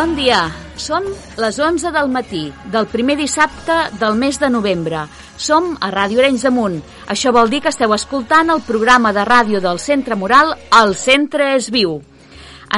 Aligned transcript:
Bon 0.00 0.14
dia! 0.16 0.46
Són 0.80 1.04
les 1.36 1.58
11 1.60 1.90
del 1.92 2.06
matí 2.08 2.46
del 2.72 2.86
primer 2.88 3.18
dissabte 3.18 3.74
del 4.00 4.14
mes 4.16 4.38
de 4.40 4.48
novembre. 4.48 5.02
Som 5.36 5.74
a 5.76 5.90
Ràdio 5.92 6.22
Arenys 6.22 6.46
de 6.46 6.52
Munt. 6.56 6.78
Això 7.12 7.34
vol 7.36 7.50
dir 7.52 7.58
que 7.60 7.68
esteu 7.68 7.92
escoltant 7.92 8.48
el 8.54 8.62
programa 8.64 9.12
de 9.12 9.26
ràdio 9.28 9.60
del 9.60 9.76
Centre 9.76 10.16
Moral 10.16 10.54
El 10.78 10.94
Centre 10.96 11.50
és 11.58 11.68
Viu. 11.74 11.98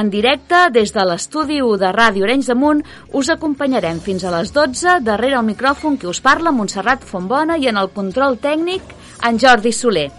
En 0.01 0.09
directe, 0.11 0.65
des 0.75 0.91
de 0.91 1.05
l'estudi 1.07 1.61
de 1.85 1.93
Ràdio 1.95 2.27
Arenys 2.27 2.51
de 2.51 2.57
Munt, 2.59 2.83
us 3.13 3.31
acompanyarem 3.31 4.03
fins 4.03 4.27
a 4.27 4.35
les 4.35 4.51
12 4.51 4.97
darrere 5.07 5.39
el 5.39 5.47
micròfon 5.47 5.95
que 5.95 6.11
us 6.11 6.19
parla 6.19 6.51
Montserrat 6.51 7.07
Fontbona 7.07 7.55
i 7.55 7.71
en 7.71 7.79
el 7.79 7.93
control 7.95 8.35
tècnic 8.35 8.83
en 9.23 9.39
Jordi 9.39 9.71
Soler. 9.71 10.09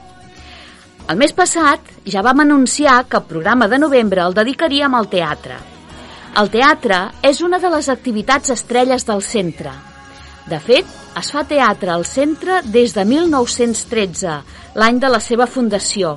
El 1.10 1.20
mes 1.20 1.36
passat 1.36 1.84
ja 2.08 2.24
vam 2.24 2.40
anunciar 2.40 3.02
que 3.04 3.20
el 3.20 3.28
programa 3.28 3.68
de 3.68 3.84
novembre 3.84 4.24
el 4.24 4.40
dedicaríem 4.40 4.94
al 4.94 5.12
teatre. 5.12 5.73
El 6.34 6.48
teatre 6.50 6.96
és 7.22 7.38
una 7.46 7.60
de 7.62 7.68
les 7.70 7.86
activitats 7.92 8.50
estrelles 8.50 9.04
del 9.06 9.20
centre. 9.22 9.70
De 10.50 10.58
fet, 10.58 10.88
es 11.20 11.28
fa 11.30 11.44
teatre 11.46 11.92
al 11.94 12.02
centre 12.08 12.56
des 12.74 12.90
de 12.96 13.04
1913, 13.06 14.32
l'any 14.74 14.98
de 14.98 15.10
la 15.14 15.20
seva 15.22 15.46
fundació. 15.46 16.16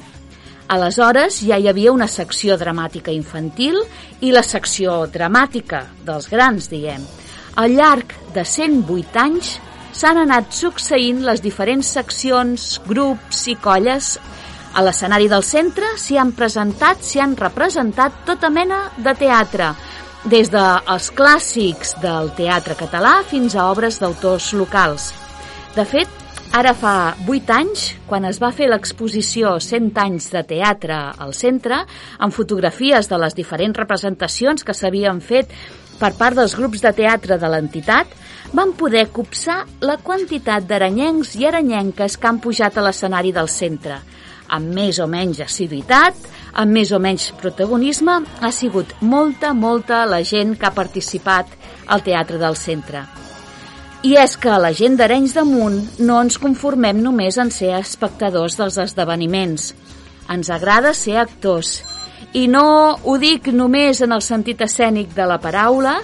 Aleshores 0.73 1.37
ja 1.45 1.59
hi 1.61 1.69
havia 1.69 1.93
una 1.93 2.07
secció 2.09 2.57
dramàtica 2.57 3.13
infantil 3.13 3.77
i 4.25 4.33
la 4.33 4.41
secció 4.41 5.03
dramàtica 5.13 5.83
dels 6.07 6.31
grans, 6.33 6.65
diguem. 6.73 7.05
Al 7.61 7.77
llarg 7.77 8.15
de 8.33 8.41
108 8.41 9.21
anys 9.21 9.53
s'han 9.93 10.23
anat 10.23 10.49
succeint 10.49 11.21
les 11.29 11.45
diferents 11.45 11.93
seccions, 11.93 12.65
grups 12.89 13.45
i 13.53 13.55
colles 13.61 14.15
a 14.73 14.81
l'escenari 14.85 15.29
del 15.29 15.45
centre 15.45 15.93
s'hi 15.97 16.17
han 16.21 16.33
presentat, 16.37 17.05
s'hi 17.05 17.21
han 17.21 17.37
representat 17.37 18.25
tota 18.27 18.49
mena 18.53 18.83
de 18.97 19.13
teatre, 19.17 19.71
des 20.27 20.49
dels 20.51 21.05
clàssics 21.15 21.93
del 22.03 22.33
teatre 22.35 22.75
català 22.75 23.21
fins 23.29 23.53
a 23.55 23.69
obres 23.71 23.95
d'autors 24.01 24.49
locals. 24.59 25.13
De 25.75 25.85
fet, 25.87 26.09
ara 26.51 26.73
fa 26.75 27.13
8 27.23 27.53
anys, 27.55 27.85
quan 28.09 28.27
es 28.27 28.41
va 28.43 28.49
fer 28.51 28.67
l'exposició 28.67 29.53
100 29.63 29.95
anys 30.03 30.27
de 30.33 30.43
teatre 30.49 30.97
al 31.23 31.31
centre, 31.37 31.79
amb 32.19 32.35
fotografies 32.35 33.07
de 33.07 33.19
les 33.23 33.37
diferents 33.37 33.79
representacions 33.79 34.67
que 34.67 34.75
s'havien 34.75 35.21
fet 35.23 35.53
per 35.97 36.11
part 36.19 36.35
dels 36.35 36.57
grups 36.59 36.83
de 36.83 36.91
teatre 36.97 37.39
de 37.39 37.51
l'entitat, 37.53 38.11
van 38.51 38.75
poder 38.75 39.07
copsar 39.15 39.61
la 39.79 39.95
quantitat 40.03 40.67
d'aranyencs 40.67 41.37
i 41.39 41.47
aranyenques 41.47 42.19
que 42.19 42.27
han 42.27 42.43
pujat 42.43 42.75
a 42.75 42.83
l'escenari 42.83 43.31
del 43.31 43.47
centre, 43.47 44.01
amb 44.51 44.75
més 44.75 44.99
o 44.99 45.07
menys 45.07 45.39
assiduïtat, 45.47 46.19
amb 46.57 46.73
més 46.73 46.91
o 46.91 46.97
menys 46.99 47.29
protagonisme, 47.37 48.17
ha 48.41 48.51
sigut 48.51 48.95
molta, 49.01 49.53
molta 49.53 50.01
la 50.09 50.23
gent 50.25 50.55
que 50.57 50.65
ha 50.67 50.73
participat 50.73 51.53
al 51.85 52.03
Teatre 52.03 52.39
del 52.41 52.57
Centre. 52.57 53.03
I 54.05 54.15
és 54.21 54.35
que 54.41 54.53
la 54.61 54.73
gent 54.77 54.97
d'Arenys 54.97 55.35
de 55.37 55.43
Munt 55.45 55.77
no 56.05 56.19
ens 56.21 56.37
conformem 56.41 56.99
només 57.01 57.37
en 57.41 57.51
ser 57.53 57.73
espectadors 57.77 58.57
dels 58.57 58.77
esdeveniments. 58.81 59.71
Ens 60.33 60.49
agrada 60.53 60.93
ser 60.97 61.17
actors. 61.21 61.81
I 62.33 62.45
no 62.49 62.97
ho 63.03 63.17
dic 63.21 63.49
només 63.53 64.01
en 64.05 64.13
el 64.13 64.21
sentit 64.25 64.61
escènic 64.65 65.13
de 65.17 65.25
la 65.29 65.39
paraula, 65.41 65.97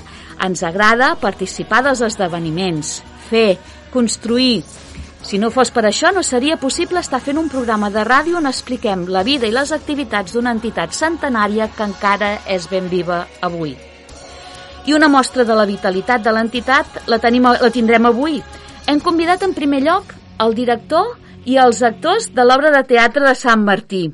ens 0.44 0.64
agrada 0.66 1.14
participar 1.22 1.84
dels 1.86 2.02
esdeveniments, 2.06 3.00
fer, 3.30 3.58
construir, 3.94 4.64
si 5.24 5.40
no 5.40 5.50
fos 5.56 5.72
per 5.72 5.86
això, 5.88 6.12
no 6.12 6.22
seria 6.22 6.58
possible 6.60 7.00
estar 7.00 7.22
fent 7.24 7.40
un 7.40 7.48
programa 7.50 7.90
de 7.90 8.04
ràdio 8.04 8.38
on 8.42 8.48
expliquem 8.50 9.06
la 9.08 9.24
vida 9.24 9.48
i 9.48 9.54
les 9.56 9.72
activitats 9.72 10.36
d'una 10.36 10.52
entitat 10.52 10.92
centenària 10.92 11.70
que 11.72 11.88
encara 11.88 12.34
és 12.46 12.68
ben 12.68 12.90
viva 12.92 13.24
avui. 13.42 13.72
I 14.86 14.94
una 14.94 15.08
mostra 15.08 15.46
de 15.48 15.56
la 15.56 15.66
vitalitat 15.66 16.26
de 16.26 16.34
l'entitat 16.36 17.06
la, 17.08 17.22
tenim, 17.24 17.48
la 17.48 17.72
tindrem 17.72 18.10
avui. 18.10 18.42
Hem 18.86 19.00
convidat 19.00 19.48
en 19.48 19.56
primer 19.56 19.80
lloc 19.86 20.12
el 20.44 20.58
director 20.60 21.16
i 21.48 21.56
els 21.56 21.80
actors 21.82 22.28
de 22.36 22.44
l'obra 22.44 22.74
de 22.76 22.84
teatre 22.84 23.24
de 23.24 23.36
Sant 23.40 23.64
Martí, 23.64 24.10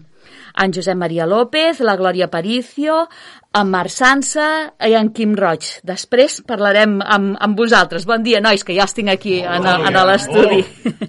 en 0.60 0.74
Josep 0.74 0.98
Maria 0.98 1.26
López, 1.26 1.80
la 1.80 1.96
Glòria 1.98 2.30
Paricio, 2.30 3.08
en 3.52 3.70
Marc 3.70 3.90
Sansa 3.90 4.48
i 4.86 4.94
en 4.94 5.10
Quim 5.16 5.34
Roig. 5.38 5.66
Després 5.88 6.40
parlarem 6.46 7.00
amb, 7.02 7.34
amb 7.42 7.58
vosaltres. 7.58 8.06
Bon 8.06 8.22
dia, 8.22 8.42
nois, 8.44 8.64
que 8.64 8.76
ja 8.78 8.86
els 8.86 8.94
tinc 8.94 9.10
aquí 9.10 9.40
en, 9.42 9.66
en 9.66 9.98
l'estudi. 10.06 10.62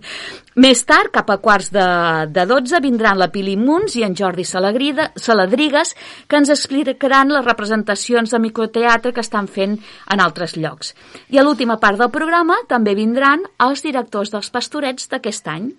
Més 0.60 0.80
tard, 0.88 1.12
cap 1.12 1.28
a 1.30 1.36
quarts 1.40 1.68
de, 1.72 1.84
de 2.32 2.44
12, 2.48 2.80
vindran 2.82 3.20
la 3.20 3.30
Pili 3.32 3.54
Muns 3.60 3.94
i 4.00 4.02
en 4.04 4.16
Jordi 4.18 4.44
Saladrigues, 4.44 5.94
que 6.26 6.40
ens 6.40 6.50
explicaran 6.52 7.30
les 7.30 7.44
representacions 7.46 8.32
de 8.32 8.42
microteatre 8.42 9.14
que 9.14 9.22
estan 9.24 9.46
fent 9.46 9.78
en 10.10 10.24
altres 10.24 10.56
llocs. 10.56 10.94
I 11.30 11.38
a 11.38 11.46
l'última 11.46 11.78
part 11.80 12.00
del 12.00 12.12
programa 12.12 12.58
també 12.68 12.96
vindran 12.98 13.46
els 13.62 13.84
directors 13.86 14.32
dels 14.34 14.50
pastorets 14.50 15.12
d'aquest 15.12 15.48
any. 15.48 15.72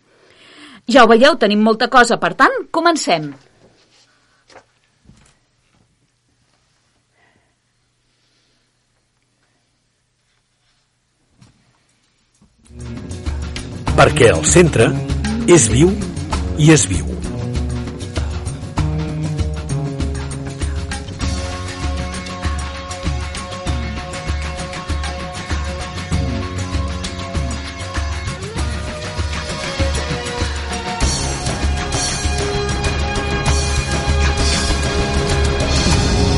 Ja 0.90 1.04
ho 1.04 1.12
veieu, 1.12 1.36
tenim 1.38 1.62
molta 1.62 1.92
cosa, 1.92 2.18
per 2.18 2.34
tant, 2.40 2.64
comencem. 2.72 3.34
Perquè 13.98 14.32
el 14.34 14.44
centre 14.46 14.92
és 15.48 15.70
viu 15.72 15.94
i 16.58 16.72
es 16.72 16.88
viu. 16.90 17.12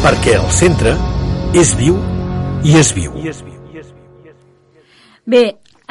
perquè 0.03 0.33
el 0.35 0.49
centre 0.51 0.91
és 1.55 1.69
viu 1.79 1.95
i 2.67 2.75
es 2.75 2.89
viu. 2.91 3.13
Bé, 5.23 5.43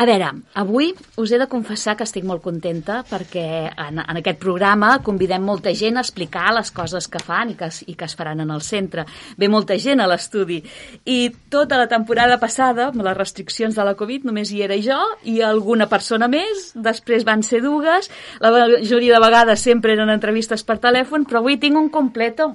a 0.03 0.07
veure, 0.07 0.29
avui 0.59 0.89
us 1.21 1.31
he 1.31 1.39
de 1.39 1.47
confessar 1.47 1.93
que 1.95 2.03
estic 2.03 2.25
molt 2.27 2.43
contenta 2.43 3.03
perquè 3.07 3.45
en, 3.71 4.01
en 4.03 4.19
aquest 4.19 4.41
programa 4.43 4.97
convidem 5.07 5.45
molta 5.47 5.71
gent 5.79 5.99
a 5.99 6.03
explicar 6.03 6.49
les 6.57 6.73
coses 6.75 7.07
que 7.07 7.21
fan 7.23 7.53
i 7.53 7.57
que, 7.59 7.69
i 7.87 7.95
que 7.99 8.09
es 8.09 8.17
faran 8.19 8.43
en 8.43 8.51
el 8.51 8.65
centre. 8.67 9.05
Ve 9.39 9.51
molta 9.53 9.77
gent 9.79 10.03
a 10.03 10.09
l'estudi 10.11 10.59
i 11.07 11.19
tota 11.53 11.79
la 11.79 11.87
temporada 11.93 12.41
passada, 12.43 12.89
amb 12.91 13.07
les 13.07 13.17
restriccions 13.19 13.79
de 13.79 13.87
la 13.87 13.95
Covid, 13.99 14.27
només 14.27 14.51
hi 14.51 14.65
era 14.67 14.81
jo 14.83 14.99
i 15.23 15.39
alguna 15.47 15.87
persona 15.93 16.27
més, 16.27 16.73
després 16.75 17.29
van 17.29 17.47
ser 17.47 17.63
dues, 17.63 18.11
la 18.43 18.51
majoria 18.57 19.15
de 19.15 19.23
vegades 19.23 19.63
sempre 19.63 19.95
eren 19.95 20.11
entrevistes 20.11 20.67
per 20.67 20.81
telèfon, 20.83 21.29
però 21.31 21.45
avui 21.45 21.61
tinc 21.63 21.79
un 21.79 21.91
completo. 21.95 22.55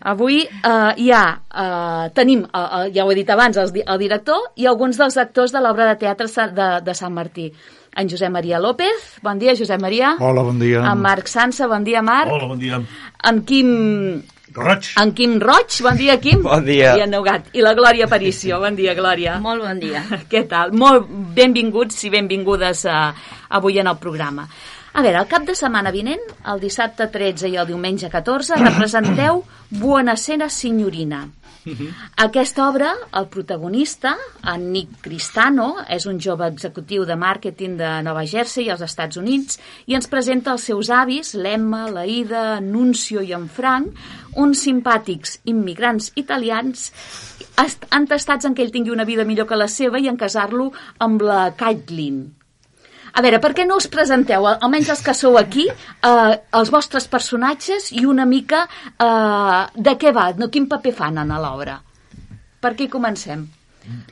Avui 0.00 0.42
eh, 0.44 0.92
hi 0.96 1.10
ha, 1.10 1.24
eh, 1.50 2.10
tenim, 2.14 2.44
eh, 2.44 2.60
eh, 2.60 2.92
ja 2.94 3.04
ho 3.04 3.10
he 3.10 3.18
dit 3.18 3.30
abans, 3.30 3.56
el, 3.58 3.72
el 3.84 3.98
director 3.98 4.52
i 4.56 4.68
alguns 4.70 4.98
dels 5.00 5.18
actors 5.18 5.52
de 5.54 5.62
l'obra 5.64 5.88
de 5.90 5.98
teatre 5.98 6.28
de, 6.54 6.70
de 6.84 6.94
Sant 6.94 7.14
Martí. 7.14 7.50
En 7.98 8.08
Josep 8.08 8.30
Maria 8.30 8.60
López, 8.62 9.18
bon 9.24 9.38
dia, 9.38 9.56
Josep 9.58 9.80
Maria. 9.80 10.14
Hola, 10.20 10.44
bon 10.46 10.58
dia. 10.60 10.84
En 10.86 11.00
Marc 11.02 11.26
Sansa, 11.26 11.66
bon 11.66 11.82
dia, 11.82 12.02
Marc. 12.02 12.30
Hola, 12.30 12.46
bon 12.46 12.58
dia. 12.58 12.78
En 13.26 13.42
Quim... 13.42 14.22
Roig. 14.54 14.86
En 14.96 15.10
Quim 15.12 15.34
Roig, 15.42 15.74
bon 15.84 15.98
dia, 15.98 16.16
Quim. 16.22 16.40
Bon 16.46 16.64
dia. 16.64 16.94
I 16.96 17.04
en 17.04 17.12
Neugat. 17.12 17.50
I 17.58 17.64
la 17.64 17.74
Glòria 17.76 18.06
Aparicio, 18.06 18.60
bon 18.62 18.78
dia, 18.78 18.94
Glòria. 18.96 19.36
Molt 19.42 19.66
bon 19.66 19.82
dia. 19.82 20.04
Què 20.30 20.46
tal? 20.48 20.72
Molt 20.78 21.10
benvinguts 21.36 22.06
i 22.06 22.12
benvingudes 22.14 22.86
a, 22.86 23.00
avui 23.58 23.80
en 23.82 23.90
el 23.90 23.98
programa. 24.00 24.46
A 24.92 25.02
veure, 25.04 25.18
el 25.20 25.28
cap 25.30 25.44
de 25.46 25.54
setmana 25.58 25.92
vinent, 25.94 26.22
el 26.48 26.62
dissabte 26.62 27.08
13 27.12 27.50
i 27.52 27.58
el 27.60 27.68
diumenge 27.68 28.08
14, 28.10 28.56
representeu 28.62 29.42
Buonasera 29.70 30.48
Signorina. 30.48 31.26
Aquesta 32.16 32.68
obra, 32.68 32.94
el 33.18 33.26
protagonista, 33.28 34.14
en 34.52 34.70
Nick 34.72 35.02
Cristano, 35.04 35.68
és 35.92 36.06
un 36.08 36.20
jove 36.22 36.46
executiu 36.48 37.04
de 37.04 37.16
màrqueting 37.18 37.76
de 37.80 37.90
Nova 38.06 38.24
Jersey 38.26 38.70
als 38.72 38.84
Estats 38.86 39.20
Units 39.20 39.58
i 39.86 39.98
ens 39.98 40.08
presenta 40.08 40.54
els 40.54 40.64
seus 40.70 40.88
avis, 40.88 41.34
l'Emma, 41.34 41.84
la 41.92 42.06
Ida, 42.08 42.60
Nuncio 42.64 43.20
i 43.20 43.34
en 43.36 43.48
Frank, 43.52 43.92
uns 44.38 44.64
simpàtics 44.64 45.40
immigrants 45.50 46.12
italians 46.16 46.88
entestats 47.92 48.46
en 48.46 48.54
que 48.54 48.62
ell 48.64 48.72
tingui 48.72 48.94
una 48.94 49.04
vida 49.08 49.26
millor 49.28 49.48
que 49.50 49.58
la 49.58 49.68
seva 49.68 50.00
i 50.00 50.08
en 50.08 50.16
casar-lo 50.16 50.70
amb 51.04 51.22
la 51.26 51.48
Caitlin, 51.58 52.37
A 53.14 53.22
veure, 53.24 53.38
per 53.40 53.52
què 53.56 53.64
no 53.66 53.76
us 53.80 53.86
presenteu, 53.88 54.46
al- 54.46 54.58
almenys 54.60 54.88
els 54.94 55.02
que 55.02 55.14
sou 55.14 55.38
aquí, 55.38 55.68
eh, 55.68 56.38
els 56.60 56.70
vostres 56.70 57.08
personatges 57.08 57.90
i 57.92 58.04
una 58.06 58.26
mica 58.26 58.64
eh, 58.68 59.62
de 59.74 59.96
què 59.98 60.12
va, 60.14 60.32
no, 60.36 60.48
quin 60.50 60.68
paper 60.68 60.92
fan 60.92 61.18
en 61.24 61.28
l'obra? 61.40 61.80
Per 62.60 62.74
què 62.76 62.88
comencem? 62.90 63.46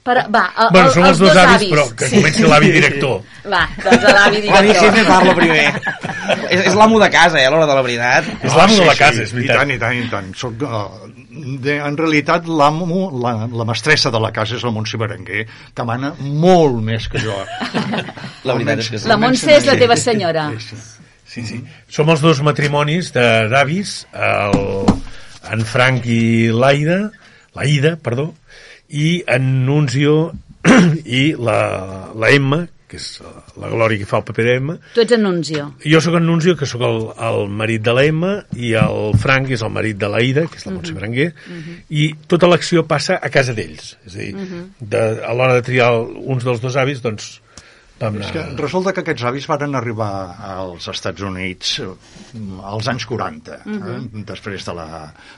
Per, 0.02 0.14
va, 0.32 0.42
el, 0.56 0.68
Bueno, 0.72 0.86
el, 0.88 0.92
som 0.94 1.04
els 1.04 1.18
dos 1.20 1.36
avis, 1.36 1.68
però 1.68 1.82
que 1.98 2.06
comenci 2.08 2.46
l'avi 2.48 2.70
director. 2.72 3.18
Va, 3.52 3.66
doncs 3.82 4.06
l'avi 4.08 4.38
L'avi 4.46 4.70
director. 4.70 4.86
sempre 4.86 5.02
parla 5.04 5.34
primer. 5.36 5.66
és 6.54 6.62
és 6.70 6.74
l'amo 6.78 7.00
de 7.02 7.10
casa, 7.12 7.36
eh, 7.42 7.44
a 7.44 7.50
l'hora 7.52 7.66
de 7.68 7.74
la 7.76 7.82
veritat. 7.84 8.30
És 8.40 8.54
l'amo 8.56 8.78
de 8.78 8.86
la 8.88 8.94
casa, 8.96 9.20
és 9.26 9.34
I 9.34 9.36
veritat. 9.42 9.58
tant, 9.60 9.74
i 9.74 9.78
tant, 9.82 9.98
i 10.00 10.08
tant. 10.14 10.30
Soc, 10.40 10.64
uh, 10.64 11.10
de, 11.62 11.78
en 11.78 11.96
realitat, 11.98 12.46
l'amo, 12.48 13.06
la, 13.22 13.34
la 13.46 13.66
mestressa 13.68 14.12
de 14.14 14.20
la 14.22 14.32
casa 14.34 14.56
és 14.58 14.64
la 14.66 14.72
Montse 14.74 14.98
Berenguer, 15.00 15.46
que 15.74 15.86
mana 15.86 16.12
molt 16.20 16.78
més 16.84 17.08
que 17.12 17.22
jo. 17.22 17.36
La 18.46 18.54
veritat 18.54 18.84
és 18.84 18.92
que 18.92 19.00
sí. 19.00 19.08
La 19.10 19.18
Montse 19.20 19.50
és 19.56 19.66
la 19.66 19.74
teva 19.80 19.96
senyora. 19.98 20.50
Sí, 20.56 20.76
sí. 20.76 20.82
Sí, 21.26 21.42
sí. 21.44 21.58
Som 21.92 22.08
els 22.12 22.22
dos 22.24 22.38
matrimonis 22.46 23.10
de 23.12 23.26
d'avis, 23.50 23.96
el, 24.14 24.86
en 25.52 25.64
Frank 25.68 26.06
i 26.08 26.48
l'Aida, 26.54 27.00
la 27.56 27.66
Ida, 27.68 27.96
perdó, 28.00 28.30
i 28.88 29.24
en 29.26 29.66
Nunzio 29.66 30.32
i 31.20 31.34
la, 31.34 31.58
la 32.14 32.30
Emma, 32.32 32.62
que 32.90 32.98
és 33.00 33.06
la 33.58 33.70
Glòria 33.72 34.00
que 34.00 34.08
fa 34.08 34.20
el 34.20 34.26
paper 34.28 34.44
d'Emma. 34.46 34.76
Tu 34.94 35.02
ets 35.02 35.16
en 35.16 35.24
Nunzio. 35.26 35.68
Jo 35.82 36.00
sóc 36.04 36.18
en 36.18 36.26
Nunzio, 36.28 36.56
que 36.58 36.68
sóc 36.70 36.84
el, 36.86 37.00
el 37.28 37.48
marit 37.50 37.82
de 37.86 37.94
l'Emma, 37.96 38.34
i 38.54 38.74
el 38.78 39.16
Frank 39.22 39.50
és 39.56 39.64
el 39.66 39.72
marit 39.74 39.98
de 40.00 40.10
l'Aida, 40.12 40.46
que 40.50 40.60
és 40.60 40.68
la 40.68 40.74
Montse 40.76 40.94
Berenguer, 40.96 41.32
i 41.90 42.10
tota 42.30 42.50
l'acció 42.50 42.86
passa 42.86 43.18
a 43.18 43.32
casa 43.32 43.56
d'ells. 43.56 43.96
És 44.06 44.14
a 44.14 44.22
dir, 44.22 44.62
de, 44.78 45.02
a 45.26 45.34
l'hora 45.34 45.58
de 45.58 45.66
triar 45.66 45.90
uns 45.98 46.46
dels 46.46 46.62
dos 46.62 46.78
avis, 46.78 47.02
doncs, 47.04 47.36
vam 48.00 48.20
És 48.20 48.30
que 48.30 48.42
anar... 48.42 48.60
resulta 48.60 48.92
que 48.92 49.02
aquests 49.02 49.24
avis 49.30 49.46
varen 49.48 49.74
arribar 49.78 50.10
als 50.44 50.88
Estats 50.92 51.24
Units 51.24 51.78
eh, 51.80 51.90
als 52.70 52.90
anys 52.92 53.06
40, 53.08 53.60
eh, 53.64 54.00
després 54.28 54.66
de 54.68 54.74
la, 54.76 54.88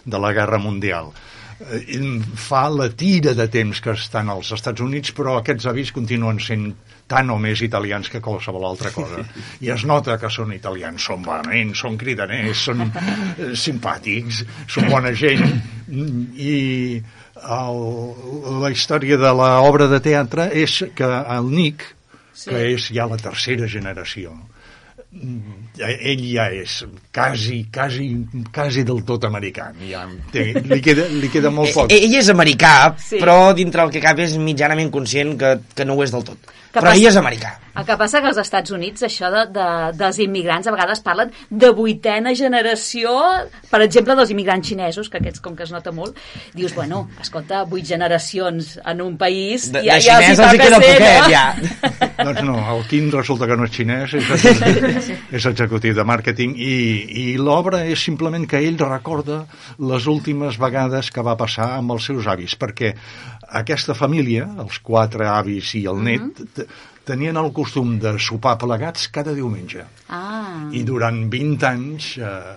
de 0.04 0.22
la 0.24 0.32
Guerra 0.34 0.58
Mundial. 0.62 1.12
Eh, 1.58 2.00
Fa 2.38 2.68
la 2.70 2.88
tira 2.94 3.32
de 3.34 3.48
temps 3.50 3.80
que 3.82 3.90
estan 3.96 4.28
als 4.30 4.52
Estats 4.54 4.80
Units, 4.84 5.10
però 5.16 5.38
aquests 5.40 5.66
avis 5.66 5.90
continuen 5.92 6.38
sent 6.40 6.68
tant 7.08 7.30
o 7.32 7.38
més 7.40 7.62
italians 7.64 8.10
que 8.12 8.20
qualsevol 8.22 8.66
altra 8.68 8.92
cosa. 8.94 9.24
I 9.64 9.72
es 9.74 9.84
nota 9.88 10.18
que 10.20 10.30
són 10.30 10.52
italians, 10.54 11.02
són 11.08 11.24
vehements, 11.26 11.80
són 11.82 11.96
cridaners, 11.98 12.62
són 12.68 12.84
eh, 12.86 13.52
simpàtics, 13.58 14.44
són 14.70 14.90
bona 14.92 15.14
gent, 15.16 15.44
mm, 15.88 16.26
i 16.36 17.02
el, 17.38 17.80
la 18.62 18.70
història 18.74 19.16
de 19.18 19.30
l'obra 19.40 19.86
de 19.90 20.00
teatre 20.04 20.50
és 20.62 20.82
que 20.94 21.08
el 21.38 21.50
Nick, 21.54 21.94
Sí. 22.38 22.52
que 22.52 22.58
és 22.76 22.84
ja 22.94 23.02
la 23.10 23.16
tercera 23.18 23.66
generació, 23.66 24.30
ell 25.10 26.22
ja 26.28 26.48
és 26.52 26.84
quasi, 27.14 27.62
quasi, 27.72 28.08
quasi 28.52 28.84
del 28.84 29.02
tot 29.08 29.24
americà. 29.28 29.70
Ja 29.88 30.04
té, 30.32 30.50
li, 30.64 30.80
queda, 30.84 31.06
li 31.08 31.30
queda 31.32 31.50
molt 31.54 31.72
poc. 31.74 31.92
Eh, 31.92 32.02
Ell 32.04 32.18
és 32.20 32.28
americà, 32.32 32.94
Sí. 33.00 33.16
però 33.22 33.52
dintre 33.56 33.82
el 33.86 33.90
que 33.94 34.02
cap 34.04 34.18
és 34.20 34.36
mitjanament 34.36 34.90
conscient 34.92 35.36
que, 35.40 35.54
que 35.74 35.84
no 35.88 35.94
ho 35.96 36.02
és 36.04 36.12
del 36.12 36.24
tot. 36.24 36.38
Que 36.44 36.80
però 36.80 36.90
passa- 36.90 36.96
ell 37.00 37.06
és 37.08 37.16
americà. 37.16 37.54
El 37.78 37.86
que 37.86 37.96
passa 38.00 38.20
que 38.20 38.26
als 38.32 38.40
Estats 38.42 38.72
Units 38.74 39.04
això 39.06 39.28
de, 39.30 39.44
de, 39.54 39.66
dels 39.98 40.18
immigrants 40.24 40.66
a 40.66 40.72
vegades 40.74 41.02
parlen 41.04 41.30
de 41.50 41.70
vuitena 41.76 42.32
generació, 42.34 43.12
per 43.70 43.80
exemple, 43.84 44.16
dels 44.18 44.32
immigrants 44.34 44.66
xinesos, 44.72 45.10
que 45.12 45.20
aquests 45.20 45.42
com 45.44 45.54
que 45.54 45.62
es 45.62 45.70
nota 45.74 45.92
molt, 45.94 46.18
dius, 46.58 46.74
bueno, 46.74 47.04
escolta, 47.22 47.62
vuit 47.70 47.86
generacions 47.86 48.74
en 48.82 49.02
un 49.04 49.16
país... 49.20 49.68
De, 49.72 49.84
ja, 49.86 49.98
de 50.00 50.08
ja 50.08 50.18
xinès 50.18 50.42
els 50.42 50.56
hi 50.56 50.62
queda 50.64 50.82
ser, 50.82 50.90
poquet, 50.98 51.22
no? 51.22 51.30
ja. 51.30 51.44
Doncs 52.28 52.42
no, 52.48 52.58
el 52.74 52.84
Quim 52.90 53.12
resulta 53.14 53.46
que 53.46 53.56
no 53.60 53.68
és 53.68 53.74
xinès, 53.78 54.16
és 54.18 54.30
executiu, 54.34 55.16
és 55.38 55.48
executiu 55.52 55.94
de 55.94 56.08
màrqueting 56.08 56.56
i, 56.58 56.74
i 57.22 57.26
l'obra 57.38 57.84
és 57.86 58.02
simplement 58.02 58.46
que 58.50 58.58
ell 58.58 58.78
recorda 58.82 59.44
les 59.78 60.10
últimes 60.10 60.58
vegades 60.58 61.12
que 61.14 61.22
va 61.22 61.38
passar 61.38 61.76
amb 61.78 61.94
els 61.94 62.10
seus 62.10 62.26
avis, 62.26 62.58
perquè 62.58 62.94
aquesta 63.62 63.94
família, 63.96 64.48
els 64.60 64.80
quatre 64.84 65.28
avis 65.30 65.70
i 65.78 65.86
el 65.88 66.02
net, 66.04 66.42
t- 66.56 66.66
tenien 67.08 67.36
el 67.40 67.50
costum 67.56 67.96
de 68.02 68.14
sopar 68.20 68.56
plegats 68.60 69.08
cada 69.14 69.32
diumenge. 69.34 69.84
Ah, 70.12 70.68
I 70.72 70.84
durant 70.84 71.24
20 71.32 71.64
anys, 71.68 72.14
eh, 72.20 72.56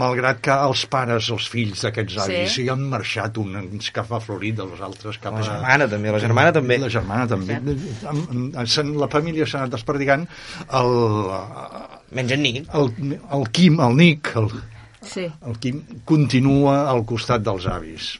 malgrat 0.00 0.38
que 0.40 0.54
els 0.64 0.86
pares, 0.88 1.26
els 1.34 1.44
fills 1.52 1.82
d'aquests 1.84 2.14
Sí. 2.14 2.20
avis, 2.24 2.54
s'hi 2.54 2.68
han 2.72 2.86
marxat 2.88 3.36
uns 3.42 3.90
cap 3.92 4.10
a 4.16 4.20
Florida, 4.24 4.64
els 4.64 4.80
altres 4.80 5.18
cap 5.20 5.34
La 5.36 5.40
a... 5.40 5.42
germana 5.44 5.88
també, 5.92 6.10
la 6.14 6.18
germana 6.22 6.52
també. 6.56 6.78
La 6.80 6.88
germana 6.88 7.26
també. 7.28 7.58
Am- 8.08 8.22
am- 8.56 8.66
se'n- 8.66 8.94
La 8.98 9.08
família 9.12 9.44
s'ha 9.46 9.58
anat 9.60 9.74
desperdigant. 9.76 10.24
El, 10.72 10.92
Menys 12.16 12.32
en 12.32 12.42
Nick. 12.42 12.74
el, 12.74 13.18
el 13.36 13.44
Quim, 13.52 13.78
el 13.84 13.96
Nick, 13.96 14.32
el, 14.40 14.48
sí. 15.02 15.26
el 15.46 15.58
Quim 15.60 15.82
continua 16.08 16.88
al 16.88 17.04
costat 17.04 17.42
dels 17.44 17.66
avis. 17.68 18.14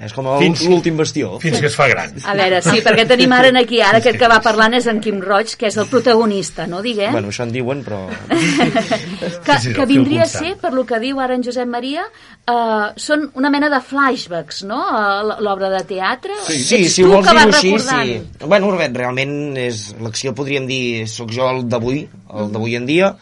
És 0.00 0.14
com 0.16 0.24
l'últim 0.24 0.96
bastió. 0.96 1.34
Fins 1.42 1.58
que 1.60 1.68
es 1.68 1.74
fa 1.76 1.86
gran. 1.90 2.14
A 2.24 2.32
veure, 2.38 2.62
sí, 2.64 2.80
perquè 2.84 3.04
tenim 3.08 3.32
ara 3.36 3.50
aquí, 3.60 3.82
ara 3.84 3.98
aquest 4.00 4.16
que 4.20 4.30
va 4.32 4.38
parlant 4.40 4.72
és 4.78 4.86
en 4.88 5.00
Quim 5.04 5.18
Roig, 5.20 5.52
que 5.60 5.68
és 5.68 5.76
el 5.76 5.90
protagonista, 5.90 6.64
no 6.70 6.80
diguem? 6.80 7.12
Bueno, 7.12 7.28
això 7.28 7.44
en 7.44 7.52
diuen, 7.52 7.82
però... 7.84 8.00
que, 8.30 9.58
Sí, 9.60 9.68
sí, 9.68 9.74
que 9.76 9.84
vindria 9.90 10.24
a 10.24 10.30
ser, 10.30 10.54
per 10.62 10.72
lo 10.72 10.86
que 10.88 11.00
diu 11.02 11.20
ara 11.20 11.36
en 11.36 11.44
Josep 11.44 11.68
Maria, 11.68 12.06
eh, 12.48 12.86
són 12.96 13.26
una 13.36 13.52
mena 13.52 13.68
de 13.72 13.82
flashbacks, 13.84 14.62
no?, 14.70 14.80
l'obra 15.44 15.68
de 15.74 15.82
teatre. 15.92 16.38
Sí, 16.46 16.62
Ets 16.80 16.96
si 16.96 17.04
ho 17.04 17.12
vols 17.12 17.28
dir-ho 17.28 17.44
així, 17.50 17.74
sí. 17.84 18.16
Bueno, 18.46 18.70
Robert, 18.72 18.96
realment 18.96 19.34
és 19.60 19.90
l'acció, 20.00 20.32
podríem 20.36 20.68
dir, 20.70 21.08
sóc 21.12 21.34
jo 21.34 21.50
el 21.50 21.66
d'avui, 21.68 22.06
el 22.40 22.54
d'avui 22.54 22.80
en 22.80 22.88
dia, 22.88 23.12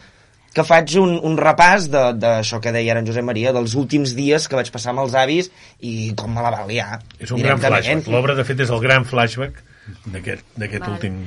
que 0.53 0.63
faig 0.65 0.95
un, 0.97 1.11
un 1.23 1.37
repàs 1.37 1.85
de- 1.93 2.13
d'això 2.17 2.59
que 2.59 2.71
deia 2.73 2.91
ara 2.95 3.03
en 3.03 3.07
Josep 3.07 3.23
Maria, 3.23 3.51
dels 3.53 3.75
últims 3.77 4.15
dies 4.17 4.47
que 4.49 4.55
vaig 4.57 4.71
passar 4.73 4.91
amb 4.95 5.03
els 5.05 5.13
avis 5.15 5.51
i 5.81 6.13
com 6.17 6.33
me 6.33 6.41
la 6.41 6.49
va 6.55 6.65
liar. 6.67 6.99
És 7.19 7.31
un 7.31 7.41
gran 7.41 7.59
flashback. 7.61 8.07
L'obra, 8.09 8.33
de 8.35 8.43
fet, 8.47 8.59
és 8.65 8.69
el 8.73 8.79
gran 8.81 9.05
flashback 9.05 9.61
d'aquest 10.05 10.45
d'aquest 10.57 10.81
Vale. 10.83 10.93
últim... 10.97 11.21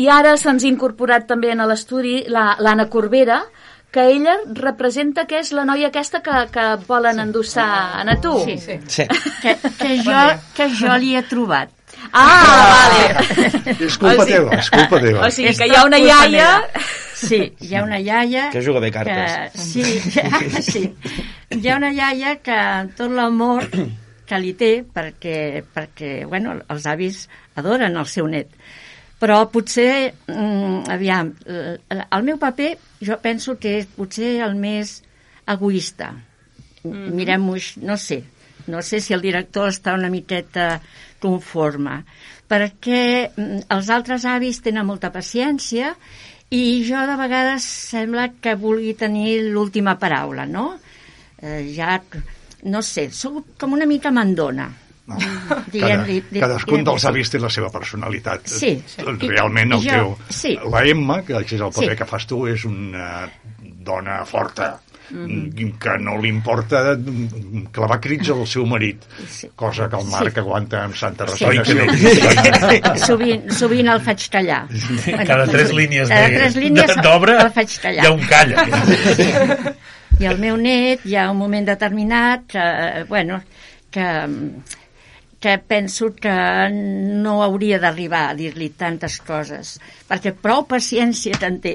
I 0.00 0.06
ara 0.08 0.36
se'ns 0.38 0.64
ha 0.64 0.68
incorporat 0.70 1.26
també 1.28 1.50
en 1.52 1.60
l'estudi 1.68 2.22
la- 2.28 2.54
l'Anna 2.60 2.86
Corbera, 2.88 3.40
que 3.90 4.04
ella 4.12 4.36
representa 4.54 5.24
que 5.26 5.40
és 5.42 5.50
la 5.52 5.64
noia 5.66 5.88
aquesta 5.90 6.20
que, 6.22 6.36
que 6.54 6.66
volen 6.86 7.18
endossar 7.18 7.98
a 8.06 8.16
tu. 8.22 8.36
Sí, 8.46 8.54
sí. 8.62 8.76
Sí. 8.86 9.04
Que, 9.42 9.56
que, 9.80 9.96
jo, 10.06 10.20
que 10.54 10.68
jo 10.78 10.94
li 11.02 11.16
he 11.18 11.22
trobat. 11.26 11.72
Ah, 12.12 12.86
vale. 12.86 13.74
És 13.82 13.98
culpa 13.98 14.22
O 14.22 14.24
sigui- 14.24 14.36
teva, 14.36 14.54
és 14.62 14.70
culpa 14.70 15.00
teva. 15.02 15.26
O 15.26 15.30
sigui 15.34 15.56
que 15.58 15.66
hi 15.66 15.74
ha 15.74 15.84
una 15.84 15.98
iaia... 15.98 16.28
meva. 16.30 17.08
Sí, 17.20 17.40
hi 17.60 17.74
ha 17.76 17.82
una 17.84 17.98
iaia... 18.00 18.48
Que 18.52 18.62
juga 18.64 18.80
bé 18.80 18.90
Que, 18.90 19.02
cartes. 19.04 19.52
sí, 19.60 19.84
sí. 20.70 20.84
Hi 21.50 21.68
ha 21.68 21.76
una 21.76 21.90
iaia 21.92 22.36
que 22.40 22.60
tot 22.96 23.12
l'amor 23.12 23.66
que 24.30 24.38
li 24.38 24.54
té, 24.54 24.70
perquè, 24.94 25.64
perquè 25.74 26.12
bueno, 26.30 26.54
els 26.70 26.86
avis 26.86 27.24
adoren 27.60 27.98
el 27.98 28.08
seu 28.08 28.28
net. 28.30 28.54
Però 29.20 29.42
potser, 29.52 30.14
mm, 30.30 30.88
aviam, 30.94 31.34
el, 31.44 32.04
el 32.06 32.24
meu 32.24 32.38
paper 32.40 32.70
jo 33.04 33.18
penso 33.20 33.58
que 33.60 33.76
és 33.82 33.88
potser 33.96 34.38
el 34.46 34.54
més 34.56 35.00
egoista. 35.50 36.14
Mirem-ho, 36.84 37.58
així, 37.58 37.82
no 37.84 37.98
sé, 38.00 38.22
no 38.70 38.80
sé 38.86 39.02
si 39.04 39.12
el 39.12 39.20
director 39.20 39.68
està 39.68 39.92
una 39.98 40.08
miqueta 40.08 40.78
conforme, 41.20 41.98
perquè 42.48 43.02
mm, 43.28 43.66
els 43.76 43.90
altres 43.92 44.24
avis 44.24 44.62
tenen 44.64 44.88
molta 44.88 45.12
paciència 45.12 45.92
i 46.50 46.82
jo 46.88 47.00
de 47.06 47.16
vegades 47.16 47.64
sembla 47.64 48.28
que 48.42 48.56
vulgui 48.58 48.94
tenir 48.98 49.38
l'última 49.52 49.96
paraula, 49.98 50.46
no? 50.46 50.72
Eh, 51.40 51.72
ja, 51.76 52.00
no 52.68 52.82
sé, 52.82 53.08
sóc 53.14 53.54
com 53.58 53.72
una 53.76 53.86
mica 53.86 54.10
mandona. 54.10 54.68
No. 55.10 55.16
Diguem- 55.72 56.02
Cada, 56.02 56.04
di- 56.06 56.20
di- 56.30 56.40
cadascun 56.42 56.74
diguem- 56.80 56.84
dels 56.90 57.04
avis 57.08 57.30
té 57.32 57.38
la 57.42 57.48
seva 57.50 57.70
personalitat. 57.70 58.46
Sí, 58.46 58.76
sí. 58.86 59.02
Doncs 59.02 59.24
I- 59.24 59.28
Realment 59.32 59.72
el 59.72 59.82
i 59.82 59.88
jo- 59.88 59.94
teu... 59.96 60.16
sí. 60.28 60.52
La 60.70 60.84
Emma, 60.86 61.22
que 61.26 61.34
és 61.40 61.52
el 61.56 61.70
paper 61.72 61.90
Sí. 61.94 61.96
que 61.98 62.06
fas 62.06 62.26
tu, 62.26 62.46
és 62.46 62.64
una 62.64 63.28
dona 63.62 64.24
forta, 64.24 64.80
Mhm. 65.10 65.78
que 65.78 65.98
no 65.98 66.16
li 66.22 66.28
importa 66.28 66.96
clavar 67.72 68.00
crits 68.00 68.30
al 68.30 68.46
seu 68.46 68.64
marit, 68.66 69.02
Sí. 69.28 69.48
cosa 69.56 69.88
que 69.88 69.96
el 69.96 70.06
Marc 70.06 70.34
Sí. 70.34 70.40
aguanta 70.40 70.84
amb 70.84 70.94
Santa 70.94 71.26
Sí, 71.28 71.44
Resignació. 71.44 72.92
que 72.92 72.98
sovint, 73.06 73.50
sovint 73.50 73.88
el 73.88 74.00
faig 74.00 74.28
callar. 74.30 74.66
Cada 75.26 75.46
tres 75.46 75.72
línies 75.74 76.08
Cada 76.08 76.28
de- 76.28 76.36
tres 76.38 76.56
línies 76.56 76.86
de- 76.94 77.02
d'obra 77.02 77.42
el 77.42 77.50
faig 77.50 77.78
callar. 77.80 78.04
hi 78.04 78.06
ha 78.06 78.12
un 78.12 78.26
calla. 78.26 78.66
I 80.20 80.26
el 80.26 80.38
meu 80.38 80.56
net 80.56 81.00
hi 81.06 81.14
ha 81.16 81.30
un 81.30 81.38
moment 81.38 81.66
determinat 81.66 82.42
que, 82.46 83.04
bueno, 83.08 83.42
que, 83.90 84.04
que 85.40 85.54
penso 85.56 86.10
que 86.20 86.32
no 86.70 87.38
hauria 87.42 87.78
d'arribar 87.80 88.26
a 88.28 88.34
dir-li 88.36 88.66
tantes 88.76 89.14
coses, 89.24 89.78
perquè 90.04 90.34
prou 90.36 90.66
paciència 90.68 91.38
te'n 91.40 91.56
té. 91.64 91.72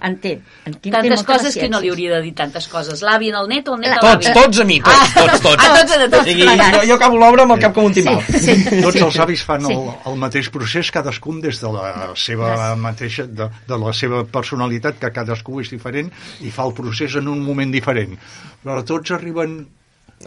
en 0.00 0.16
té. 0.22 0.32
En 0.64 0.72
té 0.80 0.88
Tantes 0.94 1.18
molta 1.20 1.26
coses 1.34 1.58
que 1.60 1.68
no 1.68 1.76
li 1.82 1.90
paciència. 1.90 1.92
hauria 1.92 2.14
de 2.16 2.22
dir 2.24 2.32
tantes 2.38 2.68
coses. 2.72 3.02
L'avi 3.04 3.28
en 3.28 3.36
el 3.42 3.50
net 3.52 3.68
o 3.68 3.74
el 3.76 3.82
net 3.84 3.92
a 3.92 4.00
Tots, 4.00 4.30
l'avi? 4.30 4.38
tots 4.40 4.62
a 4.64 4.66
mi, 4.70 4.78
tots, 4.80 5.12
tots, 5.12 5.44
tots. 5.44 5.60
Ah, 5.66 5.76
tots, 5.82 5.92
tots, 6.06 6.18
O 6.22 6.24
sigui, 6.24 6.48
jo, 6.48 6.80
jo 6.88 6.96
acabo 6.96 7.20
l'obra 7.20 7.44
amb 7.44 7.52
el 7.58 7.62
cap 7.66 7.76
com 7.76 7.90
un 7.90 7.98
timbal. 8.00 8.22
Sí, 8.32 8.40
sí. 8.56 8.80
Tots 8.80 9.00
els 9.10 9.20
avis 9.26 9.44
fan 9.44 9.68
el, 9.68 9.84
el 10.08 10.18
mateix 10.24 10.48
procés, 10.56 10.90
cadascun 10.90 11.42
des 11.44 11.60
de 11.60 11.74
la 11.76 11.92
seva 12.16 12.72
mateixa, 12.80 13.28
de, 13.28 13.50
de 13.68 13.80
la 13.84 13.92
seva 13.92 14.24
personalitat, 14.24 14.96
que 15.04 15.12
cadascú 15.12 15.60
és 15.60 15.68
diferent, 15.76 16.08
i 16.40 16.48
fa 16.50 16.64
el 16.64 16.72
procés 16.80 17.20
en 17.20 17.28
un 17.28 17.44
moment 17.44 17.68
diferent. 17.76 18.16
Però 18.64 18.80
tots 18.88 19.12
arriben 19.12 19.66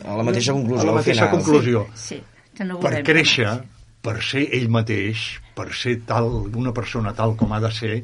A 0.05 0.15
la 0.17 0.23
mateixa 0.23 0.53
conclusió, 0.53 0.81
a 0.81 0.85
la 0.85 0.91
al 0.91 0.97
mateixa 1.01 1.25
final. 1.27 1.35
conclusió. 1.37 1.87
Sí, 1.95 2.21
que 2.55 2.63
no 2.65 2.79
Per 2.79 3.03
créixer, 3.03 3.61
per 4.01 4.21
ser 4.23 4.47
ell 4.53 4.69
mateix, 4.69 5.39
per 5.55 5.73
ser 5.73 6.01
tal, 6.05 6.29
una 6.55 6.71
persona 6.73 7.13
tal 7.13 7.35
com 7.35 7.53
ha 7.53 7.59
de 7.59 7.71
ser, 7.71 8.03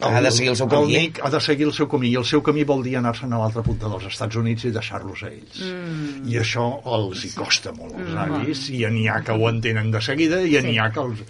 Ha 0.00 0.20
de 0.20 0.30
seguir 0.30 0.50
el 0.50 0.56
seu 0.56 0.68
camí. 0.68 0.92
Nick 0.92 1.20
ha 1.24 1.30
de 1.30 1.38
seguir 1.40 1.64
el 1.66 1.72
seu 1.72 1.86
camí, 1.88 2.10
i 2.10 2.16
el 2.20 2.24
seu 2.28 2.42
camí 2.42 2.64
vol 2.68 2.82
dir 2.84 2.96
anar-se'n 2.98 3.32
a 3.32 3.38
l'altra 3.38 3.62
punta 3.62 3.88
dels 3.88 4.04
Estats 4.10 4.36
Units 4.36 4.64
i 4.68 4.70
deixar-los 4.74 5.22
a 5.22 5.28
ells. 5.30 5.60
Mm. 5.62 6.26
I 6.28 6.36
això 6.42 6.66
els 6.84 7.22
hi 7.24 7.30
costa 7.32 7.72
molt 7.72 7.94
als 7.94 8.10
Mm. 8.10 8.18
avis, 8.42 8.68
i 8.70 8.84
n'hi 8.84 9.06
ha 9.08 9.22
que 9.22 9.32
ho 9.32 9.48
entenen 9.48 9.90
de 9.90 10.00
seguida, 10.02 10.42
i 10.42 10.60
n'hi 10.60 10.76
ha 10.78 10.90
que 10.92 11.00
els... 11.00 11.20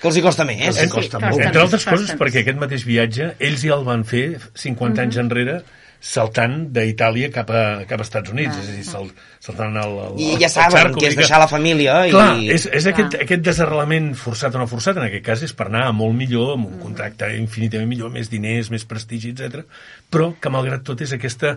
Que 0.00 0.08
els 0.08 0.16
hi 0.16 0.22
costa 0.22 0.44
més. 0.44 0.62
Els 0.66 0.80
hi 0.82 0.88
costa 0.88 1.18
Sí, 1.18 1.24
molt. 1.24 1.34
costa 1.34 1.46
Entre 1.48 1.60
més, 1.60 1.64
altres 1.66 1.84
coses, 1.84 2.00
costa 2.10 2.16
perquè 2.24 2.34
més. 2.40 2.42
aquest 2.46 2.58
mateix 2.58 2.84
viatge, 2.86 3.28
ells 3.38 3.60
ja 3.66 3.74
el 3.74 3.84
van 3.84 4.04
fer 4.04 4.40
50 4.54 5.02
anys 5.02 5.16
enrere 5.16 5.62
saltant 6.00 6.66
d'Itàlia 6.74 7.30
cap, 7.34 7.48
a, 7.50 7.62
cap 7.88 8.02
a 8.02 8.04
Estats 8.06 8.30
Units, 8.30 8.58
és 8.60 8.68
a 8.68 8.74
dir, 8.76 8.84
sal, 8.86 9.08
saltant 9.42 9.74
el, 9.80 9.96
el, 10.04 10.20
I 10.20 10.28
el- 10.34 10.40
ja 10.42 10.46
el 10.50 10.52
saben 10.52 10.76
xarco, 10.76 11.00
que 11.00 11.08
és 11.10 11.16
deixar 11.18 11.40
la 11.42 11.48
família 11.50 11.96
i... 12.06 12.12
Clar, 12.14 12.28
és, 12.44 12.68
és 12.70 12.86
aquest, 12.92 13.10
Clar. 13.16 13.24
aquest 13.26 13.42
desarrelament 13.46 14.12
forçat 14.20 14.54
o 14.54 14.62
no 14.62 14.68
forçat, 14.70 15.00
en 15.00 15.08
aquest 15.08 15.24
cas 15.26 15.42
és 15.46 15.56
per 15.56 15.68
anar 15.70 15.86
a 15.88 15.92
molt 15.96 16.14
millor, 16.18 16.54
amb 16.58 16.68
un 16.70 16.78
contracte 16.82 17.32
infinitament 17.38 17.88
millor, 17.90 18.12
més 18.14 18.30
diners, 18.32 18.70
més 18.70 18.84
prestigi, 18.86 19.34
etc. 19.34 19.64
però 20.12 20.32
que 20.40 20.52
malgrat 20.52 20.84
tot 20.86 21.00
és 21.02 21.12
aquesta, 21.16 21.56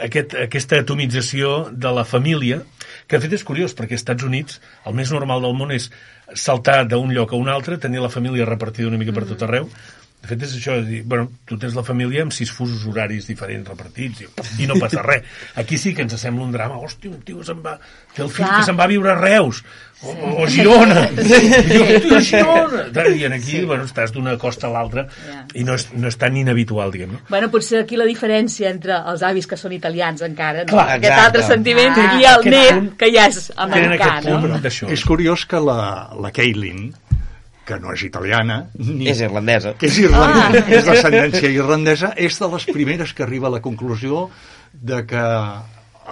aquest, 0.00 0.34
aquesta 0.46 0.78
atomització 0.80 1.66
de 1.72 1.92
la 1.92 2.04
família, 2.08 2.62
que 3.06 3.18
de 3.18 3.26
fet 3.26 3.34
és 3.36 3.44
curiós, 3.44 3.74
perquè 3.76 3.96
als 3.98 4.04
Estats 4.06 4.24
Units 4.24 4.60
el 4.86 4.94
més 4.96 5.12
normal 5.12 5.42
del 5.44 5.54
món 5.58 5.74
és 5.74 5.90
saltar 6.34 6.80
d'un 6.88 7.12
lloc 7.14 7.32
a 7.32 7.38
un 7.38 7.48
altre, 7.52 7.76
tenir 7.78 8.00
la 8.02 8.08
família 8.10 8.46
repartida 8.48 8.88
una 8.88 8.98
mica 8.98 9.12
per 9.14 9.26
tot 9.28 9.44
arreu, 9.46 9.68
de 10.26 10.32
fet, 10.34 10.42
és 10.42 10.56
això, 10.58 10.74
és 10.82 10.86
dir, 10.90 11.00
bueno, 11.06 11.28
tu 11.46 11.56
tens 11.62 11.76
la 11.78 11.84
família 11.86 12.24
amb 12.26 12.34
sis 12.34 12.50
fusos 12.50 12.82
horaris 12.90 13.28
diferents 13.30 13.68
repartits 13.70 14.24
i, 14.26 14.28
i 14.64 14.66
no 14.66 14.74
passa 14.82 15.04
res. 15.06 15.22
Aquí 15.62 15.78
sí 15.78 15.94
que 15.94 16.02
ens 16.02 16.18
sembla 16.18 16.42
un 16.44 16.50
drama. 16.54 16.80
Hòstia, 16.82 17.12
un 17.14 17.22
tio 17.22 17.44
se'n 17.46 17.62
va... 17.62 17.76
Té 18.16 18.24
el 18.24 18.30
fill 18.32 18.46
Clar. 18.46 18.58
que 18.58 18.66
se'n 18.66 18.78
va 18.80 18.84
a 18.88 18.90
viure 18.90 19.12
a 19.12 19.16
Reus 19.20 19.62
o, 20.02 20.12
o 20.42 20.46
Girona. 20.50 21.06
I 21.14 21.24
diu, 21.70 21.84
"Hòstia, 21.84 22.20
Girona! 22.26 22.84
I 23.16 23.24
aquí, 23.30 23.62
bueno, 23.68 23.84
estàs 23.86 24.10
d'una 24.12 24.34
costa 24.40 24.66
a 24.66 24.72
l'altra 24.74 25.06
Ja. 25.28 25.44
i 25.54 25.64
no 25.68 25.74
és, 25.78 25.86
no 25.94 26.08
és 26.10 26.16
tan 26.20 26.36
inhabitual, 26.36 26.90
diguem. 26.92 27.12
No? 27.16 27.20
Bueno, 27.28 27.50
potser 27.52 27.84
aquí 27.84 27.96
la 28.00 28.04
diferència 28.08 28.70
entre 28.72 28.98
els 29.12 29.22
avis 29.22 29.46
que 29.46 29.56
són 29.60 29.72
italians 29.76 30.22
encara, 30.26 30.64
no? 30.64 30.72
Clar, 30.74 30.88
aquest 30.98 31.12
exacte. 31.12 31.26
altre 31.26 31.42
sentiment, 31.54 31.92
Ah, 31.96 32.18
i 32.20 32.24
el 32.32 32.44
net, 32.50 32.72
punt- 32.74 32.92
que 32.98 33.12
ja 33.14 33.26
és 33.30 33.52
americà, 33.56 34.10
no? 34.26 34.40
punt 34.42 34.58
d'això. 34.64 34.88
És 34.92 35.04
curiós 35.04 35.44
que 35.46 35.60
la, 35.60 35.78
la 36.20 36.32
Caitlin, 36.32 36.90
que 37.66 37.78
no 37.82 37.92
és 37.92 38.02
italiana, 38.06 38.60
ni, 38.78 39.08
És 39.10 39.20
irlandesa. 39.24 39.74
que 39.78 39.88
és, 39.90 39.96
irlandesa, 39.98 40.60
és 40.70 40.84
d'ascendència 40.86 41.50
irlandesa, 41.50 42.12
és 42.16 42.38
de 42.38 42.48
les 42.52 42.66
primeres 42.70 43.12
que 43.12 43.24
arriba 43.26 43.48
a 43.48 43.56
la 43.56 43.60
conclusió 43.64 44.28
de 44.72 45.00
que 45.06 45.24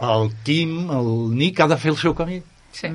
el 0.03 0.31
Kim, 0.43 0.91
el 0.91 1.09
Nick, 1.39 1.61
ha 1.63 1.69
de 1.71 1.77
fer 1.79 1.93
el 1.95 1.99
seu 2.01 2.15
camí. 2.19 2.41
Sí. 2.75 2.89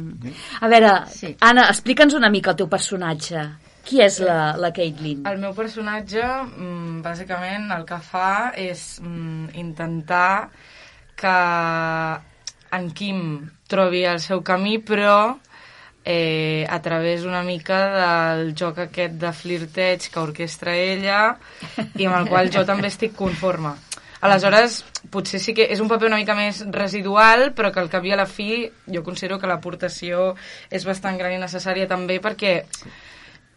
A 0.59 0.67
veure, 0.67 0.91
Sí. 1.07 1.31
Anna, 1.39 1.69
explica'ns 1.71 2.13
una 2.17 2.29
mica 2.29 2.51
el 2.51 2.57
teu 2.59 2.67
personatge. 2.67 3.45
Qui 3.87 4.01
és 4.03 4.19
la, 4.19 4.57
la 4.59 4.73
Caitlin? 4.75 5.23
El 5.25 5.39
meu 5.39 5.53
personatge, 5.55 6.19
mm, 6.21 6.99
bàsicament, 7.01 7.71
el 7.71 7.85
que 7.87 7.97
fa 8.03 8.51
és 8.59 8.99
mm, 9.01 9.55
intentar 9.55 10.49
que 11.15 11.37
en 12.75 12.91
Quim 12.93 13.21
trobi 13.71 14.03
el 14.05 14.19
seu 14.19 14.43
camí, 14.45 14.77
però 14.83 15.37
eh, 16.05 16.65
a 16.69 16.81
través 16.81 17.25
una 17.25 17.43
mica 17.43 17.79
del 18.37 18.53
joc 18.55 18.79
aquest 18.85 19.13
de 19.21 19.31
flirteig 19.33 20.09
que 20.09 20.19
orquestra 20.19 20.75
ella 20.75 21.37
i 21.95 22.05
amb 22.07 22.17
el 22.21 22.27
qual 22.29 22.49
jo 22.51 22.65
també 22.65 22.87
estic 22.87 23.13
conforme. 23.15 23.75
Aleshores, 24.21 24.81
potser 25.09 25.39
sí 25.39 25.53
que 25.55 25.69
és 25.71 25.79
un 25.79 25.87
paper 25.87 26.09
una 26.09 26.17
mica 26.19 26.35
més 26.35 26.65
residual, 26.75 27.53
però 27.55 27.69
que 27.71 27.79
al 27.79 27.87
cap 27.89 28.03
i 28.03 28.11
a 28.11 28.17
la 28.19 28.25
fi 28.27 28.65
jo 28.91 29.03
considero 29.03 29.37
que 29.39 29.47
l'aportació 29.47 30.33
és 30.69 30.83
bastant 30.83 31.15
gran 31.17 31.31
i 31.37 31.39
necessària 31.39 31.87
també 31.87 32.17
perquè 32.19 32.65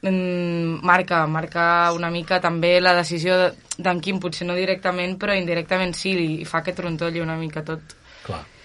mm, 0.03 0.79
marca, 0.87 1.27
marca 1.27 1.65
una 1.93 2.11
mica 2.11 2.41
també 2.41 2.81
la 2.81 2.95
decisió 2.95 3.39
de- 3.39 3.53
d'en 3.79 4.01
Quim, 4.01 4.21
potser 4.21 4.47
no 4.47 4.55
directament, 4.55 5.17
però 5.19 5.35
indirectament 5.35 5.95
sí, 5.95 6.13
i 6.43 6.45
fa 6.45 6.63
que 6.63 6.73
trontolli 6.77 7.21
una 7.21 7.37
mica 7.37 7.63
tot. 7.65 7.81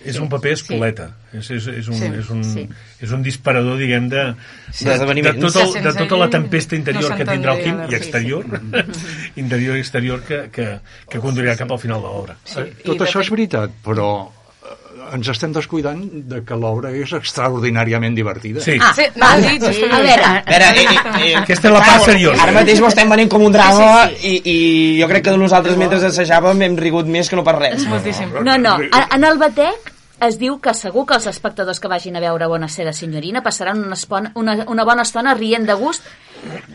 És 0.10 0.20
un 0.24 0.30
paper 0.32 0.54
espoleta. 0.56 1.10
És, 1.34 1.50
és, 1.52 1.68
és, 1.68 1.88
un, 1.92 1.96
Sí, 2.00 2.06
és, 2.22 2.30
un, 2.34 2.44
sí. 2.44 2.64
és 3.04 3.12
un 3.12 3.24
disparador, 3.26 3.78
diguem, 3.78 4.08
de, 4.10 4.24
de, 4.24 4.32
de, 4.34 4.86
D'esdeveniments. 4.90 5.42
tot 5.54 5.62
el, 5.64 5.84
de 5.84 5.94
tota 6.00 6.18
la 6.24 6.30
tempesta 6.30 6.76
no 6.76 6.80
interior 6.84 7.16
que 7.18 7.26
tindrà 7.28 7.54
el 7.58 7.64
Quim 7.64 7.84
i 7.92 7.96
exterior, 8.00 8.46
interior 9.44 9.78
i 9.78 9.80
exterior, 9.84 10.22
que, 10.28 10.48
que, 10.54 10.68
que 11.10 11.20
conduirà 11.24 11.56
cap 11.60 11.72
al 11.72 11.80
final 11.84 12.02
de 12.02 12.08
l'obra. 12.16 12.36
Sí, 12.46 12.62
i 12.64 12.84
Tot 12.88 12.98
de 13.02 13.06
això 13.08 13.22
és 13.24 13.30
veritat, 13.34 13.74
però 13.86 14.08
eh, 14.28 15.16
ens 15.16 15.30
estem 15.32 15.54
descuidant 15.56 16.02
de 16.32 16.42
que 16.48 16.56
l'obra 16.60 16.92
és 16.96 17.14
extraordinàriament 17.16 18.16
divertida. 18.18 18.62
Sí, 18.64 18.78
Ah, 18.82 18.94
Sí, 18.96 19.06
no, 19.16 19.26
val. 19.26 19.44
sí, 19.44 19.60
sí. 19.74 19.84
A 19.92 20.00
veure, 20.04 20.24
A 20.24 20.42
veure, 20.48 20.70
eh, 20.70 20.86
eh, 20.86 21.32
eh, 21.32 21.36
Aquesta 21.42 21.68
és 21.70 21.74
la 21.74 21.84
part 21.86 22.04
seriosa. 22.08 22.44
Ara 22.44 22.56
mateix 22.60 22.82
ho 22.82 22.88
estem 22.88 23.10
venent 23.10 23.30
com 23.32 23.44
un 23.46 23.52
drama 23.56 24.10
I, 24.22 24.34
i 24.44 24.58
jo 25.02 25.08
crec 25.12 25.24
que 25.28 25.38
nosaltres 25.38 25.78
mentre 25.78 26.00
assajàvem 26.08 26.62
hem 26.68 26.78
rigut 26.80 27.08
més 27.08 27.30
que 27.30 27.36
no 27.40 27.44
per 27.48 27.56
res. 27.60 27.86
Moltíssim. 27.88 28.34
no, 28.44 28.58
no, 28.58 28.78
a- 28.92 29.08
en 29.16 29.24
el 29.24 29.38
Batec 29.38 29.94
es 30.26 30.38
diu 30.42 30.58
que 30.64 30.74
segur 30.74 31.06
que 31.06 31.14
els 31.20 31.28
espectadors 31.30 31.80
que 31.80 31.90
vagin 31.92 32.16
a 32.18 32.22
veure 32.24 32.48
Bonacera 32.50 32.94
Signorina 32.94 33.44
passaran 33.46 33.84
una, 33.84 33.94
espona, 33.94 34.32
una, 34.36 34.56
una 34.68 34.84
bona 34.88 35.04
estona 35.06 35.36
rient 35.38 35.68
de 35.70 35.76
gust 35.78 36.04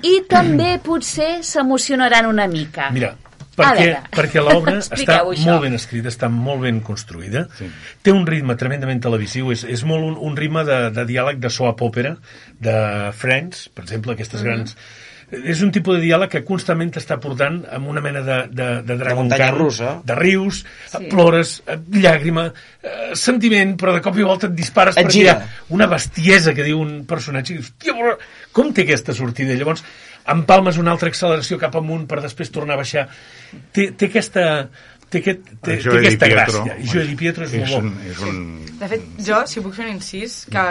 i 0.03 0.21
també 0.31 0.77
potser 0.87 1.43
s'emocionaran 1.43 2.27
una 2.31 2.47
mica. 2.47 2.91
Mira, 2.95 3.15
perquè, 3.57 3.89
perquè 4.15 4.41
l'obra 4.45 4.79
està 4.83 5.19
això. 5.25 5.51
molt 5.51 5.63
ben 5.67 5.75
escrita, 5.77 6.09
està 6.13 6.31
molt 6.33 6.63
ben 6.63 6.81
construïda, 6.87 7.49
sí. 7.59 7.69
té 8.03 8.15
un 8.15 8.27
ritme 8.27 8.55
tremendament 8.57 9.03
televisiu, 9.03 9.51
és, 9.53 9.65
és 9.65 9.83
molt 9.85 10.07
un, 10.07 10.15
un 10.31 10.37
ritme 10.39 10.63
de, 10.69 10.79
de 10.95 11.05
diàleg 11.11 11.43
de 11.43 11.51
soap 11.51 11.83
opera, 11.83 12.17
de 12.63 12.77
Friends, 13.19 13.69
per 13.75 13.85
exemple, 13.89 14.15
aquestes 14.15 14.41
Mhm. 14.43 14.49
grans... 14.51 14.77
És 15.33 15.63
un 15.65 15.71
tipus 15.73 15.97
de 15.97 16.03
diàleg 16.05 16.29
que 16.29 16.43
constantment 16.45 16.91
t'està 16.93 17.17
portant 17.21 17.63
amb 17.73 17.89
una 17.89 18.03
mena 18.05 18.21
de, 18.27 18.39
de, 18.53 18.69
de 18.85 18.97
Dragon 19.01 19.25
muntanya 19.25 19.47
Khan, 19.49 19.59
russa. 19.59 19.93
de 20.05 20.17
rius, 20.19 20.59
sí. 20.93 21.07
plores, 21.09 21.55
llàgrima, 21.97 22.47
eh, 22.85 23.15
sentiment, 23.17 23.73
però 23.81 23.95
de 23.97 24.03
cop 24.05 24.19
i 24.21 24.27
volta 24.29 24.51
et 24.51 24.57
dispares 24.59 25.01
Et 25.01 25.09
perquè 25.09 25.23
hi 25.23 25.29
ha 25.33 25.39
una 25.73 25.89
bestiesa 25.89 26.53
que 26.53 26.67
diu 26.67 26.83
un 26.85 27.07
personatge 27.09 27.55
i 27.55 27.61
dius, 27.63 27.73
tia, 27.81 27.97
però 27.97 28.17
com 28.53 28.75
té 28.77 28.85
aquesta 28.85 29.17
sortida? 29.17 29.57
Llavors, 29.57 29.85
empalmes 30.37 30.77
una 30.79 30.93
altra 30.93 31.09
acceleració 31.09 31.57
cap 31.59 31.81
amunt 31.81 32.05
per 32.11 32.21
després 32.21 32.53
tornar 32.53 32.77
a 32.77 32.83
baixar. 32.85 33.09
Té, 33.73 33.89
té 33.97 34.13
aquesta 34.13 34.47
té, 35.13 35.21
aquest, 35.21 35.45
té, 35.61 35.77
té 35.77 35.99
aquesta 35.99 36.29
Pietro. 36.29 36.65
gràcia. 36.65 36.77
I 36.77 36.89
Joe 36.89 37.05
Di 37.09 37.17
Pietro 37.21 37.45
és, 37.49 37.55
és 37.57 37.71
molt 37.71 37.85
un, 37.85 37.93
bo. 37.93 38.11
és 38.13 38.23
un... 38.29 38.43
De 38.81 38.89
fet, 38.95 39.09
jo, 39.27 39.43
si 39.49 39.65
puc 39.65 39.77
fer 39.77 39.89
un 39.89 39.95
incís, 39.97 40.43
que 40.53 40.67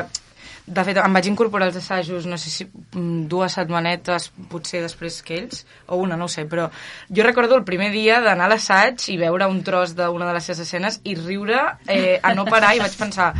de 0.65 0.83
fet 0.85 0.99
em 1.01 1.15
vaig 1.17 1.27
incorporar 1.31 1.67
als 1.69 1.79
assajos, 1.79 2.27
no 2.29 2.37
sé 2.37 2.51
si 2.53 2.67
mm, 2.67 3.25
dues 3.31 3.57
setmanetes, 3.57 4.29
potser 4.51 4.83
després 4.83 5.21
que 5.25 5.39
ells, 5.39 5.65
o 5.87 5.99
una, 6.03 6.17
no 6.19 6.29
ho 6.29 6.31
sé, 6.31 6.45
però 6.49 6.69
jo 7.09 7.25
recordo 7.25 7.57
el 7.57 7.65
primer 7.67 7.91
dia 7.95 8.21
d'anar 8.21 8.49
a 8.49 8.53
l'assaig 8.53 9.09
i 9.13 9.17
veure 9.21 9.49
un 9.49 9.63
tros 9.67 9.95
d'una 9.97 10.29
de 10.29 10.37
les 10.37 10.47
seves 10.49 10.63
escenes 10.67 11.01
i 11.03 11.17
riure 11.17 11.63
eh, 11.87 12.19
a 12.21 12.35
no 12.37 12.45
parar 12.49 12.75
i 12.75 12.83
vaig 12.83 12.95
pensar 12.99 13.33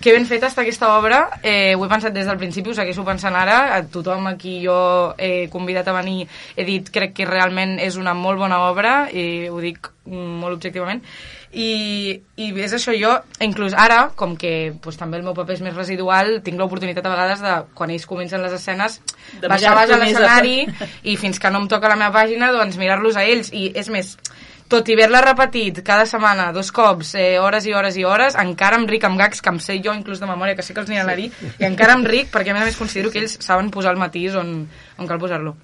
que 0.00 0.14
ben 0.16 0.24
feta 0.24 0.48
està 0.48 0.64
aquesta 0.64 0.94
obra, 0.96 1.20
eh, 1.42 1.74
ho 1.76 1.84
he 1.84 1.90
pensat 1.90 2.14
des 2.16 2.28
del 2.28 2.38
principi, 2.40 2.72
ho 2.72 2.76
segueixo 2.76 3.04
pensant 3.04 3.36
ara, 3.36 3.76
a 3.76 3.82
tothom 3.84 4.30
a 4.30 4.36
qui 4.40 4.56
jo 4.64 5.12
he 5.20 5.48
convidat 5.52 5.88
a 5.88 5.96
venir 5.98 6.26
he 6.56 6.64
dit 6.64 6.88
crec 6.92 7.12
que 7.18 7.28
realment 7.28 7.76
és 7.78 8.00
una 8.00 8.14
molt 8.16 8.40
bona 8.40 8.62
obra 8.70 8.94
i 9.12 9.48
ho 9.52 9.60
dic 9.60 9.92
molt 10.10 10.56
objectivament. 10.56 11.04
I, 11.50 12.22
i 12.38 12.48
és 12.62 12.72
això, 12.76 12.94
jo 12.94 13.10
inclús 13.42 13.74
ara, 13.74 14.04
com 14.16 14.36
que 14.38 14.72
pues, 14.82 14.96
també 14.96 15.18
el 15.18 15.24
meu 15.26 15.34
paper 15.34 15.56
és 15.58 15.64
més 15.66 15.74
residual, 15.74 16.38
tinc 16.46 16.58
l'oportunitat 16.58 17.06
a 17.06 17.12
vegades 17.12 17.42
de, 17.42 17.54
quan 17.74 17.90
ells 17.90 18.06
comencen 18.06 18.42
les 18.42 18.54
escenes 18.54 19.00
De 19.42 19.50
baixar 19.50 19.74
a 19.74 19.84
l'escenari 19.90 20.62
i 21.02 21.16
fins 21.18 21.42
que 21.42 21.50
no 21.50 21.64
em 21.64 21.68
toca 21.68 21.90
la 21.90 21.98
meva 21.98 22.14
pàgina 22.14 22.52
doncs 22.54 22.78
mirar-los 22.80 23.18
a 23.18 23.26
ells. 23.26 23.50
I 23.52 23.72
és 23.74 23.90
més 23.90 24.14
tot 24.70 24.88
i 24.88 24.94
haver-la 24.94 25.20
repetit 25.24 25.82
cada 25.86 26.06
setmana, 26.06 26.50
dos 26.56 26.70
cops, 26.74 27.14
eh, 27.18 27.38
hores 27.42 27.66
i 27.66 27.74
hores 27.74 27.98
i 27.98 28.04
hores, 28.06 28.36
encara 28.38 28.78
em 28.78 28.86
ric 28.88 29.04
amb 29.08 29.18
gags 29.18 29.42
que 29.42 29.50
em 29.50 29.58
sé 29.58 29.80
jo 29.84 29.94
inclús 29.96 30.22
de 30.22 30.30
memòria, 30.30 30.54
que 30.54 30.62
sé 30.62 30.74
que 30.74 30.84
els 30.84 30.92
aniran 30.92 31.10
a 31.10 31.16
dir, 31.18 31.30
i 31.58 31.66
encara 31.66 31.98
em 31.98 32.06
ric 32.06 32.30
perquè 32.30 32.54
a 32.54 32.54
més 32.54 32.62
a 32.62 32.70
més 32.70 32.78
considero 32.78 33.10
que 33.10 33.18
ells 33.24 33.38
saben 33.42 33.70
posar 33.74 33.92
el 33.96 34.00
matís 34.00 34.38
on, 34.38 34.54
on 34.96 35.10
cal 35.10 35.18
posar-lo. 35.18 35.56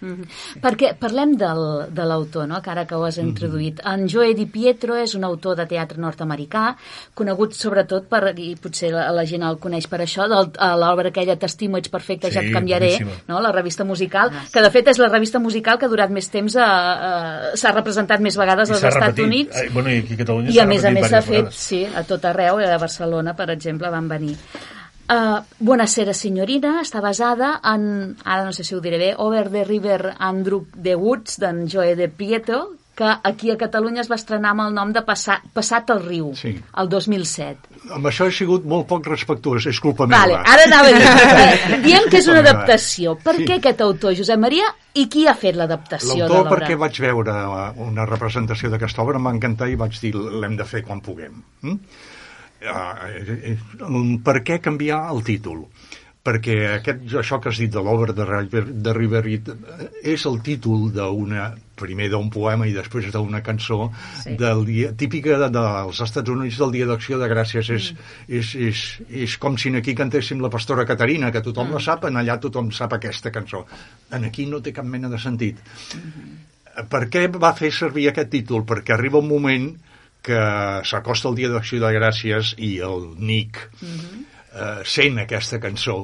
Mm 0.00 0.14
-hmm. 0.14 0.60
Perquè 0.62 0.94
parlem 0.98 1.36
del, 1.36 1.62
de 1.90 2.04
l'autor, 2.04 2.48
no? 2.48 2.60
que 2.62 2.70
ara 2.70 2.86
que 2.86 2.94
ho 2.94 3.04
has 3.04 3.18
introduït. 3.18 3.80
En 3.84 4.08
Joe 4.08 4.34
Di 4.34 4.46
Pietro 4.46 4.96
és 4.96 5.14
un 5.14 5.24
autor 5.24 5.56
de 5.56 5.66
teatre 5.66 5.98
nord-americà, 6.00 6.76
conegut 7.14 7.52
sobretot 7.54 8.08
per, 8.08 8.32
i 8.38 8.56
potser 8.56 8.92
la, 8.92 9.10
la 9.12 9.24
gent 9.24 9.42
el 9.42 9.58
coneix 9.58 9.86
per 9.86 10.00
això, 10.00 10.22
a 10.58 10.76
l'obra 10.76 11.08
aquella 11.08 11.36
T'estimo, 11.36 11.76
ets 11.76 11.88
perfecte, 11.88 12.30
ja 12.30 12.40
Sí, 12.40 12.46
et 12.46 12.52
canviaré, 12.52 12.92
boníssima. 12.98 13.10
no? 13.28 13.40
la 13.40 13.52
revista 13.52 13.84
musical, 13.84 14.30
que 14.52 14.62
de 14.62 14.70
fet 14.70 14.88
és 14.88 14.98
la 14.98 15.08
revista 15.08 15.38
musical 15.38 15.78
que 15.78 15.86
ha 15.86 15.88
durat 15.88 16.10
més 16.10 16.30
temps, 16.30 16.56
a, 16.56 16.64
a, 16.64 17.56
s'ha 17.56 17.72
representat 17.72 18.20
més 18.20 18.36
vegades 18.36 18.68
I 18.68 18.72
als 18.72 18.82
Estats 18.82 19.06
repetit. 19.06 19.24
Units. 19.24 19.56
Ai, 19.56 19.68
bueno, 19.68 19.90
i 19.90 19.98
aquí 19.98 20.14
a 20.14 20.16
Catalunya 20.16 20.50
I 20.50 20.58
a 20.58 20.66
més 20.66 20.84
a 20.84 20.90
més 20.90 21.08
s'ha 21.08 21.22
fet, 21.22 21.52
sí, 21.52 21.84
a 21.84 22.04
tot 22.04 22.24
arreu, 22.24 22.60
i 22.60 22.64
a 22.64 22.78
Barcelona, 22.78 23.34
per 23.34 23.50
exemple, 23.50 23.90
van 23.90 24.08
venir. 24.08 24.36
Uh, 25.10 25.40
Buonasera 25.58 26.12
signorina 26.14 26.76
està 26.84 27.00
basada 27.02 27.56
en, 27.66 28.14
ara 28.22 28.44
no 28.46 28.52
sé 28.54 28.62
si 28.62 28.76
ho 28.76 28.80
diré 28.84 28.96
bé, 29.00 29.08
Over 29.18 29.48
the 29.50 29.64
River 29.64 30.12
Andrew 30.22 30.66
the 30.76 30.94
Woods 30.94 31.40
d'en 31.42 31.64
Joe 31.68 31.96
de 31.98 32.06
Prieto, 32.08 32.76
que 32.94 33.08
aquí 33.24 33.50
a 33.50 33.56
Catalunya 33.58 34.02
es 34.04 34.10
va 34.10 34.14
estrenar 34.20 34.50
amb 34.52 34.60
el 34.68 34.74
nom 34.76 34.92
de 34.94 35.00
Passat, 35.02 35.42
Passat 35.56 35.90
el 35.90 36.02
riu, 36.04 36.30
Sí. 36.36 36.52
el 36.78 36.88
2007. 36.88 37.58
Amb 37.96 38.06
això 38.06 38.26
he 38.28 38.30
sigut 38.36 38.62
molt 38.68 38.86
poc 38.86 39.06
respectuós, 39.08 39.66
és 39.66 39.80
culpa 39.80 40.06
Vale, 40.06 40.36
meva. 40.36 40.44
ara 40.46 40.66
anava 40.68 40.88
a 40.88 40.92
dir, 40.92 41.74
eh, 41.74 41.80
diem 41.88 42.06
que 42.10 42.18
és 42.18 42.28
una 42.28 42.40
adaptació. 42.44 43.16
Per 43.24 43.34
Sí. 43.36 43.46
què 43.48 43.56
aquest 43.56 43.80
autor, 43.80 44.14
Josep 44.14 44.38
Maria, 44.38 44.68
i 44.94 45.08
qui 45.08 45.26
ha 45.26 45.34
fet 45.34 45.56
l'adaptació 45.56 46.14
de 46.14 46.18
L'autor, 46.28 46.44
l'obra? 46.44 46.66
perquè 46.68 46.76
vaig 46.78 47.00
veure 47.00 47.30
eh, 47.32 47.72
una 47.82 48.06
representació 48.06 48.70
d'aquesta 48.70 49.02
obra, 49.02 49.18
encantar 49.18 49.68
i 49.70 49.74
vaig 49.76 49.98
dir 49.98 50.14
l'hem 50.14 50.56
de 50.56 50.64
fer 50.64 50.84
quan 50.84 51.00
puguem. 51.00 51.42
Mm? 51.62 51.78
Uh, 52.60 53.56
eh, 53.56 53.56
per 54.24 54.40
què 54.44 54.58
canviar 54.60 55.06
el 55.14 55.24
títol? 55.24 55.64
Perquè 56.20 56.56
aquest, 56.74 57.06
això 57.16 57.38
que 57.40 57.48
has 57.48 57.58
dit 57.62 57.70
de 57.72 57.80
l'obra 57.80 58.12
de, 58.12 58.26
River, 58.28 58.66
de 58.84 58.92
Riverit 58.92 59.48
eh, 59.48 59.86
és 60.12 60.26
el 60.28 60.36
títol 60.44 60.90
d'una 60.92 61.46
primer 61.80 62.10
d'un 62.12 62.28
poema 62.28 62.66
i 62.68 62.74
després 62.76 63.08
d'una 63.08 63.40
cançó 63.40 63.88
Sí. 64.20 64.34
del 64.36 64.66
dia, 64.68 64.90
típica 64.92 65.38
de, 65.40 65.48
dels 65.56 66.02
Estats 66.04 66.28
Units 66.28 66.58
del 66.60 66.76
Dia 66.76 66.90
d'Acció 66.90 67.16
de 67.16 67.30
Gràcies 67.32 67.72
és, 67.72 67.88
és, 68.28 68.52
és, 68.68 68.84
és 69.24 69.38
com 69.40 69.56
si 69.56 69.72
aquí 69.72 69.96
cantéssim 69.96 70.44
la 70.44 70.52
pastora 70.52 70.84
Caterina 70.84 71.32
que 71.32 71.40
tothom 71.40 71.72
la 71.72 71.80
sap, 71.80 72.04
en 72.04 72.20
allà 72.20 72.36
tothom 72.36 72.68
sap 72.70 72.98
aquesta 72.98 73.32
cançó 73.32 73.64
en 74.12 74.28
aquí 74.28 74.44
no 74.44 74.60
té 74.60 74.76
cap 74.76 74.84
mena 74.84 75.08
de 75.08 75.18
sentit 75.18 75.64
per 76.92 77.06
què 77.08 77.26
va 77.32 77.54
fer 77.56 77.72
servir 77.72 78.10
aquest 78.10 78.30
títol? 78.30 78.68
Perquè 78.68 78.94
arriba 78.94 79.18
un 79.18 79.28
moment 79.28 79.70
que 80.22 80.40
s'acosta 80.86 81.30
el 81.30 81.38
Dia 81.38 81.50
d'Acció 81.52 81.80
de 81.82 81.92
Gràcies 81.96 82.54
i 82.58 82.76
el 82.84 83.10
Nick 83.18 83.60
eh, 83.82 84.80
sent 84.84 85.20
aquesta 85.22 85.60
cançó 85.62 86.00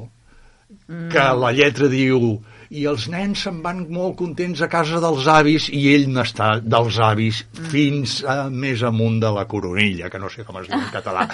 que 0.86 1.24
la 1.38 1.52
lletra 1.54 1.88
diu 1.90 2.36
i 2.74 2.82
els 2.90 3.06
nens 3.10 3.44
se'n 3.46 3.60
van 3.62 3.84
molt 3.94 4.16
contents 4.18 4.62
a 4.64 4.68
casa 4.70 4.98
dels 5.02 5.28
avis 5.30 5.68
i 5.70 5.82
ell 5.92 6.08
n'està 6.10 6.56
dels 6.62 6.98
avis 7.02 7.44
fins 7.70 8.16
a 8.26 8.48
més 8.50 8.82
amunt 8.86 9.20
de 9.22 9.30
la 9.36 9.44
coronilla, 9.46 10.10
que 10.10 10.18
no 10.18 10.30
sé 10.32 10.42
com 10.46 10.58
es 10.58 10.66
diu 10.70 10.78
en 10.78 10.88
català. 10.94 11.26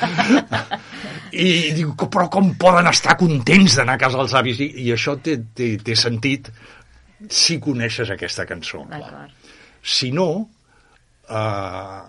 I 1.47 1.73
diu, 1.79 1.95
però 1.97 2.29
com 2.33 2.53
poden 2.61 2.91
estar 2.91 3.17
contents 3.21 3.79
d'anar 3.79 3.97
a 3.97 4.03
casa 4.05 4.21
dels 4.21 4.37
avis? 4.43 4.61
I, 4.61 4.69
i 4.85 4.93
això 4.93 5.17
té, 5.25 5.39
té, 5.57 5.75
té 5.81 5.97
sentit 5.97 6.53
si 7.33 7.57
coneixes 7.63 8.13
aquesta 8.13 8.45
cançó. 8.49 8.85
Si 9.81 10.13
no, 10.13 10.29
eh, 11.31 12.03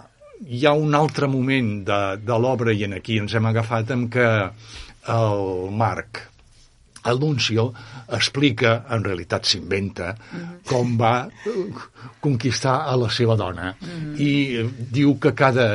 hi 0.47 0.65
ha 0.65 0.73
un 0.73 0.93
altre 0.97 1.27
moment 1.27 1.73
de, 1.87 2.01
de 2.21 2.37
l'obra, 2.39 2.73
i 2.73 2.85
en 2.87 2.97
aquí 2.99 3.19
ens 3.21 3.33
hem 3.35 3.49
agafat, 3.49 3.91
en 3.95 4.07
què 4.13 4.27
el 5.13 5.43
Marc, 5.71 6.21
el 7.11 7.19
Nuncio, 7.19 7.67
explica, 8.15 8.77
en 8.95 9.03
realitat 9.03 9.47
s'inventa, 9.49 10.13
com 10.69 10.95
va 10.99 11.15
conquistar 12.23 12.77
a 12.87 12.95
la 12.99 13.09
seva 13.11 13.35
dona. 13.39 13.73
I 14.15 14.31
eh, 14.61 14.69
diu 14.99 15.17
que 15.19 15.33
cada 15.35 15.67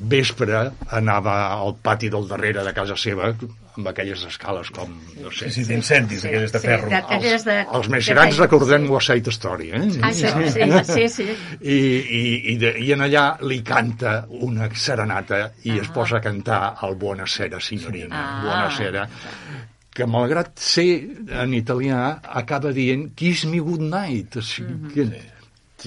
vespre 0.00 0.70
anava 0.92 1.36
al 1.56 1.76
pati 1.82 2.08
del 2.12 2.26
darrere 2.28 2.62
de 2.64 2.72
casa 2.76 2.96
seva 2.96 3.30
amb 3.76 3.88
aquelles 3.90 4.22
escales 4.24 4.70
com, 4.72 4.88
no 5.20 5.30
sé, 5.30 5.50
Sí, 5.50 5.62
sí, 5.62 5.64
d'incendis, 5.68 6.24
aquelles 6.24 6.52
de 6.52 6.60
ferro. 6.60 6.88
de- 6.88 6.96
aquelles 6.96 7.44
de... 7.44 7.56
els 7.76 7.88
més 7.92 8.06
de 8.06 8.14
grans 8.14 8.38
recordem 8.40 8.86
sí. 8.86 8.92
West 8.92 9.10
Side 9.12 9.30
Story, 9.36 9.70
eh? 9.70 9.82
Ah, 10.02 10.12
sí, 10.12 10.26
sí, 10.52 10.64
sí, 10.94 11.08
sí. 11.08 11.26
I, 11.60 11.76
i, 11.76 12.22
i, 12.52 12.56
de, 12.62 12.72
i 12.80 12.92
en 12.96 13.04
allà 13.04 13.26
li 13.44 13.60
canta 13.62 14.26
una 14.30 14.70
serenata 14.72 15.50
i 15.68 15.76
es 15.78 15.88
posa 15.92 16.16
a 16.16 16.24
cantar 16.24 16.76
el 16.88 16.96
Buonasera, 16.96 17.60
signorina, 17.60 18.16
Ah. 18.16 18.42
Buonasera, 18.44 19.08
que 19.96 20.04
malgrat 20.08 20.58
ser 20.60 20.88
en 21.44 21.52
italià 21.56 22.20
acaba 22.22 22.72
dient 22.72 23.10
Kiss 23.16 23.44
me 23.48 23.60
good 23.60 23.80
night, 23.84 24.36
o 24.36 24.42
sigui, 24.42 24.92
que, 24.94 25.04
sí, 25.04 25.10
que 25.10 25.35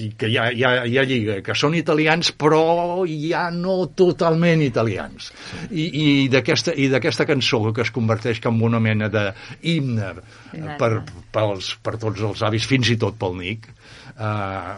hi 0.08 0.36
ha, 0.38 0.48
hi, 0.52 0.64
ha, 0.64 0.72
hi 0.88 0.98
ha 0.98 1.04
lliga, 1.06 1.38
que 1.44 1.54
són 1.58 1.76
italians 1.78 2.32
però 2.32 3.04
ja 3.06 3.48
no 3.54 3.78
totalment 3.96 4.62
italians. 4.64 5.30
I, 5.70 5.86
i 6.02 6.06
d'aquesta 6.32 6.74
i 6.76 6.88
d'aquesta 6.92 7.26
cançó 7.28 7.62
que 7.76 7.84
es 7.84 7.92
converteix 7.94 8.40
com 8.44 8.62
una 8.66 8.80
mena 8.80 9.10
d'himne 9.12 10.14
per, 10.80 10.92
pels, 11.34 11.74
per 11.84 11.96
tots 12.00 12.24
els 12.30 12.42
avis, 12.46 12.66
fins 12.66 12.90
i 12.90 12.96
tot 13.00 13.18
pel 13.20 13.36
Nick, 13.38 13.68
eh, 14.16 14.74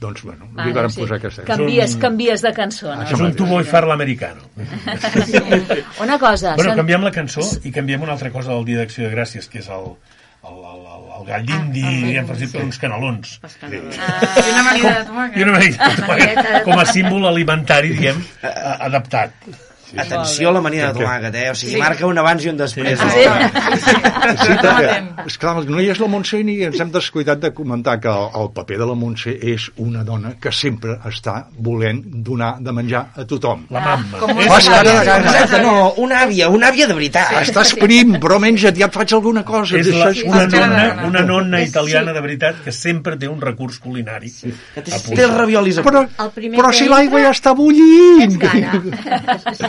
doncs, 0.00 0.22
bueno, 0.22 0.46
li 0.52 0.60
Vale, 0.60 0.74
varen 0.76 0.92
sí. 0.94 1.00
posar 1.02 1.18
aquesta 1.18 1.42
Canvies, 1.48 1.96
canvies 1.98 2.44
de 2.44 2.52
cançó, 2.54 2.92
no? 2.92 3.02
Això 3.02 3.16
És 3.18 3.24
un 3.26 3.34
tu 3.38 3.48
vuoi 3.48 3.66
farla 3.66 3.96
americano. 3.98 4.46
Una 6.04 6.18
cosa... 6.18 6.54
Bueno, 6.54 6.70
sen- 6.70 6.78
canviem 6.82 7.06
la 7.06 7.12
cançó 7.14 7.44
i 7.64 7.72
canviem 7.74 8.02
una 8.06 8.14
altra 8.14 8.30
cosa 8.34 8.54
del 8.54 8.64
Dia 8.68 8.82
d'Acció 8.84 9.08
de 9.08 9.14
Gràcies, 9.14 9.48
que 9.50 9.58
és 9.62 9.68
el, 9.74 9.90
el, 10.46 10.60
el, 10.72 10.86
el, 11.18 11.24
gall 11.26 11.44
d'indi, 11.46 11.82
Ah, 11.84 11.90
diguem, 12.06 12.26
per 12.26 12.36
dir, 12.36 12.48
per 12.52 12.62
uns 12.64 12.78
canelons. 12.78 13.38
Els 13.42 13.56
canelons. 13.60 13.96
I 13.96 14.50
una 14.52 14.60
amanida 14.60 14.92
de 14.98 15.04
tomàquet. 15.10 15.36
I 15.38 15.42
una 15.42 15.52
Manigueta 16.08 16.52
de 16.58 16.62
com 16.64 16.78
a 16.78 16.84
símbol 16.86 17.26
alimentari, 17.26 17.88
diguem, 17.96 18.24
a- 18.42 18.76
adaptat. 19.92 20.12
Atenció 20.12 20.48
a 20.48 20.52
la 20.52 20.60
manida 20.60 20.92
de 20.92 20.98
tomàquet, 21.00 21.34
eh? 21.34 21.50
O 21.50 21.54
sigui, 21.54 21.76
marca 21.80 22.06
un 22.06 22.18
abans 22.18 22.44
i 22.44 22.48
un 22.52 22.56
després. 22.60 23.00
Ah, 23.00 23.10
sí? 23.10 23.24
l'obra. 23.24 23.48
Sí, 24.38 24.52
perquè, 24.62 25.26
esclar, 25.26 25.54
no 25.68 25.80
hi 25.80 25.88
és 25.92 26.00
la 26.02 26.08
Montse 26.10 26.40
ni 26.44 26.58
ens 26.66 26.80
hem 26.80 26.90
descuidat 26.94 27.40
de 27.42 27.52
comentar 27.54 27.98
que 28.00 28.08
el, 28.12 28.28
el 28.42 28.50
paper 28.56 28.78
de 28.82 28.86
la 28.90 28.94
Montse 28.98 29.32
és 29.54 29.68
una 29.76 30.04
dona 30.04 30.34
que 30.40 30.52
sempre 30.52 30.98
està 31.08 31.46
volent 31.58 32.02
donar 32.24 32.56
de 32.60 32.72
menjar 32.72 33.04
a 33.16 33.24
tothom. 33.28 33.66
La 33.70 33.80
mamma. 33.84 34.18
Com 34.20 34.38
És 34.38 34.46
una- 34.68 34.82
gana. 34.82 35.16
Exacte, 35.18 35.62
no, 35.62 35.92
una 36.04 36.22
àvia, 36.26 36.48
una 36.48 36.68
àvia 36.72 36.86
de 36.88 36.94
veritat. 36.94 37.32
Estàs 37.42 37.74
prim, 37.78 38.16
però 38.22 38.38
menja't, 38.42 38.76
ja 38.78 38.86
et 38.86 38.94
faig 38.94 39.12
alguna 39.14 39.44
cosa. 39.44 39.76
és 39.78 39.88
la, 39.94 40.10
Això 40.12 40.26
una, 40.28 40.44
Sí, 40.48 40.56
nonna, 40.56 40.84
sí. 40.94 41.06
una 41.08 41.20
nonna 41.22 41.60
És- 41.62 41.68
italiana 41.70 42.10
sí. 42.12 42.14
de 42.14 42.20
veritat 42.20 42.62
que 42.64 42.72
sempre 42.72 43.16
té 43.16 43.28
un 43.28 43.40
recurs 43.40 43.78
culinari. 43.78 44.30
Que 44.74 44.82
té, 44.82 44.92
els 45.24 45.34
raviolis 45.34 45.78
a 45.78 45.82
Però, 45.82 46.04
però 46.56 46.72
si 46.72 46.88
l'aigua 46.88 47.20
ja 47.22 47.30
està 47.30 47.54
bullint. 47.54 48.38
Sí, 48.48 49.54
sí. 49.54 49.64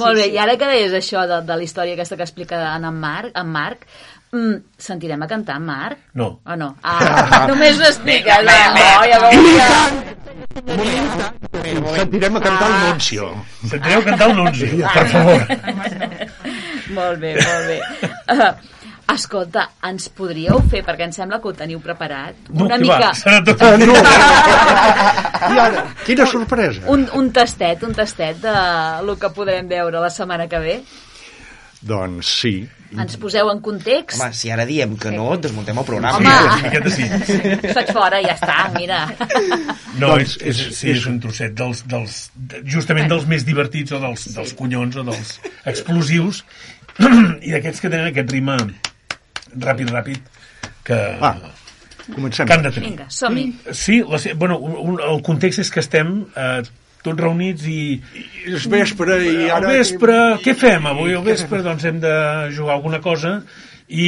Molt 0.00 0.18
bé, 0.18 0.26
i 0.32 0.38
ara 0.38 0.56
que 0.58 0.68
deies 0.70 0.92
això 0.96 1.26
de, 1.28 1.40
de 1.46 1.56
la 1.56 1.64
història 1.66 1.96
aquesta 1.96 2.16
que 2.18 2.26
explica 2.26 2.60
en, 2.74 2.84
en 2.88 3.00
Marc, 3.00 3.32
en 3.36 3.48
Marc 3.52 3.86
mm, 4.32 4.56
sentirem 4.88 5.22
a 5.22 5.28
cantar 5.30 5.56
en 5.60 5.66
Marc? 5.68 5.98
No. 6.14 6.28
O 6.44 6.56
no? 6.58 6.74
Ah, 6.82 7.46
només 7.50 7.80
ho 7.80 7.86
expliques. 7.88 8.46
No, 8.46 8.52
no, 8.76 8.86
ja 9.10 9.18
veu 9.24 9.32
que... 9.46 9.66
Sentirem 11.96 12.36
a 12.36 12.40
cantar 12.44 12.68
el 12.68 12.76
Nuncio. 12.84 13.28
Sentireu 13.64 14.00
cantar 14.06 14.30
el 14.30 14.36
Nunzio, 14.36 14.88
per 14.94 15.06
favor. 15.12 15.40
Molt 16.96 17.18
bé, 17.18 17.32
molt 17.34 17.64
bé. 17.66 17.78
Uh, 18.30 18.52
escolta, 19.14 19.68
ens 19.86 20.08
podríeu 20.10 20.58
fer, 20.70 20.80
perquè 20.86 21.06
em 21.06 21.12
sembla 21.14 21.38
que 21.40 21.48
ho 21.48 21.54
teniu 21.54 21.78
preparat, 21.80 22.34
No, 22.50 22.64
una 22.66 22.78
mica... 22.80 22.98
va, 22.98 23.10
serà 23.14 23.38
tot 23.46 23.62
Ah, 23.62 23.76
no. 23.78 23.94
I 25.54 25.58
ara, 25.62 25.84
quina 26.06 26.26
sorpresa. 26.26 26.82
Un, 26.92 27.06
un 27.14 27.30
tastet, 27.34 27.82
un 27.86 27.94
tastet 27.94 28.40
de 28.42 28.54
lo 29.06 29.14
que 29.20 29.30
podrem 29.36 29.68
veure 29.70 30.00
la 30.02 30.10
setmana 30.10 30.48
que 30.50 30.58
ve. 30.62 30.76
Doncs 31.86 32.26
sí. 32.42 32.54
Ens 32.96 33.16
poseu 33.20 33.48
en 33.50 33.58
context. 33.60 34.18
Home, 34.22 34.32
si 34.34 34.50
ara 34.50 34.64
diem 34.66 34.94
que 34.98 35.10
no, 35.12 35.28
desmuntem 35.42 35.76
el 35.78 35.84
programa. 35.86 36.18
Home. 36.18 36.62
miqueta 36.64 36.90
sí. 36.94 37.06
Faig 37.74 37.90
fora, 37.94 38.20
ja 38.24 38.34
està, 38.34 38.56
mira. 38.74 39.00
No, 40.00 40.14
Doncs 40.16 40.36
és, 40.36 40.36
és, 40.40 40.60
és- 40.70 40.78
sí, 40.80 40.90
és- 40.94 41.06
un 41.10 41.18
trosset 41.22 41.54
dels, 41.58 41.82
dels, 41.90 42.16
de- 42.34 42.62
justament 42.74 43.10
dels 43.10 43.26
més 43.30 43.44
divertits 43.46 43.92
o 43.92 44.00
dels, 44.02 44.26
dels 44.34 44.54
cunyons 44.58 44.96
o 45.02 45.04
dels 45.06 45.36
explosius 45.66 46.42
i 47.46 47.52
d'aquests 47.52 47.82
que 47.84 47.90
tenen 47.92 48.10
aquest 48.10 48.30
ritme 48.34 48.56
ràpid, 49.54 49.92
ràpid 49.94 50.32
que, 50.86 50.98
Va, 51.20 51.34
comencem. 52.14 52.46
que 52.46 52.54
han 52.56 52.64
de 52.66 52.72
tenir. 52.74 52.90
Vinga, 52.90 53.06
som-hi. 53.10 53.46
Sí, 53.72 54.00
la, 54.06 54.20
bueno, 54.34 54.58
un, 54.58 54.74
un, 54.92 54.98
el 55.02 55.22
context 55.26 55.64
és 55.64 55.70
que 55.74 55.80
estem 55.84 56.18
eh, 56.34 56.60
tots 57.06 57.20
reunits 57.22 57.66
i 57.70 57.78
És 58.50 58.66
vespre 58.70 59.20
i 59.22 59.34
ara... 59.46 59.60
al 59.60 59.78
vespre, 59.78 60.18
què 60.42 60.56
fem 60.58 60.86
avui? 60.90 61.14
Al 61.14 61.24
vespre 61.26 61.62
doncs 61.62 61.84
hem 61.86 62.00
de 62.02 62.14
jugar 62.56 62.74
alguna 62.80 63.00
cosa 63.00 63.40
i 63.86 64.06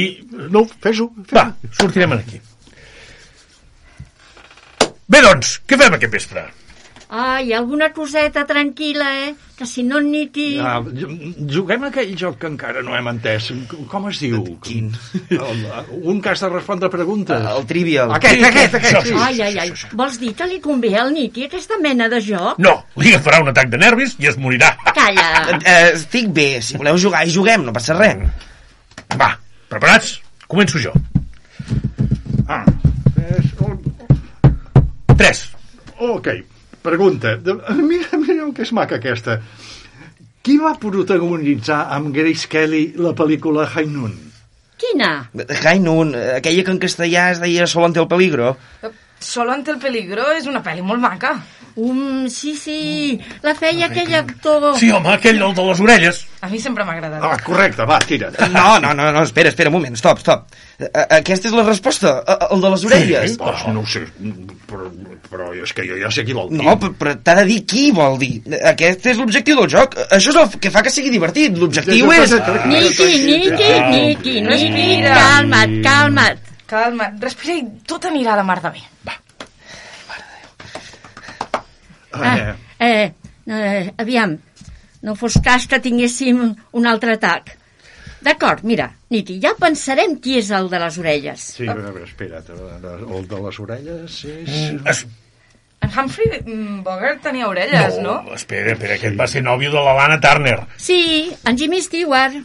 No, 0.51 0.65
fes-ho. 0.83 1.07
Fes 1.23 1.37
va, 1.37 1.45
sortirem 1.79 2.11
aquí. 2.17 2.41
Bé, 5.09 5.21
doncs, 5.25 5.55
què 5.65 5.77
fem 5.79 5.95
aquest 5.95 6.11
vespre? 6.13 6.43
Ai, 7.09 7.53
alguna 7.57 7.87
coseta 7.89 8.43
tranquil·la, 8.45 9.05
eh? 9.25 9.29
Que 9.57 9.65
si 9.65 9.81
no 9.81 9.97
Niki... 9.99 10.59
Ah, 10.61 10.77
juguem 11.49 11.87
a 11.87 11.89
aquell 11.89 12.11
joc 12.13 12.35
que 12.43 12.47
encara 12.51 12.83
no 12.85 12.93
hem 12.93 13.07
entès. 13.09 13.47
Com 13.89 14.05
es 14.11 14.19
diu? 14.21 14.43
Quin? 14.61 14.91
El, 15.33 15.63
un 16.03 16.19
que 16.21 16.29
has 16.29 16.43
de 16.45 16.49
respondre 16.53 16.91
preguntes. 16.93 17.47
El 17.49 17.65
Trivial. 17.67 18.13
Aquest, 18.13 18.43
aquest, 18.51 18.77
aquest, 18.77 19.09
sí. 19.09 19.15
Ai, 19.17 19.41
ai, 19.47 19.57
ai. 19.63 19.73
Vols 19.97 20.19
dir 20.21 20.35
que 20.37 20.47
li 20.51 20.59
convé 20.61 20.93
al 21.01 21.09
Niki 21.15 21.47
aquesta 21.47 21.79
mena 21.81 22.11
de 22.13 22.19
joc? 22.27 22.61
No, 22.61 22.75
li 23.01 23.09
agafarà 23.15 23.41
un 23.41 23.49
atac 23.55 23.73
de 23.73 23.81
nervis 23.81 24.13
i 24.21 24.29
es 24.29 24.37
morirà. 24.37 24.69
Calla. 24.93 25.57
Eh, 25.57 25.95
estic 25.95 26.29
bé, 26.35 26.47
si 26.61 26.77
voleu 26.77 27.01
jugar 27.01 27.25
i 27.25 27.33
juguem, 27.33 27.65
no 27.65 27.73
passa 27.73 27.97
res. 27.97 28.21
Va, 29.17 29.31
preparats? 29.73 30.19
Començo 30.45 30.77
jo. 30.85 30.93
Ah, 32.45 32.61
és... 33.25 33.49
Tres. 35.17 35.43
Ok, 35.99 36.29
pregunta. 36.83 37.37
Mira, 37.89 38.17
mira 38.17 38.47
que 38.55 38.65
és 38.65 38.73
maca 38.75 38.99
aquesta. 38.99 39.39
Qui 40.45 40.55
va 40.61 40.77
protagonitzar 40.79 41.83
amb 41.95 42.13
Grace 42.15 42.47
Kelly 42.49 42.93
la 42.97 43.11
pel·lícula 43.17 43.67
High 43.67 43.91
Noon? 43.91 44.15
Quina? 44.79 45.11
High 45.35 45.81
Noon, 45.83 46.13
eh, 46.15 46.37
aquella 46.37 46.63
que 46.63 46.71
en 46.71 46.79
castellà 46.79 47.29
es 47.33 47.41
deia 47.43 47.67
Solo 47.67 47.89
ante 47.89 47.99
el 47.99 48.07
peligro. 48.07 48.55
Solo 49.19 49.51
ante 49.51 49.71
el 49.71 49.79
peligro 49.79 50.29
és 50.31 50.45
una 50.47 50.61
pel·li 50.63 50.83
molt 50.85 51.01
maca. 51.03 51.33
Um, 51.79 52.25
sí, 52.27 52.55
sí, 52.59 53.19
la 53.43 53.53
feia 53.55 53.87
aquell 53.87 54.11
actor... 54.17 54.73
Sí, 54.79 54.89
home, 54.91 55.13
aquell 55.13 55.37
el 55.39 55.53
de 55.55 55.63
les 55.67 55.79
orelles. 55.83 56.17
A 56.43 56.49
mi 56.51 56.59
sempre 56.59 56.83
m'ha 56.83 56.95
agradat. 56.97 57.23
Ah, 57.23 57.37
correcte, 57.43 57.85
va, 57.87 57.99
tira. 58.03 58.31
No, 58.51 58.79
no, 58.83 58.91
no, 58.95 59.09
no, 59.15 59.21
espera, 59.23 59.51
espera 59.53 59.71
un 59.71 59.77
moment, 59.77 59.95
stop, 59.99 60.19
stop. 60.23 60.49
Aquesta 60.79 61.47
és 61.47 61.55
la 61.55 61.63
resposta, 61.67 62.17
el 62.49 62.63
de 62.63 62.73
les 62.73 62.83
orelles. 62.89 63.37
Pues 63.39 63.63
no 63.71 63.83
ho 63.83 63.87
sé, 63.87 64.03
però, 64.67 64.89
però 65.29 65.49
és 65.55 65.75
que 65.75 65.87
jo 65.87 65.99
ja 66.01 66.11
sé 66.11 66.25
qui 66.27 66.35
vol 66.35 66.51
dir. 66.51 66.59
No, 66.63 66.75
però, 66.81 66.91
però 66.99 67.15
t'ha 67.23 67.37
de 67.41 67.47
dir 67.51 67.61
qui 67.69 67.87
vol 67.95 68.19
dir. 68.19 68.33
Aquest 68.73 69.07
és 69.13 69.21
l'objectiu 69.21 69.61
del 69.61 69.71
joc. 69.77 69.95
Això 70.09 70.35
és 70.35 70.41
el 70.43 70.59
que 70.59 70.73
fa 70.73 70.83
que 70.83 70.95
sigui 70.95 71.13
divertit. 71.15 71.55
L'objectiu 71.59 72.11
és... 72.17 72.35
Niki, 72.35 73.09
Niki, 73.23 73.73
Niki, 73.87 73.89
Niki, 73.93 74.37
Respira. 74.51 75.15
calma't, 75.15 75.81
calma't. 75.85 76.48
Calma, 76.69 77.09
respira 77.21 77.55
i 77.57 77.63
tot 77.89 78.05
anirà 78.05 78.35
a 78.35 78.39
la 78.41 78.45
mar 78.47 78.59
de 78.61 78.71
bé. 78.75 78.83
Eh, 79.09 79.17
Ah, 82.19 82.55
eh, 82.79 83.11
eh, 83.47 83.93
aviam, 83.97 84.33
no 85.05 85.13
fos 85.15 85.37
cas 85.43 85.67
que 85.69 85.79
tinguéssim 85.79 86.41
un 86.73 86.87
altre 86.89 87.13
atac. 87.15 87.53
D'acord, 88.25 88.65
mira, 88.67 88.89
Niki, 89.13 89.37
ja 89.39 89.53
pensarem 89.55 90.17
qui 90.19 90.35
és 90.41 90.49
el 90.51 90.67
de 90.69 90.79
les 90.81 90.97
orelles. 90.99 91.45
sí, 91.55 91.67
a 91.69 91.73
veure, 91.77 92.03
espera't, 92.03 92.49
el 92.51 93.27
de 93.29 93.39
les 93.45 93.59
orelles 93.63 94.17
és... 94.25 94.57
Es... 94.85 95.05
En 95.79 95.93
Humphrey 95.95 96.41
mm, 96.43 96.81
Bogart 96.83 97.21
tenia 97.23 97.47
orelles, 97.47 98.01
no? 98.03 98.17
espera, 98.35 98.73
espera, 98.73 98.97
aquest 98.99 99.15
va 99.15 99.27
ser 99.31 99.41
nòvio 99.45 99.71
de 99.71 99.79
la 99.85 99.93
Lana 99.95 100.19
Turner. 100.19 100.57
Sí, 100.75 101.31
en 101.47 101.57
Jimmy 101.57 101.79
Stewart. 101.81 102.35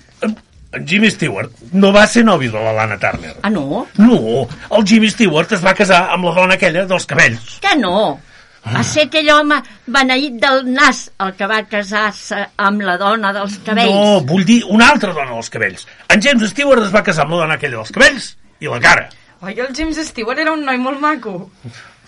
En 0.75 0.87
Jimmy 0.89 1.11
Stewart 1.11 1.51
no 1.73 1.93
va 1.95 2.05
ser 2.11 2.25
nòvio 2.27 2.51
de 2.51 2.61
la 2.63 2.73
Lana 2.75 2.99
Turner. 2.99 3.35
Ah, 3.43 3.51
no? 3.51 3.87
No, 3.99 4.21
el 4.75 4.87
Jimmy 4.87 5.11
Stewart 5.13 5.53
es 5.55 5.63
va 5.65 5.75
casar 5.79 6.09
amb 6.15 6.27
la 6.27 6.33
dona 6.35 6.57
aquella 6.59 6.85
dels 6.91 7.07
cabells. 7.07 7.59
Que 7.63 7.77
no. 7.79 8.21
Va 8.65 8.81
ser 8.87 9.05
aquell 9.07 9.29
home 9.29 9.59
beneït 9.93 10.39
del 10.41 10.63
nas 10.73 11.03
el 11.21 11.35
que 11.37 11.47
va 11.51 11.61
casar-se 11.69 12.39
amb 12.65 12.83
la 12.87 12.97
dona 13.01 13.33
dels 13.37 13.59
cabells. 13.67 13.93
No, 13.93 14.23
vull 14.25 14.47
dir 14.49 14.63
una 14.73 14.89
altra 14.95 15.13
dona 15.13 15.35
dels 15.37 15.53
cabells. 15.53 15.85
En 16.09 16.23
James 16.25 16.51
Stewart 16.55 16.87
es 16.87 16.95
va 16.95 17.05
casar 17.05 17.27
amb 17.27 17.37
la 17.37 17.43
dona 17.45 17.59
aquella 17.59 17.83
dels 17.83 17.93
cabells 17.95 18.31
i 18.65 18.71
la 18.73 18.81
cara. 18.81 19.11
Oi, 19.45 19.53
el 19.61 19.75
James 19.77 20.01
Stewart 20.09 20.41
era 20.41 20.55
un 20.57 20.65
noi 20.65 20.81
molt 20.81 21.03
maco. 21.03 21.35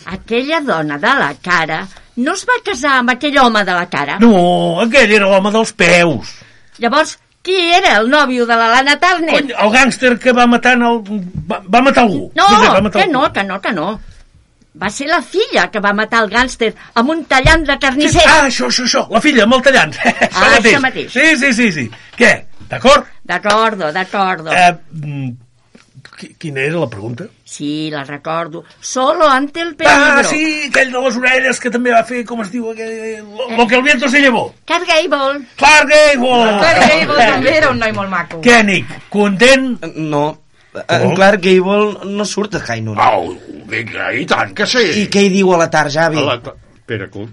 Aquella 0.08 0.62
dona 0.64 0.96
de 1.02 1.12
la 1.20 1.30
cara 1.44 1.82
no 2.16 2.32
es 2.32 2.46
va 2.48 2.56
casar 2.64 3.02
amb 3.02 3.12
aquell 3.12 3.36
home 3.42 3.62
de 3.68 3.76
la 3.76 3.86
cara. 3.92 4.16
No, 4.22 4.80
aquell 4.86 5.12
era 5.12 5.28
l'home 5.28 5.52
dels 5.52 5.74
peus. 5.76 6.32
Llavors, 6.80 7.18
qui 7.46 7.56
era 7.76 7.94
el 8.00 8.10
nòvio 8.10 8.44
de 8.48 8.56
la 8.58 8.66
Lana 8.74 8.96
Turner? 9.02 9.36
Cony, 9.38 9.54
el 9.54 9.72
gàngster 9.76 10.12
que 10.18 10.34
va 10.34 10.48
matar 10.50 10.74
el... 10.76 11.00
va, 11.46 11.60
va 11.62 11.82
matar 11.86 12.02
algú. 12.04 12.26
No, 12.34 12.46
va 12.50 12.80
matar 12.82 12.98
que 13.00 13.06
algú. 13.06 13.12
no, 13.14 13.32
que 13.32 13.44
no, 13.46 13.60
que 13.62 13.72
no. 13.76 13.88
Va 14.76 14.90
ser 14.92 15.06
la 15.08 15.22
filla 15.24 15.70
que 15.72 15.80
va 15.80 15.94
matar 15.96 16.24
el 16.26 16.28
gàngster 16.34 16.72
amb 17.00 17.14
un 17.14 17.22
tallant 17.30 17.62
de 17.64 17.78
carnisser. 17.80 18.26
Ah, 18.28 18.42
això, 18.50 18.66
això, 18.68 18.84
això, 18.84 19.06
la 19.14 19.22
filla, 19.24 19.46
amb 19.46 19.56
el 19.56 19.62
tallant. 19.64 19.94
això, 20.04 20.42
Ah, 20.42 20.50
això 20.58 20.82
mateix. 20.84 21.08
Sí, 21.14 21.30
sí, 21.40 21.52
sí, 21.56 21.70
sí. 21.72 21.86
Què? 22.18 22.32
D'acord? 22.68 23.06
D'acordo, 23.24 23.88
d'acordo. 23.94 24.50
Eh, 24.52 24.72
mm, 24.92 25.30
quina 26.16 26.62
era 26.62 26.80
la 26.80 26.88
pregunta? 26.90 27.26
Sí, 27.44 27.90
la 27.90 28.04
recordo. 28.04 28.64
Solo 28.80 29.28
ante 29.28 29.60
el 29.60 29.74
peligro. 29.76 29.96
Ah, 29.96 30.24
sí, 30.24 30.68
aquell 30.68 30.90
de 30.92 31.02
les 31.04 31.18
orelles 31.20 31.60
que 31.60 31.70
també 31.74 31.92
va 31.94 32.02
fer, 32.08 32.24
com 32.28 32.40
es 32.44 32.50
diu, 32.52 32.70
aquell, 32.72 33.20
lo, 33.22 33.50
lo 33.56 33.66
que 33.66 33.76
el 33.76 33.84
viento 33.86 34.08
se 34.08 34.20
llevó. 34.20 34.48
Clark 34.64 34.88
Gable. 34.88 35.44
Clark 35.56 35.92
Gable! 35.92 36.56
Clark 36.62 36.82
Gable 36.88 37.28
també 37.34 37.54
era 37.58 37.70
un 37.70 37.78
noi 37.84 37.94
molt 37.96 38.12
maco. 38.12 38.40
Què, 38.44 38.58
Nick? 38.66 38.98
Content? 39.12 39.76
No, 39.96 40.24
en 40.88 41.14
Clark 41.14 41.40
Gable 41.44 42.10
no 42.10 42.24
surt 42.24 42.56
a 42.56 42.64
High 42.64 42.82
Noon. 42.84 43.00
Au, 43.00 43.30
vinga, 43.70 44.10
i 44.16 44.26
tant 44.28 44.52
que 44.56 44.66
sí. 44.68 44.84
I 45.02 45.06
què 45.12 45.26
hi 45.26 45.32
diu 45.38 45.52
a 45.54 45.60
la 45.64 45.70
tar, 45.72 45.88
Javi? 45.92 46.20
A 46.24 46.34
la... 46.34 46.56
Espera, 46.76 47.08
que... 47.12 47.28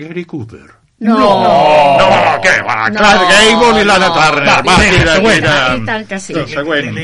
Gary 0.00 0.24
Cooper. 0.24 0.79
No. 1.00 1.16
No, 1.16 2.08
què 2.44 2.58
va, 2.66 2.90
No, 2.92 2.98
Clark 3.00 3.22
Gable 3.30 3.80
i 3.80 3.86
l'Anna 3.88 4.08
no. 4.10 4.16
Turner. 4.18 4.48
Va, 4.50 4.56
Va, 4.66 4.74
vinga, 4.82 4.98
tira, 4.98 5.14
següent. 5.16 5.38
tira. 5.46 5.76
I 5.76 5.84
tant 5.86 6.04
que 6.10 6.18
sí. 6.20 6.34
Següent. 6.52 6.98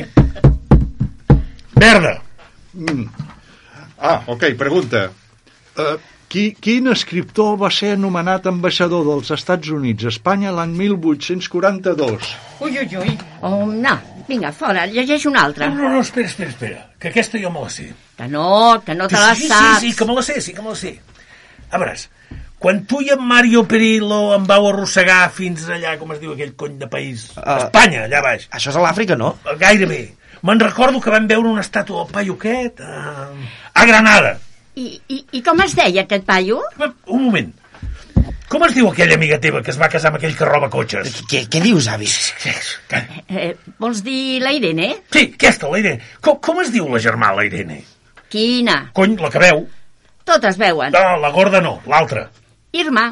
Verda. 1.77 2.13
Ah, 3.99 4.23
ok, 4.27 4.45
pregunta. 4.59 5.07
Uh, 5.77 5.97
qui, 6.29 6.51
quin 6.61 6.89
escriptor 6.93 7.57
va 7.61 7.71
ser 7.73 7.95
anomenat 7.97 8.47
ambaixador 8.51 9.05
dels 9.09 9.31
Estats 9.37 9.71
Units 9.73 10.05
a 10.05 10.13
Espanya 10.13 10.53
l'any 10.53 10.75
1842? 10.77 12.31
Ui, 12.67 12.77
ui, 12.83 12.97
ui. 13.01 13.17
Oh, 13.41 13.65
no. 13.67 13.97
Vinga, 14.29 14.51
fora, 14.53 14.85
llegeix 14.91 15.25
una 15.31 15.45
altra. 15.47 15.69
No, 15.71 15.85
no, 15.87 15.93
no, 15.97 16.01
espera, 16.03 16.27
espera, 16.27 16.51
espera, 16.51 16.81
que 16.99 17.09
aquesta 17.13 17.39
jo 17.41 17.51
me 17.55 17.61
la 17.63 17.71
sé. 17.71 17.93
Que 18.17 18.27
no, 18.29 18.83
que 18.85 18.95
no 18.99 19.07
te 19.09 19.15
la 19.21 19.35
sí, 19.39 19.47
saps. 19.49 19.81
sí, 19.81 19.91
sí, 19.93 19.97
que 19.97 20.05
me 20.09 20.15
la 20.17 20.23
sé, 20.23 20.41
sí 20.41 20.53
que 20.53 20.63
me 20.63 20.71
la 20.75 20.77
sé. 20.81 20.99
A 21.71 21.79
veure, 21.79 21.95
quan 22.67 22.81
tu 22.91 22.99
i 22.99 23.13
en 23.15 23.21
Mario 23.23 23.61
Perillo 23.71 24.33
em 24.35 24.47
vau 24.49 24.65
arrossegar 24.73 25.29
fins 25.31 25.69
allà, 25.71 25.93
com 26.01 26.11
es 26.17 26.19
diu 26.19 26.33
aquell 26.33 26.57
cony 26.59 26.81
de 26.81 26.89
país, 26.91 27.29
Ah. 27.39 27.61
Espanya, 27.63 28.07
allà 28.09 28.23
baix, 28.25 28.49
Això 28.51 28.73
és 28.73 28.77
a 28.77 28.81
l'Àfrica, 28.83 29.15
no? 29.17 29.37
gairebé. 29.61 30.01
Me'n 30.43 30.59
recordo 30.61 30.99
que 31.01 31.13
vam 31.15 31.29
veure 31.31 31.47
una 31.49 31.63
estàtua 31.63 32.03
del 32.03 32.11
paio 32.13 32.35
aquest 32.35 32.81
a, 32.83 33.29
a 33.73 33.85
Granada. 33.87 34.33
I, 34.75 34.89
i, 35.09 35.21
I 35.39 35.43
com 35.47 35.61
es 35.63 35.77
deia 35.79 36.03
aquest 36.03 36.27
paio? 36.27 36.59
Un 37.07 37.23
moment. 37.29 37.53
Com 38.51 38.65
es 38.67 38.75
diu 38.75 38.89
aquella 38.91 39.15
amiga 39.15 39.39
teva 39.43 39.63
que 39.63 39.71
es 39.71 39.79
va 39.79 39.89
casar 39.93 40.11
amb 40.11 40.19
aquell 40.19 40.35
que 40.39 40.49
roba 40.49 40.69
cotxes? 40.71 41.21
Què, 41.31 41.45
què 41.51 41.61
dius, 41.63 41.87
avi? 41.93 42.09
Calla. 42.91 43.23
Eh, 43.29 43.53
vols 43.79 44.03
dir 44.07 44.41
la 44.43 44.51
Irene? 44.57 44.89
Sí, 45.15 45.29
aquesta, 45.39 45.71
la 45.71 45.79
Irene. 45.85 46.03
Com, 46.21 46.41
com 46.43 46.61
es 46.65 46.73
diu 46.75 46.91
la 46.91 46.99
germà, 47.03 47.31
la 47.39 47.47
Irene? 47.47 47.79
Quina? 48.29 48.91
Cony, 48.93 49.15
la 49.23 49.31
que 49.31 49.43
veu. 49.47 49.63
Totes 50.27 50.59
veuen. 50.59 50.91
No, 50.99 51.15
la 51.23 51.31
gorda 51.31 51.63
no, 51.63 51.79
l'altra. 51.87 52.27
Irma. 52.81 53.07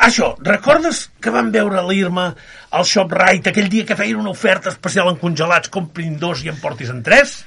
Això, 0.00 0.30
recordes 0.40 1.02
que 1.20 1.32
vam 1.34 1.50
veure 1.52 1.82
l'Irma 1.84 2.30
al 2.72 2.86
ShopRite 2.88 3.52
aquell 3.52 3.68
dia 3.68 3.84
que 3.84 3.96
feien 3.98 4.22
una 4.22 4.32
oferta 4.32 4.70
especial 4.72 5.10
en 5.12 5.18
congelats, 5.20 5.68
comprin 5.72 6.16
dos 6.20 6.42
i 6.44 6.48
en 6.52 6.56
portis 6.62 6.88
en 6.92 7.02
tres? 7.04 7.42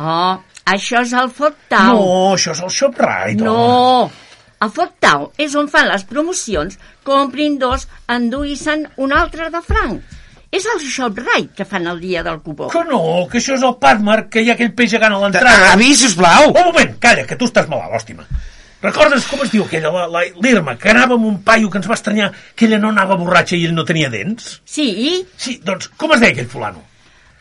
Oh, 0.00 0.38
això 0.64 1.02
és 1.04 1.12
el 1.12 1.28
Food 1.30 1.58
Town. 1.68 1.92
No, 1.92 2.06
això 2.32 2.54
és 2.56 2.62
el 2.64 2.72
ShopRite. 2.72 3.44
home. 3.44 3.44
No. 3.44 4.10
A 4.64 4.68
Food 4.72 4.94
Town 5.04 5.26
és 5.36 5.54
on 5.60 5.68
fan 5.68 5.90
les 5.90 6.06
promocions, 6.08 6.78
comprin 7.04 7.58
dos, 7.60 7.84
enduïssen 8.08 8.86
un 8.96 9.12
altre 9.12 9.50
de 9.52 9.60
franc. 9.60 10.00
És 10.54 10.64
el 10.70 10.80
ShopRite 10.80 11.52
que 11.58 11.66
fan 11.68 11.86
el 11.90 12.00
dia 12.00 12.22
del 12.24 12.40
cupó. 12.40 12.70
Que 12.72 12.84
no, 12.88 13.26
que 13.28 13.42
això 13.42 13.58
és 13.58 13.64
el 13.66 13.76
Padmar, 13.82 14.28
que 14.30 14.40
hi 14.40 14.48
ha 14.48 14.54
aquell 14.54 14.72
peix 14.78 14.94
gegant 14.94 15.16
a 15.16 15.20
l'entrada. 15.20 15.72
Avi, 15.74 15.92
sisplau! 15.98 16.52
Un 16.54 16.68
moment, 16.70 16.96
calla, 17.02 17.26
que 17.28 17.36
tu 17.36 17.50
estàs 17.50 17.68
malalt, 17.68 17.92
òstima. 17.98 18.24
Recordes 18.84 19.26
com 19.30 19.40
es 19.44 19.50
diu 19.54 19.64
aquella, 19.64 19.90
la- 19.90 20.06
la- 20.12 20.24
l'Irma, 20.44 20.76
que 20.78 20.90
anava 20.92 21.14
amb 21.18 21.24
un 21.26 21.38
paio 21.42 21.70
que 21.72 21.78
ens 21.80 21.88
va 21.90 21.94
estranyar 21.98 22.30
que 22.54 22.66
ella 22.68 22.78
no 22.78 22.90
anava 22.92 23.16
borratxa 23.16 23.56
i 23.56 23.64
ell 23.64 23.74
no 23.74 23.84
tenia 23.88 24.10
dents? 24.12 24.58
Sí, 24.64 25.24
Sí, 25.36 25.60
doncs, 25.64 25.88
com 25.96 26.12
es 26.12 26.20
deia 26.20 26.32
aquell 26.36 26.48
fulano? 26.52 26.82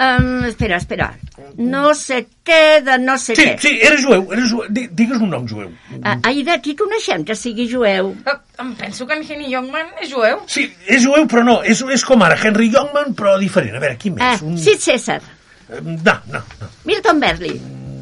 um, 0.04 0.44
espera, 0.44 0.78
espera. 0.82 1.14
No 1.58 1.94
sé 1.96 2.26
què 2.44 2.82
de 2.84 2.98
no 3.00 3.14
sé 3.18 3.36
Sí, 3.38 3.44
què. 3.46 3.60
sí, 3.62 3.70
era 3.82 3.96
jueu, 4.02 4.26
era 4.34 4.42
jueu. 4.50 4.66
Di- 4.70 4.88
Digues 4.92 5.22
un 5.22 5.30
nom 5.32 5.46
jueu. 5.48 5.70
Ah, 6.04 6.18
Aida, 6.28 6.58
qui 6.60 6.74
coneixem 6.76 7.24
que 7.24 7.36
sigui 7.36 7.70
jueu? 7.72 8.10
Eh, 8.26 8.34
Em 8.60 8.74
penso 8.76 9.08
que 9.08 9.14
en 9.16 9.24
Henny 9.24 9.48
Youngman 9.54 9.88
és 10.02 10.10
jueu. 10.12 10.42
Sí, 10.48 10.66
és 10.88 11.02
jueu, 11.06 11.24
però 11.28 11.44
no, 11.46 11.62
és, 11.64 11.82
és 11.94 12.04
com 12.06 12.22
ara 12.26 12.36
Henry 12.36 12.68
Youngman, 12.74 13.16
però 13.16 13.38
diferent. 13.40 13.76
A 13.78 13.80
veure, 13.80 13.98
qui 13.98 14.12
Ah, 14.20 14.34
més? 14.34 14.42
Un... 14.42 14.58
Sid 14.58 14.80
César, 14.80 15.22
Eh, 15.70 15.80
No, 15.82 16.18
no, 16.28 16.42
no, 16.60 16.68
Milton 16.86 17.20
Berle, 17.24 17.54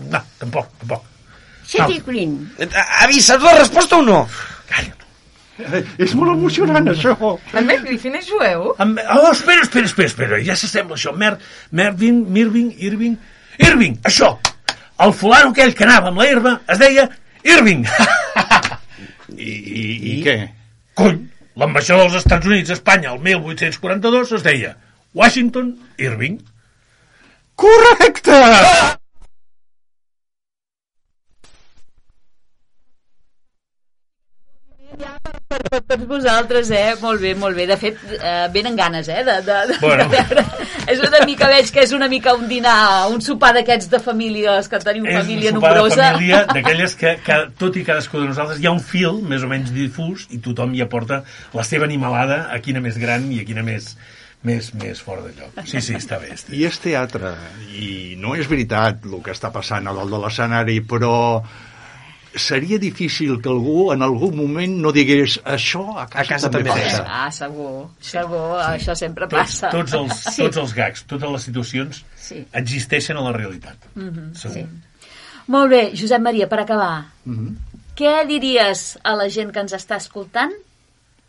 no, 0.10 0.20
tampoc, 0.40 0.72
tampoc. 0.80 1.04
No. 1.80 1.88
Green. 2.06 2.34
Avi, 3.04 3.22
saps 3.24 3.46
la 3.46 3.54
resposta 3.60 3.98
o 3.98 4.04
no? 4.04 4.26
Calla. 4.68 4.98
Eh, 5.62 5.82
és 6.02 6.14
molt 6.18 6.34
emocionant, 6.34 6.88
això. 6.90 7.14
En 7.54 7.68
Mel 7.68 7.84
Griffin 7.86 8.16
és 8.18 8.28
jueu? 8.28 8.72
Amb... 8.82 9.00
Oh, 9.16 9.30
espera, 9.32 9.64
espera, 9.66 9.88
espera, 9.88 10.10
espera, 10.10 10.40
ja 10.44 10.56
s'assembla 10.58 10.98
això. 10.98 11.14
Mer, 11.16 11.36
Mervin, 11.72 12.24
Mirving, 12.34 12.74
Irving... 12.82 13.18
Irving, 13.62 14.00
això! 14.08 14.34
El 15.02 15.14
fulano 15.18 15.52
aquell 15.52 15.74
que 15.78 15.86
anava 15.86 16.12
amb 16.12 16.22
la 16.22 16.28
herba 16.30 16.56
es 16.70 16.82
deia 16.82 17.08
Irving. 17.48 17.86
I, 19.32 19.52
i, 19.52 19.84
i 20.12 20.16
què? 20.26 20.38
Cony, 20.98 21.22
l'ambaixador 21.58 22.08
dels 22.08 22.22
Estats 22.22 22.50
Units 22.50 22.74
a 22.74 22.78
Espanya 22.78 23.14
el 23.16 23.22
1842 23.26 24.36
es 24.40 24.48
deia 24.48 24.76
Washington 25.18 25.76
Irving. 25.98 26.42
Correcte! 27.56 28.42
Per 35.69 35.80
tots 35.88 36.06
vosaltres, 36.10 36.69
eh? 36.71 36.95
Molt 37.02 37.21
bé, 37.21 37.34
molt 37.36 37.56
bé. 37.56 37.65
De 37.69 37.78
fet, 37.80 37.97
eh, 38.17 38.47
venen 38.54 38.76
ganes, 38.76 39.08
eh? 39.08 39.24
De, 39.28 39.36
de, 39.45 39.58
de, 39.71 39.78
Bueno. 39.82 40.08
de 40.10 40.17
veure. 40.17 40.45
És 40.91 41.00
una 41.06 41.21
mica, 41.26 41.47
veig 41.52 41.69
que 41.71 41.84
és 41.86 41.91
una 41.95 42.08
mica 42.12 42.34
un 42.36 42.47
dinar, 42.50 43.08
un 43.13 43.21
sopar 43.21 43.54
d'aquests 43.56 43.89
de 43.91 44.00
famílies, 44.04 44.67
que 44.71 44.80
teniu 44.84 45.06
És 45.06 45.19
família 45.21 45.52
un 45.54 45.60
sopar 45.60 45.74
de 45.74 45.80
nombrosa. 45.84 46.08
família 46.13 46.39
d'aquelles 46.50 46.95
que, 47.00 47.13
que 47.26 47.38
tot 47.62 47.78
i 47.78 47.84
cadascú 47.88 48.19
de 48.24 48.32
nosaltres 48.32 48.60
hi 48.60 48.67
ha 48.67 48.74
un 48.74 48.82
fil 48.82 49.21
més 49.21 49.43
o 49.45 49.52
menys 49.52 49.71
difús 49.76 50.26
i 50.32 50.39
tothom 50.43 50.74
hi 50.76 50.82
aporta 50.82 51.21
la 51.54 51.63
seva 51.67 51.86
animalada 51.86 52.47
a 52.52 52.60
quina 52.60 52.82
més 52.84 52.97
gran 52.97 53.30
i 53.32 53.39
a 53.43 53.45
quina 53.47 53.63
més, 53.63 53.93
més, 54.43 54.71
més 54.74 55.00
fora 55.06 55.21
de 55.28 55.36
lloc. 55.38 55.62
Sí, 55.69 55.80
sí, 55.82 55.93
està 55.95 56.17
bé. 56.19 56.34
Està. 56.34 56.52
I 56.58 56.65
és 56.67 56.80
teatre, 56.82 57.36
i 57.78 58.15
no 58.19 58.34
és 58.36 58.50
veritat 58.50 59.06
el 59.06 59.21
que 59.24 59.32
està 59.38 59.52
passant 59.54 59.88
a 59.88 59.93
dalt 59.93 60.10
de 60.12 60.19
l'escenari, 60.26 60.82
però 60.82 61.13
seria 62.36 62.78
difícil 62.80 63.41
que 63.41 63.50
algú 63.50 63.91
en 63.94 64.02
algun 64.02 64.36
moment 64.38 64.78
no 64.82 64.91
digués 64.91 65.39
això 65.44 65.98
a 66.00 66.06
casa, 66.08 66.22
A 66.22 66.26
casa 66.30 66.50
també 66.52 66.70
passa. 66.70 67.04
Ah, 67.08 67.32
segur, 67.32 67.89
segur, 68.00 68.60
això 68.63 68.96
sempre 68.96 69.28
Tots, 69.28 69.41
passa. 69.41 69.70
tots, 69.70 69.94
els, 69.94 70.24
Sí. 70.36 70.41
tots 70.44 70.58
els 70.58 70.74
gags, 70.74 71.04
totes 71.06 71.30
les 71.30 71.44
situacions 71.44 72.06
Sí. 72.15 72.46
existeixen 72.54 73.17
a 73.17 73.22
la 73.22 73.32
realitat. 73.34 73.76
Segur. 74.34 74.67
Molt 75.48 75.70
bé, 75.70 75.91
Josep 75.96 76.22
Maria, 76.22 76.48
per 76.48 76.60
acabar, 76.62 77.08
Mhm. 77.26 77.58
què 77.98 78.26
diries 78.28 78.98
a 79.04 79.15
la 79.15 79.28
gent 79.30 79.52
que 79.52 79.60
ens 79.60 79.74
està 79.74 79.98
escoltant 79.98 80.54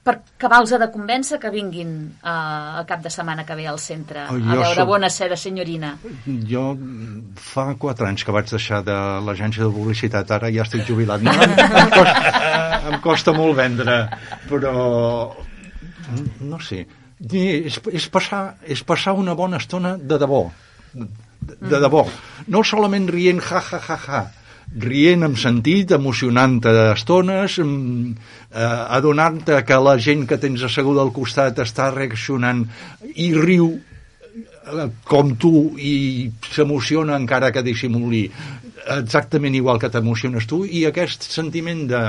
per 0.02 0.16
acabar-los 0.18 0.72
de 0.74 0.88
convèncer 0.90 1.38
que 1.38 1.50
vinguin 1.54 1.90
uh, 2.24 2.80
el 2.80 2.86
cap 2.88 3.04
de 3.04 3.10
setmana 3.14 3.44
que 3.46 3.54
ve 3.54 3.68
al 3.70 3.78
centre 3.78 4.24
Oh, 4.28 4.34
a 4.34 4.56
veure 4.56 4.74
soc- 4.74 4.88
Bona 4.88 5.10
Cera, 5.14 5.36
senyorina? 5.38 5.92
Jo 6.50 6.64
fa 7.38 7.68
quatre 7.78 8.08
anys 8.08 8.24
que 8.26 8.34
vaig 8.34 8.50
deixar 8.50 8.82
de 8.82 8.96
l'agència 9.26 9.62
de 9.62 9.70
publicitat, 9.70 10.30
ara 10.34 10.50
ja 10.50 10.66
estic 10.66 10.82
jubilat. 10.88 11.22
No, 11.22 11.30
em, 11.32 11.54
em, 11.54 11.90
costa, 11.94 12.42
em 12.90 12.98
costa 13.04 13.32
molt 13.36 13.54
vendre, 13.62 14.00
però 14.50 14.74
no 16.42 16.58
sé. 16.60 16.82
És, 17.32 17.78
és, 17.94 18.08
passar, 18.10 18.56
és 18.66 18.82
passar 18.82 19.14
una 19.14 19.36
bona 19.38 19.60
estona 19.62 19.94
de 19.96 20.18
debò. 20.18 20.42
De, 20.92 21.06
de 21.62 21.78
debò. 21.80 22.02
No 22.50 22.64
solament 22.66 23.06
rient 23.10 23.38
ja, 23.46 23.62
ja, 23.70 23.78
ja, 23.86 23.98
ja, 24.06 24.22
rient 24.80 25.26
amb 25.26 25.36
sentit, 25.36 25.92
emocionant-te 25.92 26.72
estones, 26.92 27.58
mm, 27.58 28.12
eh, 28.50 28.96
adonant-te 28.98 29.62
que 29.64 29.80
la 29.80 29.98
gent 29.98 30.26
que 30.26 30.38
tens 30.38 30.62
asseguda 30.62 31.02
al 31.02 31.12
costat 31.12 31.58
està 31.58 31.90
reaccionant 31.92 32.64
i 33.14 33.32
riu 33.34 33.72
eh, 33.74 34.88
com 35.04 35.36
tu 35.36 35.74
i 35.78 36.30
s'emociona 36.50 37.16
encara 37.16 37.52
que 37.52 37.62
dissimuli 37.62 38.30
exactament 38.96 39.54
igual 39.54 39.78
que 39.78 39.90
t'emociones 39.90 40.46
tu 40.46 40.64
i 40.64 40.86
aquest 40.86 41.22
sentiment 41.22 41.86
de, 41.86 42.02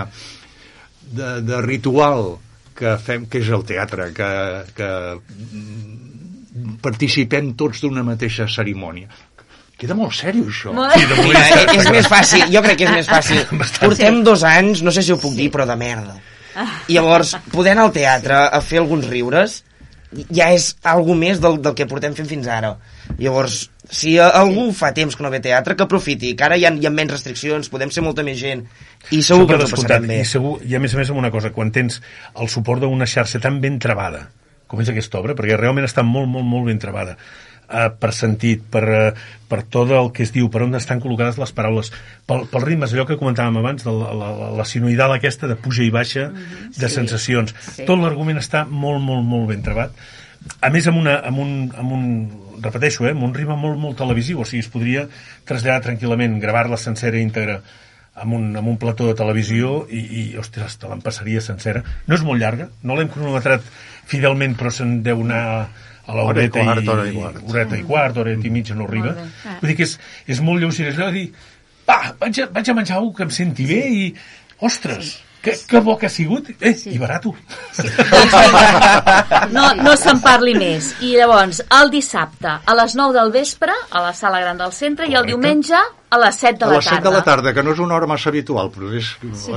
de, 1.12 1.42
de 1.42 1.62
ritual 1.62 2.38
que 2.74 2.98
fem, 2.98 3.28
que 3.30 3.44
és 3.44 3.50
el 3.50 3.64
teatre 3.64 4.10
que, 4.14 4.32
que 4.74 4.90
mm, 5.20 6.80
participem 6.82 7.54
tots 7.60 7.84
d'una 7.84 8.04
mateixa 8.04 8.48
cerimònia 8.48 9.10
queda 9.84 9.96
molt 10.00 10.16
sèrio 10.18 10.48
això 10.50 10.74
Molt- 10.76 10.96
Sí, 10.98 11.06
Mira, 11.28 11.44
eh, 11.60 11.76
és 11.78 11.90
més 11.94 12.08
fàcil, 12.12 12.48
jo 12.54 12.62
crec 12.66 12.80
que 12.82 12.88
és 12.90 12.96
més 13.02 13.10
fàcil. 13.12 13.44
Portem 13.84 14.24
dos 14.26 14.44
anys, 14.48 14.82
no 14.86 14.92
sé 14.96 15.04
si 15.06 15.14
ho 15.14 15.20
puc 15.22 15.36
dir, 15.38 15.50
però 15.54 15.68
de 15.70 15.76
merda. 15.80 16.16
I 16.88 16.96
llavors, 17.00 17.36
poder 17.52 17.72
anar 17.74 17.88
al 17.90 17.94
teatre 17.96 18.40
a 18.54 18.60
fer 18.62 18.82
alguns 18.84 19.08
riures 19.10 19.62
ja 20.30 20.52
és 20.54 20.68
algo 20.86 21.16
més 21.18 21.40
del, 21.42 21.56
del 21.66 21.74
que 21.74 21.88
portem 21.90 22.14
fent 22.14 22.28
fins 22.30 22.46
ara. 22.46 22.76
Llavors, 23.18 23.56
si 23.90 24.12
a- 24.22 24.28
algú 24.38 24.68
fa 24.78 24.92
temps 24.94 25.16
que 25.18 25.24
no 25.26 25.32
ve 25.34 25.40
teatre, 25.42 25.74
que 25.76 25.88
aprofiti, 25.88 26.36
que 26.38 26.46
ara 26.46 26.58
hi 26.62 26.68
ha, 26.70 26.72
hi 26.78 26.86
ha 26.86 26.92
menys 26.94 27.16
restriccions, 27.16 27.72
podem 27.74 27.90
ser 27.90 28.04
molta 28.06 28.22
més 28.22 28.38
gent, 28.38 28.62
i 29.10 29.24
segur 29.26 29.48
que 29.50 29.56
per 29.56 29.64
ens 29.66 29.74
ho 29.74 29.80
passarem 29.80 30.06
bé. 30.12 30.20
I, 30.22 30.28
segur, 30.30 30.60
I 30.70 30.78
a 30.78 30.84
més 30.84 30.94
a 30.94 31.00
més 31.02 31.10
amb 31.10 31.18
una 31.24 31.32
cosa, 31.34 31.50
quan 31.56 31.74
tens 31.74 31.98
el 32.38 32.52
suport 32.54 32.86
d'una 32.86 33.10
xarxa 33.10 33.42
tan 33.42 33.58
ben 33.64 33.80
trebada 33.82 34.28
com 34.70 34.82
és 34.82 34.90
aquesta 34.90 35.20
obra, 35.20 35.34
perquè 35.38 35.58
realment 35.58 35.86
està 35.86 36.02
molt, 36.06 36.30
molt, 36.30 36.46
molt 36.50 36.66
ben 36.70 36.80
trebada, 36.82 37.18
eh, 37.70 37.90
per 38.00 38.12
sentit, 38.16 38.64
per, 38.74 38.84
eh, 38.90 39.14
per 39.50 39.62
tot 39.64 39.92
el 39.92 40.12
que 40.16 40.26
es 40.26 40.34
diu, 40.36 40.50
per 40.54 40.64
on 40.66 40.76
estan 40.80 41.02
col·locades 41.04 41.40
les 41.42 41.54
paraules, 41.56 41.92
pel, 42.30 42.48
pel 42.52 42.66
ritme, 42.66 42.90
allò 42.90 43.08
que 43.10 43.20
comentàvem 43.20 43.62
abans, 43.62 43.86
de 43.86 43.94
la, 43.94 44.12
la, 44.18 44.32
la, 44.40 44.50
la 44.60 44.68
sinuïdal 44.68 45.16
aquesta 45.16 45.50
de 45.52 45.58
puja 45.60 45.86
i 45.86 45.92
baixa, 45.94 46.30
de 46.78 46.90
sensacions. 46.90 47.56
sí. 47.76 47.88
Tot 47.88 48.02
l'argument 48.02 48.42
està 48.42 48.66
molt, 48.70 49.02
molt, 49.04 49.26
molt 49.28 49.50
ben 49.54 49.64
trebat. 49.66 49.96
A 50.60 50.70
més, 50.74 50.88
amb, 50.92 51.00
una, 51.00 51.20
amb, 51.24 51.40
un, 51.40 51.54
amb 51.80 51.96
un, 51.96 52.08
repeteixo, 52.64 53.08
eh, 53.08 53.14
amb 53.14 53.24
un 53.24 53.34
ritme 53.36 53.56
molt, 53.60 53.80
molt 53.80 53.98
televisiu, 54.00 54.42
o 54.42 54.48
sigui, 54.48 54.64
es 54.66 54.72
podria 54.72 55.08
traslladar 55.48 55.84
tranquil·lament, 55.88 56.40
gravar-la 56.42 56.80
sencera 56.80 57.20
i 57.20 57.26
íntegra 57.26 57.62
amb 58.14 58.36
un, 58.38 58.52
amb 58.56 58.70
un 58.70 58.78
plató 58.78 59.08
de 59.10 59.16
televisió 59.18 59.84
i, 59.90 60.02
i 60.22 60.24
ostres, 60.38 60.78
te 60.78 60.90
l'empassaria 60.90 61.42
sencera. 61.42 61.82
No 62.08 62.18
és 62.18 62.26
molt 62.26 62.42
llarga, 62.42 62.70
no 62.84 62.98
l'hem 62.98 63.10
cronometrat 63.14 63.66
fidelment, 64.10 64.56
però 64.60 64.72
se'n 64.74 65.00
deu 65.06 65.24
anar 65.26 65.44
a 66.06 66.16
la 66.16 66.24
Hora 66.28 66.44
i 66.44 66.50
horeta 66.50 66.64
quart, 66.64 66.88
hora 66.88 67.08
i 67.08 67.14
quart. 67.16 67.42
horeta 67.48 67.78
i 67.78 67.84
quart, 67.88 68.18
horeta 68.18 68.48
i 68.48 68.50
mitja 68.52 68.76
no 68.76 68.86
arriba. 68.90 69.14
Bé. 69.16 69.58
Vull 69.62 69.70
dir 69.72 69.76
que 69.78 69.84
és, 69.88 69.98
és 70.28 70.42
molt 70.44 70.60
lleuger, 70.64 70.88
és 70.92 70.98
allò 71.00 71.12
de 71.12 71.20
dir, 71.20 71.28
va, 71.88 72.00
vaig 72.20 72.42
a, 72.44 72.48
vaig 72.52 72.70
a 72.70 72.74
menjar 72.80 72.98
alguna 72.98 73.16
que 73.22 73.24
em 73.30 73.30
senti 73.42 73.66
bé 73.70 73.82
i, 73.88 74.10
ostres, 74.60 75.14
que, 75.44 75.56
que 75.68 75.80
bo 75.84 75.98
que 76.00 76.08
ha 76.08 76.10
sigut, 76.12 76.50
eh, 76.60 76.76
i 76.92 76.98
barato. 77.00 77.34
No, 79.52 79.66
no 79.80 79.96
se'n 80.00 80.22
parli 80.24 80.54
més. 80.56 80.94
I 81.04 81.16
llavors, 81.18 81.62
el 81.80 81.92
dissabte 81.94 82.54
a 82.64 82.76
les 82.80 82.96
9 82.96 83.16
del 83.18 83.32
vespre, 83.34 83.74
a 83.92 84.02
la 84.06 84.14
sala 84.16 84.40
gran 84.44 84.58
del 84.60 84.72
centre, 84.76 85.06
i 85.08 85.14
el 85.16 85.24
Correcte. 85.26 85.34
diumenge 85.34 85.82
a 86.14 86.18
les 86.22 86.36
7 86.36 86.60
de 86.60 86.66
a 86.66 86.68
la 86.70 86.76
les 86.78 86.86
7 86.86 86.96
tarda. 86.96 87.10
de 87.10 87.16
la 87.18 87.24
tarda, 87.24 87.54
que 87.54 87.64
no 87.66 87.72
és 87.74 87.80
una 87.80 87.96
hora 87.96 88.08
massa 88.12 88.30
habitual, 88.30 88.70
però 88.74 88.92
és, 88.94 89.08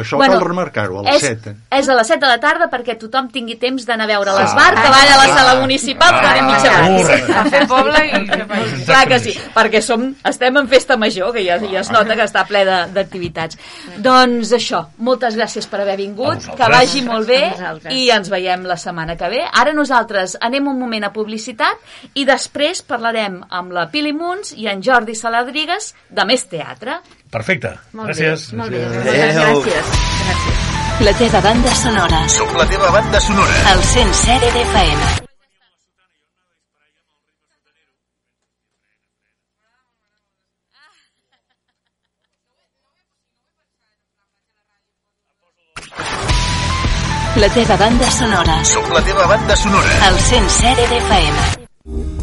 això 0.01 0.17
Bueno, 0.17 0.39
cal 0.39 0.47
remarcar-ho, 0.49 1.01
a 1.01 1.03
les 1.11 1.17
és, 1.23 1.29
7. 1.29 1.55
És 1.71 1.89
a 1.89 1.95
les 1.99 2.07
7 2.09 2.21
de 2.25 2.31
la 2.33 2.39
tarda 2.41 2.71
perquè 2.73 2.97
tothom 2.99 3.29
tingui 3.35 3.57
temps 3.61 3.85
d'anar 3.87 4.05
a 4.09 4.13
veure 4.15 4.31
Ah, 4.33 4.39
l'esbar, 4.41 4.71
que 4.75 4.89
va 4.89 5.03
a 5.03 5.27
la 5.27 5.29
sala 5.35 5.55
municipal, 5.61 6.21
que 6.21 6.27
anem 6.27 6.47
mitja 6.47 6.73
Ah. 6.77 7.41
A 7.41 7.45
fer 7.51 7.67
poble 7.69 8.01
i. 8.07 8.85
Clar 8.87 9.07
que 9.09 9.19
sí, 9.21 9.35
perquè 9.55 9.81
som, 9.83 10.15
estem 10.25 10.57
en 10.57 10.69
festa 10.69 10.97
major, 10.97 11.33
que 11.35 11.45
ja, 11.45 11.59
ja 11.61 11.81
es 11.81 11.91
nota 11.91 12.17
que 12.17 12.25
està 12.25 12.47
ple 12.47 12.65
de- 12.65 12.87
d'activitats. 12.95 13.59
Doncs 13.99 14.53
això, 14.57 14.87
moltes 14.99 15.37
gràcies 15.37 15.67
per 15.69 15.81
haver 15.83 15.95
A 15.95 15.97
vingut, 15.97 16.45
que 16.57 16.69
vagi 16.73 17.03
molt 17.03 17.27
bé 17.29 17.43
A 17.57 17.75
i 17.93 18.09
ens 18.11 18.29
veiem 18.33 18.65
la 18.69 18.77
setmana 18.77 19.17
que 19.17 19.29
ve. 19.29 19.43
Ara 19.53 19.73
nosaltres 19.73 20.37
anem 20.41 20.67
un 20.69 20.79
moment 20.79 21.05
a 21.05 21.13
publicitat 21.13 21.77
i 22.15 22.25
després 22.25 22.83
parlarem 22.83 23.43
amb 23.51 23.73
la 23.73 23.87
Pili 23.91 24.13
Muns 24.13 24.53
i 24.57 24.67
en 24.69 24.83
Jordi 24.83 25.15
Saladrigues 25.15 25.95
de 26.11 26.25
més 26.25 26.46
teatre. 26.49 27.01
Perfecte, 27.31 27.75
Molt 27.93 28.09
gràcies. 28.11 28.51
bé, 28.51 28.57
molt 28.57 28.71
bé. 28.71 28.83
Adéu. 28.85 29.63
Gràcies. 29.63 29.93
Gràcies. 30.27 31.05
La 31.07 31.13
teva 31.13 31.41
banda 31.45 31.75
sonora. 31.75 32.29
Som 32.29 32.57
la 32.57 32.67
teva 32.67 32.91
banda 32.91 33.21
sonora. 33.21 33.57
El 33.73 33.83
107 33.85 34.51
d'FM. 34.55 35.01
La 47.37 47.49
teva 47.53 47.77
banda 47.77 48.11
sonora. 48.11 48.65
Som 48.65 48.89
la 48.95 49.03
teva 49.05 49.27
banda 49.27 49.57
sonora. 49.57 49.93
El 50.09 50.19
107 50.19 50.87
d'FM. 50.93 52.16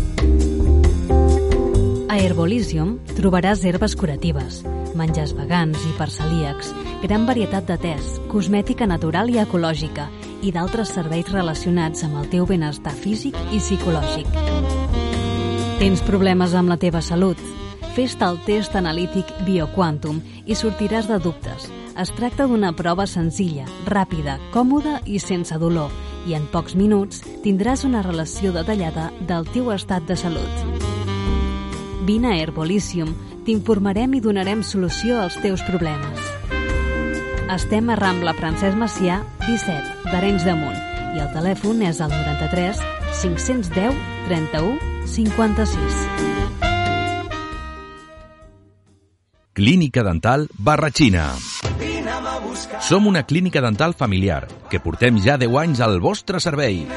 A 2.13 2.17
Herbolizium 2.21 2.99
trobaràs 3.17 3.63
herbes 3.65 3.95
curatives, 3.97 4.59
menjars 4.93 5.31
vegans 5.33 5.81
i 5.81 5.93
per 5.97 6.11
celíacs, 6.13 6.67
gran 7.01 7.23
varietat 7.25 7.65
de 7.65 7.77
tés, 7.81 8.11
cosmètica 8.29 8.85
natural 8.85 9.31
i 9.33 9.39
ecològica 9.41 10.05
i 10.45 10.51
d'altres 10.53 10.91
serveis 10.93 11.31
relacionats 11.33 12.05
amb 12.05 12.19
el 12.21 12.29
teu 12.29 12.45
benestar 12.45 12.93
físic 12.93 13.33
i 13.49 13.57
psicològic. 13.57 14.29
Tens 15.81 16.05
problemes 16.05 16.53
amb 16.53 16.69
la 16.69 16.77
teva 16.77 17.01
salut? 17.01 17.41
Fes-te 17.97 18.29
el 18.29 18.37
test 18.45 18.77
analític 18.77 19.33
BioQuantum 19.47 20.21
i 20.45 20.53
sortiràs 20.53 21.09
de 21.09 21.17
dubtes. 21.17 21.65
Es 21.97 22.13
tracta 22.13 22.45
d'una 22.45 22.75
prova 22.77 23.09
senzilla, 23.09 23.65
ràpida, 23.89 24.37
còmoda 24.53 24.99
i 25.09 25.17
sense 25.17 25.57
dolor, 25.57 25.89
i 26.29 26.37
en 26.37 26.45
pocs 26.53 26.77
minuts 26.77 27.25
tindràs 27.41 27.89
una 27.89 28.05
relació 28.05 28.53
detallada 28.53 29.09
del 29.25 29.49
teu 29.49 29.73
estat 29.73 30.05
de 30.05 30.19
salut. 30.27 31.02
Vine 32.03 32.33
a 32.33 32.35
Herboliциum, 32.35 33.13
t'informarem 33.47 34.17
i 34.17 34.19
donarem 34.23 34.63
solució 34.67 35.21
als 35.21 35.37
teus 35.39 35.63
problemes. 35.63 36.25
Estem 37.53 37.93
a 37.93 37.95
Rambla 37.95 38.33
Francesc 38.35 38.75
Macià, 38.79 39.21
17, 39.45 40.09
d'Arenys 40.09 40.43
de 40.43 40.57
Munt, 40.59 40.83
i 41.15 41.23
el 41.23 41.31
telèfon 41.37 41.79
és 41.87 42.03
el 42.03 42.11
93 42.11 42.83
510 43.23 44.03
31 44.27 45.07
56. 45.15 46.32
Clínica 49.53 50.01
Dental 50.01 50.49
Barratxina. 50.57 51.35
Som 52.81 53.05
una 53.05 53.21
clínica 53.23 53.61
dental 53.61 53.93
familiar 53.93 54.47
que 54.71 54.79
portem 54.81 55.19
ja 55.21 55.37
10 55.37 55.53
anys 55.61 55.81
al 55.85 55.99
vostre 56.01 56.41
servei. 56.41 56.87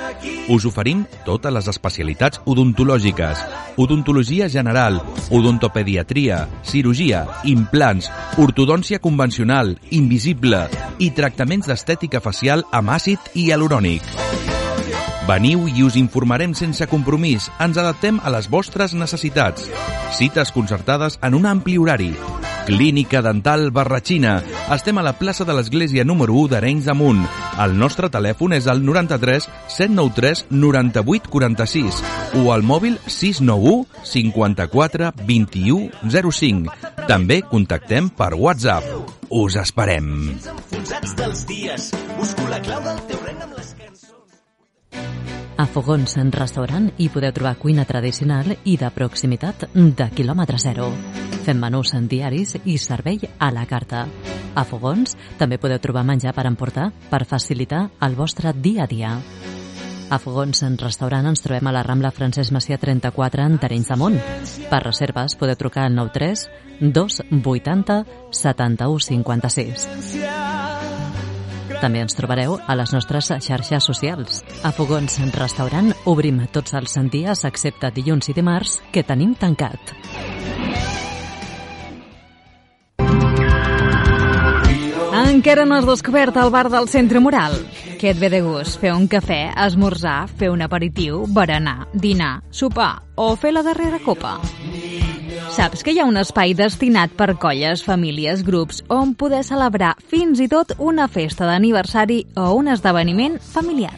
Us 0.49 0.64
oferim 0.64 1.05
totes 1.27 1.53
les 1.53 1.69
especialitats 1.69 2.40
odontològiques, 2.49 3.45
odontologia 3.77 4.49
general, 4.49 5.03
odontopediatria, 5.29 6.47
cirurgia, 6.64 7.27
implants, 7.45 8.09
ortodòncia 8.40 9.05
convencional, 9.05 9.77
invisible 9.90 10.64
i 10.99 11.12
tractaments 11.12 11.69
d'estètica 11.69 12.25
facial 12.25 12.64
amb 12.73 12.97
àcid 12.97 13.35
hialurònic. 13.35 14.56
Veniu 15.27 15.65
i 15.67 15.83
us 15.83 15.97
informarem 15.99 16.53
sense 16.55 16.87
compromís. 16.87 17.49
Ens 17.59 17.79
adaptem 17.83 18.21
a 18.23 18.31
les 18.31 18.47
vostres 18.47 18.93
necessitats. 18.95 19.65
Cites 20.15 20.53
concertades 20.55 21.19
en 21.27 21.35
un 21.35 21.49
ampli 21.51 21.75
horari. 21.83 22.12
Clínica 22.67 23.23
Dental 23.27 23.73
Barratxina. 23.75 24.37
Estem 24.75 24.99
a 24.99 25.05
la 25.07 25.17
plaça 25.19 25.45
de 25.47 25.55
l'Església 25.59 26.05
número 26.07 26.35
1 26.35 26.53
d'Arenys 26.55 26.87
de 26.87 26.95
Munt. 26.95 27.27
El 27.62 27.75
nostre 27.79 28.11
telèfon 28.11 28.55
és 28.55 28.71
el 28.71 28.85
93 28.87 29.49
793 29.67 30.47
98 30.51 31.31
46 31.35 32.03
o 32.43 32.53
al 32.55 32.62
mòbil 32.62 32.99
691 33.07 34.07
54 34.07 35.12
21 35.27 35.91
05. 36.31 36.79
També 37.11 37.43
contactem 37.43 38.11
per 38.15 38.35
WhatsApp. 38.39 38.87
Us 39.31 39.59
esperem. 39.59 40.12
Enfonsats 40.55 41.19
dels 41.19 41.47
dies, 41.51 41.91
busco 42.15 42.47
la 42.51 42.62
clau 42.62 42.83
del 42.87 43.03
teu 43.11 43.26
A 45.57 45.64
Fogons 45.64 46.19
en 46.21 46.29
restaurant 46.35 46.90
hi 47.01 47.07
podeu 47.09 47.33
trobar 47.33 47.55
cuina 47.57 47.87
tradicional 47.88 48.51
i 48.69 48.75
de 48.77 48.90
proximitat 48.92 49.62
de 49.73 50.07
quilòmetre 50.12 50.59
zero. 50.61 50.90
Fem 51.47 51.57
menús 51.57 51.95
en 51.97 52.11
diaris 52.12 52.59
i 52.64 52.77
servei 52.77 53.23
a 53.40 53.49
la 53.55 53.64
carta. 53.64 54.03
A 54.53 54.64
Fogons 54.69 55.16
també 55.40 55.57
podeu 55.57 55.81
trobar 55.81 56.05
menjar 56.05 56.35
per 56.37 56.45
emportar 56.45 56.90
per 57.09 57.25
facilitar 57.25 57.87
el 58.05 58.19
vostre 58.21 58.53
dia 58.53 58.85
a 58.85 58.90
dia. 58.90 59.14
A 60.12 60.21
Fogons 60.21 60.61
en 60.62 60.77
restaurant 60.77 61.33
ens 61.33 61.40
trobem 61.40 61.66
a 61.66 61.73
la 61.73 61.87
Rambla 61.88 62.12
Francesc 62.12 62.53
Macià 62.53 62.77
34 62.77 63.49
en 63.49 63.57
Terrenys 63.59 63.88
de 63.88 63.97
Munt. 63.97 64.21
Per 64.69 64.85
reserves 64.85 65.40
podeu 65.40 65.57
trucar 65.57 65.88
al 65.88 65.97
93 65.97 66.47
280 66.85 68.03
71 68.45 69.05
56. 69.09 70.65
També 71.81 72.01
ens 72.01 72.17
trobareu 72.17 72.57
a 72.57 72.75
les 72.79 72.93
nostres 72.95 73.29
xarxes 73.45 73.85
socials. 73.85 74.41
A 74.65 74.73
Fogons 74.73 75.19
Restaurant 75.37 75.93
obrim 76.09 76.41
tots 76.53 76.75
els 76.75 76.97
dies 77.12 77.45
excepte 77.45 77.91
dilluns 77.93 78.31
i 78.31 78.37
dimarts 78.37 78.81
que 78.93 79.05
tenim 79.05 79.35
tancat. 79.35 79.93
Encara 85.37 85.67
no 85.69 85.77
has 85.77 85.85
descobert 85.87 86.37
el 86.41 86.51
bar 86.51 86.71
del 86.73 86.89
Centre 86.89 87.21
Moral? 87.21 87.59
Què 88.01 88.11
et 88.15 88.19
ve 88.21 88.31
de 88.33 88.41
gust? 88.41 88.81
Fer 88.81 88.95
un 88.97 89.05
cafè, 89.09 89.53
esmorzar, 89.67 90.27
fer 90.29 90.49
un 90.53 90.65
aperitiu, 90.65 91.27
berenar, 91.29 91.87
dinar, 91.93 92.41
sopar 92.51 93.03
o 93.17 93.35
fer 93.37 93.53
la 93.53 93.65
darrera 93.67 94.01
copa? 94.05 94.39
Saps 95.57 95.81
que 95.81 95.95
hi 95.95 96.01
ha 96.03 96.05
un 96.05 96.19
espai 96.21 96.51
destinat 96.53 97.14
per 97.16 97.31
colles, 97.40 97.81
famílies, 97.81 98.42
grups, 98.45 98.83
on 98.92 99.14
poder 99.16 99.38
celebrar 99.40 99.95
fins 100.11 100.42
i 100.45 100.51
tot 100.53 100.75
una 100.77 101.07
festa 101.09 101.49
d'aniversari 101.49 102.19
o 102.37 102.51
un 102.59 102.69
esdeveniment 102.69 103.38
familiar. 103.40 103.97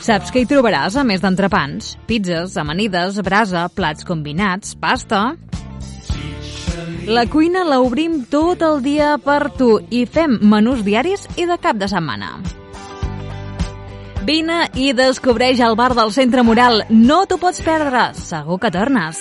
Saps 0.00 0.32
que 0.32 0.40
hi 0.40 0.48
trobaràs, 0.48 0.96
a 0.96 1.04
més 1.04 1.20
d'entrepans, 1.20 1.92
pizzas, 2.08 2.56
amanides, 2.56 3.20
brasa, 3.20 3.68
plats 3.68 4.08
combinats, 4.08 4.72
pasta... 4.80 5.34
La 7.04 7.26
cuina 7.28 7.66
la 7.68 7.82
obrim 7.84 8.22
tot 8.32 8.64
el 8.64 8.80
dia 8.80 9.18
per 9.20 9.50
tu 9.60 9.74
i 9.92 10.06
fem 10.08 10.38
menús 10.40 10.80
diaris 10.88 11.28
i 11.36 11.44
de 11.44 11.60
cap 11.60 11.76
de 11.76 11.92
setmana. 11.92 12.38
Vine 14.24 14.70
i 14.80 14.94
descobreix 14.96 15.58
el 15.60 15.74
bar 15.76 15.90
del 15.92 16.08
Centre 16.14 16.40
Moral. 16.42 16.86
No 16.88 17.24
t'ho 17.28 17.36
pots 17.36 17.60
perdre. 17.60 18.06
Segur 18.16 18.56
que 18.62 18.70
tornes. 18.72 19.20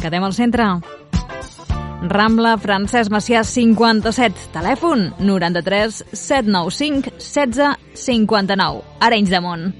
Quedem 0.00 0.26
al 0.26 0.34
centre. 0.34 0.66
Rambla 2.10 2.56
Francesc 2.58 3.12
Macià 3.14 3.44
57. 3.46 4.50
Telèfon 4.56 5.12
93 5.22 6.02
795 6.10 7.14
16 7.22 7.78
59. 7.94 8.82
Arenys 9.06 9.30
de 9.30 9.42
Munt. 9.44 9.70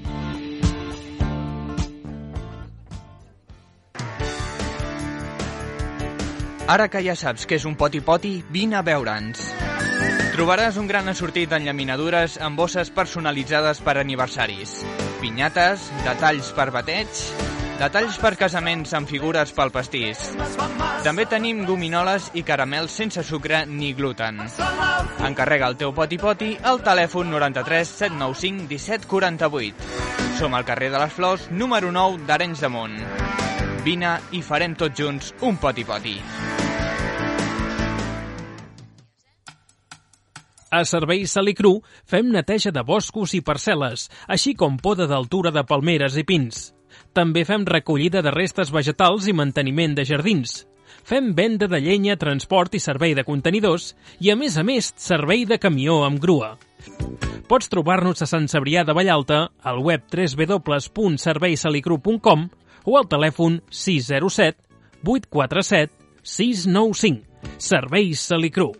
Ara 6.71 6.87
que 6.87 7.03
ja 7.03 7.19
saps 7.19 7.43
què 7.43 7.59
és 7.59 7.67
un 7.67 7.75
poti-poti, 7.75 8.37
vine 8.55 8.79
a 8.79 8.85
veure'ns. 8.87 9.90
Trobaràs 10.31 10.77
un 10.79 10.87
gran 10.87 11.11
assortit 11.11 11.49
d'enllaminadures 11.51 12.37
amb 12.39 12.55
bosses 12.55 12.87
personalitzades 12.95 13.81
per 13.83 13.97
aniversaris. 13.99 14.77
Pinyates, 15.19 15.89
detalls 16.05 16.53
per 16.55 16.69
bateig, 16.71 17.23
detalls 17.81 18.15
per 18.21 18.31
casaments 18.39 18.95
amb 18.95 19.11
figures 19.11 19.51
pel 19.57 19.73
pastís. 19.75 20.21
També 21.03 21.25
tenim 21.27 21.65
gominoles 21.67 22.29
i 22.39 22.45
caramels 22.47 22.95
sense 22.95 23.25
sucre 23.27 23.65
ni 23.67 23.91
gluten. 23.97 24.39
Encarrega 25.27 25.67
el 25.67 25.75
teu 25.81 25.91
poti-poti 25.91 26.53
al 26.63 26.79
telèfon 26.85 27.27
93 27.35 27.91
795 28.05 28.69
1748. 28.71 29.91
Som 30.39 30.55
al 30.55 30.65
carrer 30.65 30.93
de 30.95 31.03
les 31.03 31.11
Flors, 31.11 31.49
número 31.51 31.91
9 31.91 32.23
d'Arenys 32.29 32.63
de 32.63 32.71
Munt. 32.71 32.97
Vine 33.83 34.15
i 34.31 34.45
farem 34.45 34.79
tots 34.79 34.95
junts 34.95 35.35
un 35.43 35.59
poti-poti. 35.59 36.21
A 40.71 40.85
Serveis 40.87 41.35
Salicru 41.35 41.83
fem 42.07 42.31
neteja 42.31 42.71
de 42.71 42.79
boscos 42.87 43.35
i 43.35 43.43
parcel·les, 43.43 44.07
així 44.31 44.55
com 44.55 44.79
poda 44.79 45.03
d'altura 45.03 45.51
de 45.51 45.67
palmeres 45.67 46.15
i 46.15 46.23
pins. 46.23 46.71
També 47.11 47.43
fem 47.43 47.67
recollida 47.67 48.23
de 48.23 48.31
restes 48.31 48.71
vegetals 48.71 49.27
i 49.27 49.35
manteniment 49.35 49.91
de 49.97 50.05
jardins. 50.07 50.63
Fem 51.03 51.35
venda 51.35 51.67
de 51.67 51.79
llenya, 51.83 52.15
transport 52.15 52.75
i 52.75 52.79
servei 52.79 53.13
de 53.17 53.23
contenidors 53.27 53.95
i, 54.19 54.31
a 54.31 54.35
més 54.39 54.57
a 54.57 54.63
més, 54.63 54.93
servei 54.95 55.45
de 55.49 55.57
camió 55.59 56.03
amb 56.07 56.19
grua. 56.23 56.57
Pots 57.51 57.67
trobar-nos 57.67 58.21
a 58.23 58.27
Sant 58.29 58.47
Cebrià 58.47 58.85
de 58.87 58.93
Vallalta, 58.95 59.51
al 59.67 59.83
web 59.83 60.07
www.serveisalicru.com 60.07 62.49
o 62.85 62.97
al 62.97 63.07
telèfon 63.11 63.61
607 63.67 64.55
847 65.03 65.91
695. 66.23 67.27
Serveis 67.57 68.19
Salicru. 68.23 68.71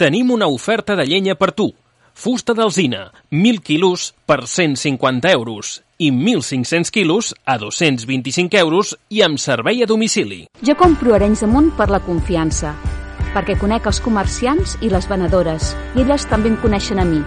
Tenim 0.00 0.30
una 0.30 0.46
oferta 0.46 0.96
de 0.96 1.04
llenya 1.04 1.34
per 1.36 1.52
tu. 1.52 1.66
Fusta 2.14 2.54
d'alzina, 2.56 3.10
1.000 3.30 3.60
quilos 3.60 4.14
per 4.24 4.46
150 4.48 5.28
euros 5.30 5.82
i 5.98 6.08
1.500 6.10 6.88
quilos 6.88 7.34
a 7.44 7.58
225 7.60 8.56
euros 8.56 8.94
i 9.10 9.20
amb 9.20 9.36
servei 9.36 9.82
a 9.84 9.86
domicili. 9.90 10.46
Jo 10.64 10.72
compro 10.80 11.12
Arenys 11.12 11.44
de 11.44 11.50
Munt 11.52 11.68
per 11.76 11.90
la 11.92 12.00
confiança, 12.00 12.72
perquè 13.34 13.58
conec 13.60 13.92
els 13.92 14.00
comerciants 14.00 14.78
i 14.80 14.88
les 14.88 15.04
venedores, 15.04 15.74
i 15.92 16.00
elles 16.00 16.24
també 16.32 16.48
em 16.48 16.56
coneixen 16.64 16.96
a 16.96 17.04
mi. 17.04 17.20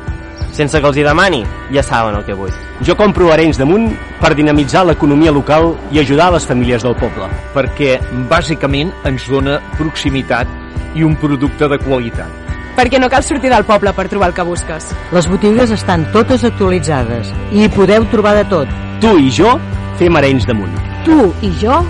Sense 0.58 0.82
que 0.82 0.90
els 0.90 0.98
hi 0.98 1.06
demani, 1.06 1.46
ja 1.78 1.86
saben 1.86 2.18
el 2.18 2.26
que 2.26 2.34
vull. 2.34 2.58
Jo 2.82 2.98
compro 2.98 3.30
Arenys 3.30 3.62
de 3.62 3.70
Munt 3.70 3.92
per 4.18 4.34
dinamitzar 4.34 4.88
l'economia 4.90 5.30
local 5.30 5.76
i 5.94 6.02
ajudar 6.02 6.34
les 6.34 6.50
famílies 6.50 6.82
del 6.82 6.98
poble. 6.98 7.30
Perquè, 7.54 8.00
bàsicament, 8.34 8.90
ens 9.06 9.30
dona 9.30 9.62
proximitat 9.78 10.50
i 10.98 11.06
un 11.06 11.14
producte 11.22 11.70
de 11.70 11.78
qualitat 11.86 12.43
perquè 12.78 13.00
no 13.00 13.10
cal 13.10 13.24
sortir 13.24 13.52
del 13.54 13.66
poble 13.68 13.94
per 13.94 14.08
trobar 14.12 14.32
el 14.32 14.36
que 14.38 14.46
busques. 14.48 14.90
Les 15.16 15.28
botigues 15.30 15.72
estan 15.76 16.06
totes 16.14 16.46
actualitzades 16.48 17.32
i 17.52 17.64
hi 17.64 17.70
podeu 17.74 18.06
trobar 18.12 18.36
de 18.40 18.46
tot. 18.52 18.72
Tu 19.04 19.14
i 19.28 19.32
jo 19.34 19.58
fem 20.00 20.16
Arenys 20.18 20.48
de 20.48 20.58
Munt. 20.58 20.80
Tu 21.06 21.20
i 21.44 21.54
jo 21.60 21.82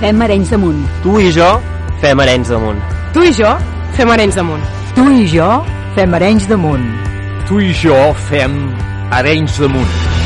fem 0.00 0.22
Arenys 0.26 0.50
de 0.50 0.60
Munt. 0.62 0.86
Tu 1.02 1.18
i 1.20 1.32
jo 1.34 1.50
fem 2.00 2.20
Arenys 2.20 2.48
de 2.48 2.62
Munt. 2.62 2.80
Tu 3.14 3.26
i 3.26 3.34
jo 3.36 3.56
fem 3.96 4.14
Arenys 4.16 4.38
de 4.38 4.46
Munt. 4.46 4.64
Tu 4.94 5.10
i 5.10 5.28
jo 5.34 5.50
fem 5.96 6.14
Arenys 6.14 6.48
de 6.48 6.56
Munt. 6.56 6.88
Tu 7.48 7.60
i 7.66 7.74
jo 7.74 8.00
fem 8.30 8.56
Arenys 9.10 9.58
de 9.58 10.19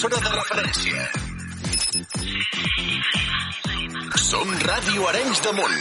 L'emissora 0.00 0.20
de 0.24 0.30
referència. 0.32 1.02
Som 4.16 4.54
Ràdio 4.62 5.04
Arenys 5.10 5.42
de 5.44 5.52
Munt. 5.58 5.76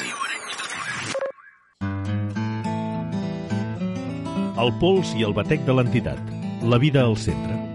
El 4.65 4.76
pols 4.84 5.15
i 5.15 5.24
el 5.24 5.38
batec 5.40 5.63
de 5.63 5.80
l'entitat. 5.80 6.36
La 6.67 6.82
vida 6.84 7.08
al 7.08 7.15
centre. 7.15 7.69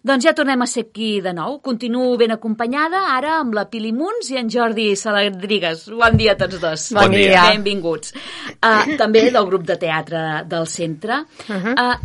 Doncs 0.00 0.24
ja 0.24 0.32
tornem 0.32 0.62
a 0.64 0.66
ser 0.70 0.86
aquí 0.88 1.20
de 1.20 1.32
nou. 1.36 1.58
Continuo 1.60 2.14
ben 2.16 2.32
acompanyada, 2.32 3.02
ara 3.12 3.34
amb 3.42 3.52
la 3.56 3.66
Pili 3.68 3.90
Muns 3.92 4.30
i 4.32 4.38
en 4.40 4.48
Jordi 4.48 4.94
Saladrigues. 4.96 5.84
Bon 5.92 6.16
dia 6.16 6.32
a 6.32 6.38
tots 6.40 6.60
dos. 6.62 6.86
Bon 6.96 7.04
Bon 7.04 7.16
dia. 7.16 7.34
dia. 7.34 7.42
Benvinguts. 7.52 8.14
Uh, 8.56 8.96
també 8.96 9.26
del 9.28 9.48
grup 9.50 9.66
de 9.68 9.76
teatre 9.76 10.44
del 10.48 10.66
centre. 10.66 11.24
Uh 11.48 11.56
-huh. 11.56 11.74
uh, 11.76 11.98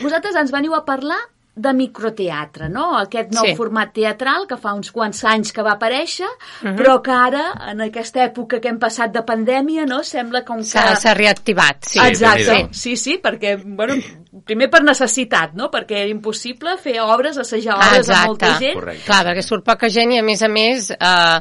vosaltres 0.00 0.36
ens 0.36 0.50
veniu 0.50 0.74
a 0.74 0.84
parlar 0.86 1.20
de 1.58 1.72
microteatre, 1.74 2.68
no? 2.68 2.96
Aquest 2.98 3.32
nou 3.34 3.44
Sí. 3.44 3.54
format 3.56 3.92
teatral 3.92 4.46
que 4.46 4.56
fa 4.56 4.72
uns 4.74 4.90
quants 4.94 5.22
anys 5.24 5.52
que 5.52 5.62
va 5.62 5.72
aparèixer, 5.78 6.28
Mhm. 6.62 6.76
però 6.76 7.00
que 7.02 7.10
ara, 7.12 7.52
en 7.70 7.80
aquesta 7.80 8.24
època 8.24 8.60
que 8.60 8.68
hem 8.68 8.78
passat 8.78 9.12
de 9.12 9.22
pandèmia, 9.22 9.86
no? 9.86 10.02
Sembla 10.04 10.44
com 10.44 10.58
que... 10.58 10.64
S'ha 10.64 10.96
s'ha 10.96 11.14
reactivat, 11.14 11.84
sí. 11.84 11.98
Exacte, 11.98 12.68
Sí. 12.72 12.96
sí, 12.96 12.96
sí, 12.96 13.20
perquè, 13.22 13.56
bueno, 13.64 13.94
primer 14.44 14.70
per 14.70 14.82
necessitat, 14.82 15.54
no? 15.54 15.70
Perquè 15.70 16.02
era 16.04 16.10
impossible 16.10 16.76
fer 16.78 17.00
obres, 17.00 17.38
assajar 17.38 17.76
obres 17.76 18.08
amb 18.10 18.26
molta 18.26 18.58
gent. 18.58 18.78
Clar, 19.04 19.24
perquè 19.26 19.42
surt 19.42 19.64
poca 19.64 19.88
gent 19.88 20.12
i, 20.12 20.18
a 20.18 20.22
més 20.22 20.42
a 20.42 20.48
més, 20.48 20.90
eh, 20.90 21.40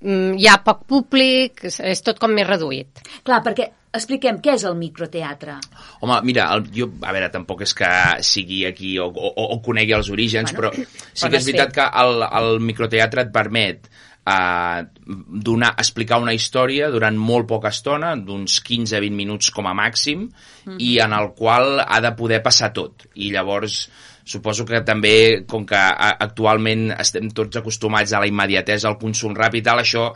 mm, 0.00 0.38
hi 0.38 0.46
ha 0.48 0.62
poc 0.64 0.86
públic, 0.86 1.64
és 1.64 2.02
tot 2.02 2.18
com 2.18 2.30
més 2.32 2.46
reduït. 2.46 2.88
Clar, 3.22 3.42
perquè 3.44 3.70
expliquem 3.92 4.40
què 4.40 4.54
és 4.54 4.64
el 4.64 4.76
microteatre. 4.76 5.58
Home, 6.00 6.20
mira, 6.24 6.48
el, 6.54 6.64
jo, 6.72 6.88
a 7.04 7.12
veure, 7.12 7.28
tampoc 7.32 7.62
és 7.66 7.74
que 7.76 7.88
sigui 8.24 8.62
aquí 8.68 8.94
o, 8.98 9.10
o, 9.12 9.32
o 9.54 9.58
conegui 9.64 9.92
els 9.92 10.08
orígens, 10.12 10.54
Bueno, 10.56 10.70
però 10.72 10.86
sí 11.12 11.28
que 11.28 11.36
és 11.36 11.48
veritat 11.50 11.74
que 11.76 11.88
el, 12.02 12.24
el 12.40 12.60
microteatre 12.64 13.26
et 13.26 13.34
permet 13.34 13.90
uh, 14.24 14.80
donar, 15.44 15.74
explicar 15.76 16.20
una 16.22 16.32
història 16.36 16.88
durant 16.92 17.18
molt 17.20 17.48
poca 17.50 17.72
estona, 17.74 18.14
d'uns 18.16 18.60
15-20 18.64 19.16
minuts 19.16 19.50
com 19.52 19.68
a 19.68 19.74
màxim, 19.76 20.30
Mhm. 20.64 20.76
i 20.78 20.98
en 21.00 21.12
el 21.16 21.32
qual 21.36 21.80
ha 21.80 22.00
de 22.00 22.12
poder 22.16 22.42
passar 22.42 22.72
tot. 22.72 23.06
I 23.14 23.30
llavors 23.32 23.88
suposo 24.24 24.64
que 24.64 24.80
també, 24.86 25.44
com 25.48 25.64
que 25.66 25.76
actualment 25.76 26.90
estem 27.00 27.30
tots 27.34 27.56
acostumats 27.56 28.12
a 28.12 28.20
la 28.20 28.28
immediatesa, 28.30 28.88
al 28.88 28.98
consum 29.00 29.34
ràpid 29.34 29.64
i 29.64 29.66
tal, 29.66 29.80
això 29.82 30.10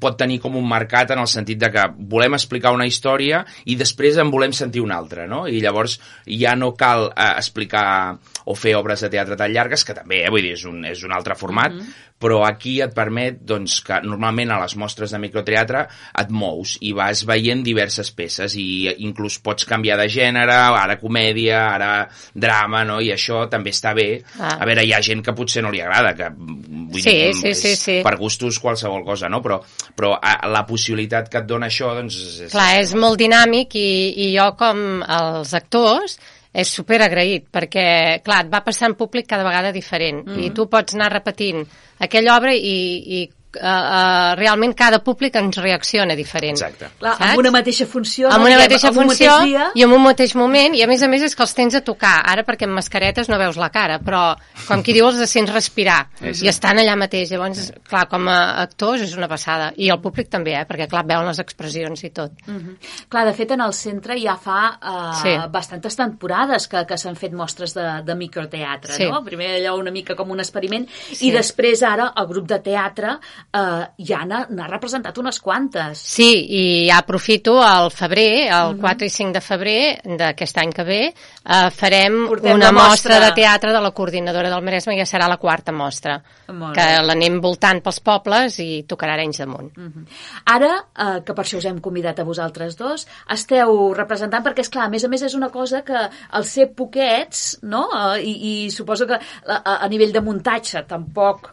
pot 0.00 0.16
tenir 0.18 0.38
com 0.40 0.56
un 0.56 0.66
mercat 0.68 1.10
en 1.14 1.18
el 1.22 1.26
sentit 1.30 1.58
de 1.58 1.70
que 1.74 1.84
volem 1.98 2.34
explicar 2.38 2.72
una 2.76 2.86
història 2.86 3.44
i 3.66 3.76
després 3.76 4.18
en 4.22 4.30
volem 4.30 4.52
sentir 4.52 4.80
una 4.84 4.96
altra, 4.98 5.26
no? 5.26 5.46
I 5.48 5.60
llavors 5.64 5.98
ja 6.26 6.54
no 6.56 6.74
cal 6.78 7.08
eh, 7.14 7.30
explicar 7.36 8.18
o 8.48 8.54
fer 8.56 8.74
obres 8.78 9.00
de 9.04 9.10
teatre 9.12 9.36
tan 9.36 9.52
llargues, 9.52 9.84
que 9.84 9.94
també, 9.94 10.22
eh, 10.24 10.30
vull 10.30 10.42
dir, 10.42 10.54
és 10.56 10.64
un, 10.64 10.84
és 10.88 11.02
un 11.04 11.12
altre 11.12 11.34
format, 11.36 11.72
Mhm. 11.72 11.90
però 12.18 12.40
aquí 12.48 12.80
et 12.82 12.92
permet 12.94 13.36
doncs, 13.46 13.80
que 13.86 14.00
normalment 14.02 14.50
a 14.50 14.56
les 14.60 14.74
mostres 14.76 15.12
de 15.12 15.18
microteatre 15.22 15.86
et 16.18 16.30
mous 16.30 16.76
i 16.80 16.92
vas 16.92 17.20
veient 17.24 17.62
diverses 17.62 18.10
peces 18.10 18.56
i 18.58 18.88
inclús 19.06 19.38
pots 19.38 19.64
canviar 19.64 19.96
de 20.00 20.08
gènere, 20.08 20.52
ara 20.52 20.98
comèdia, 20.98 21.60
ara 21.76 22.08
drama, 22.34 22.82
no? 22.84 23.00
i 23.00 23.12
això 23.12 23.48
també 23.48 23.70
està 23.70 23.94
bé. 23.94 24.22
Ah. 24.40 24.56
A 24.60 24.66
veure, 24.66 24.82
hi 24.84 24.92
ha 24.92 25.00
gent 25.00 25.22
que 25.22 25.32
potser 25.32 25.62
no 25.62 25.70
li 25.70 25.80
agrada, 25.80 26.14
que 26.16 26.28
vull 26.36 27.00
Sí, 27.02 27.10
dir, 27.10 27.34
sí, 27.34 27.54
sí, 27.54 27.76
sí. 27.76 28.00
per 28.02 28.16
gustos 28.16 28.58
qualsevol 28.58 29.04
cosa, 29.04 29.28
no? 29.28 29.40
Però, 29.48 29.60
però 29.96 30.14
a, 30.20 30.38
la 30.52 30.64
possibilitat 30.68 31.30
que 31.32 31.40
et 31.42 31.48
dona 31.48 31.70
això 31.72 31.94
doncs, 31.96 32.18
és, 32.20 32.40
és, 32.46 32.52
Clar, 32.52 32.68
és 32.82 32.92
molt 32.94 33.18
dinàmic 33.20 33.78
i, 33.80 33.88
i 34.28 34.32
jo, 34.36 34.50
com 34.60 35.00
els 35.02 35.54
actors, 35.56 36.18
és 36.58 36.70
super 36.72 37.00
agraït, 37.04 37.48
perquè, 37.54 38.20
clar, 38.24 38.44
et 38.44 38.52
va 38.52 38.62
passant 38.66 38.96
públic 38.98 39.28
cada 39.28 39.46
vegada 39.46 39.72
diferent, 39.72 40.24
Mhm. 40.26 40.44
i 40.44 40.52
tu 40.56 40.68
pots 40.68 40.96
anar 40.96 41.12
repetint 41.12 41.64
aquella 42.00 42.36
obra 42.38 42.54
i, 42.54 42.78
i 43.20 43.26
uh, 43.60 43.66
uh, 43.66 44.34
realment 44.38 44.74
cada 44.78 45.00
públic 45.04 45.34
ens 45.36 45.56
reacciona 45.58 46.14
diferent. 46.16 46.56
Exacte. 46.56 46.88
Clar, 46.98 47.14
Saps? 47.16 47.30
amb 47.30 47.38
una 47.42 47.50
mateixa 47.50 47.86
funció. 47.86 48.28
amb 48.28 48.44
una 48.44 48.54
Diguem, 48.56 48.64
mateixa 48.64 48.88
amb 48.88 48.98
un 48.98 49.04
funció 49.08 49.30
mateix 49.32 49.48
dia. 49.48 49.66
i 49.74 49.82
en 49.82 49.92
un 49.92 50.02
mateix 50.02 50.34
moment, 50.34 50.74
i 50.74 50.82
a 50.82 50.86
més 50.86 51.02
a 51.02 51.08
més 51.08 51.22
és 51.22 51.34
que 51.36 51.42
els 51.42 51.54
tens 51.54 51.74
a 51.74 51.80
tocar, 51.82 52.22
ara 52.24 52.44
perquè 52.44 52.64
amb 52.68 52.74
mascaretes 52.74 53.28
no 53.28 53.38
veus 53.38 53.56
la 53.56 53.70
cara, 53.70 53.98
però 54.00 54.36
com 54.66 54.82
qui 54.82 54.92
diu 54.92 55.06
els 55.08 55.22
sents 55.30 55.52
respirar, 55.52 56.08
Sí, 56.20 56.34
sí. 56.34 56.44
i 56.46 56.48
estan 56.48 56.78
allà 56.78 56.96
mateix, 56.96 57.30
llavors, 57.30 57.72
clar, 57.88 58.06
com 58.08 58.28
a 58.28 58.38
actors 58.62 59.02
és 59.02 59.16
una 59.16 59.28
passada, 59.28 59.72
i 59.76 59.88
el 59.90 60.00
públic 60.00 60.28
també, 60.30 60.54
eh, 60.54 60.64
perquè 60.68 60.88
clar, 60.88 61.04
veuen 61.06 61.26
les 61.26 61.38
expressions 61.38 62.04
i 62.04 62.10
tot. 62.10 62.32
Mhm. 62.46 62.76
Clar, 63.08 63.24
de 63.26 63.34
fet, 63.34 63.50
en 63.52 63.60
el 63.60 63.72
centre 63.72 64.18
ja 64.20 64.36
fa 64.36 64.78
uh, 64.82 65.14
Sí. 65.22 65.36
bastantes 65.50 65.96
temporades 65.96 66.68
que, 66.68 66.84
que 66.86 66.96
s'han 66.98 67.16
fet 67.16 67.32
mostres 67.32 67.74
de, 67.74 68.02
de 68.04 68.14
microteatre, 68.14 68.92
Sí. 68.94 69.04
no? 69.10 69.22
Primer 69.24 69.56
allò 69.60 69.76
una 69.78 69.90
mica 69.90 70.14
com 70.14 70.30
un 70.30 70.40
experiment, 70.40 70.86
Sí. 71.12 71.28
i 71.28 71.30
després 71.32 71.82
ara 71.82 72.12
el 72.16 72.26
grup 72.26 72.46
de 72.48 72.58
teatre 72.60 73.18
uh, 73.54 73.84
ja 73.98 74.24
n'ha 74.26 74.66
representat 74.68 75.16
unes 75.18 75.40
quantes. 75.40 75.98
Sí, 75.98 76.46
i 76.50 76.90
aprofito 76.90 77.62
al 77.62 77.90
febrer, 77.90 78.48
el 78.48 78.74
Mhm. 78.74 78.80
4 78.80 79.06
i 79.06 79.10
5 79.10 79.32
de 79.32 79.40
febrer 79.40 80.00
d'aquest 80.18 80.58
any 80.58 80.72
que 80.72 80.84
ve, 80.84 81.14
eh, 81.14 81.70
farem 81.70 82.26
Portem 82.28 82.54
una 82.54 82.70
mostra. 82.72 82.88
mostra. 82.90 83.20
de 83.20 83.32
teatre 83.32 83.72
de 83.72 83.80
la 83.80 83.90
coordinadora 83.90 84.50
del 84.50 84.62
Maresme, 84.62 84.96
ja 84.96 85.04
serà 85.06 85.28
la 85.28 85.36
quarta 85.38 85.72
mostra, 85.72 86.22
Molt 86.48 86.74
que 86.74 87.02
l'anem 87.02 87.40
voltant 87.40 87.80
pels 87.82 88.00
pobles 88.00 88.58
i 88.60 88.84
tocarà 88.86 89.12
Arenys 89.14 89.38
damunt. 89.38 89.72
Mhm. 89.76 90.06
Ara, 90.46 90.84
eh, 90.96 91.22
que 91.24 91.32
per 91.34 91.44
això 91.44 91.58
us 91.58 91.64
hem 91.64 91.80
convidat 91.80 92.18
a 92.20 92.24
vosaltres 92.24 92.76
dos, 92.76 93.06
esteu 93.30 93.94
representant, 93.94 94.44
perquè, 94.44 94.60
és 94.60 94.68
clar, 94.68 94.84
a 94.86 94.88
més 94.88 95.04
a 95.04 95.08
més 95.08 95.22
és 95.22 95.34
una 95.34 95.48
cosa 95.50 95.82
que 95.82 95.96
al 96.30 96.44
ser 96.44 96.68
poquets, 96.74 97.58
no?, 97.62 97.88
eh, 98.16 98.22
i, 98.22 98.66
i 98.66 98.70
suposo 98.70 99.06
que 99.06 99.14
a, 99.14 99.20
a 99.64 99.78
a 99.84 99.88
nivell 99.88 100.12
de 100.12 100.20
muntatge 100.20 100.82
tampoc... 100.86 101.50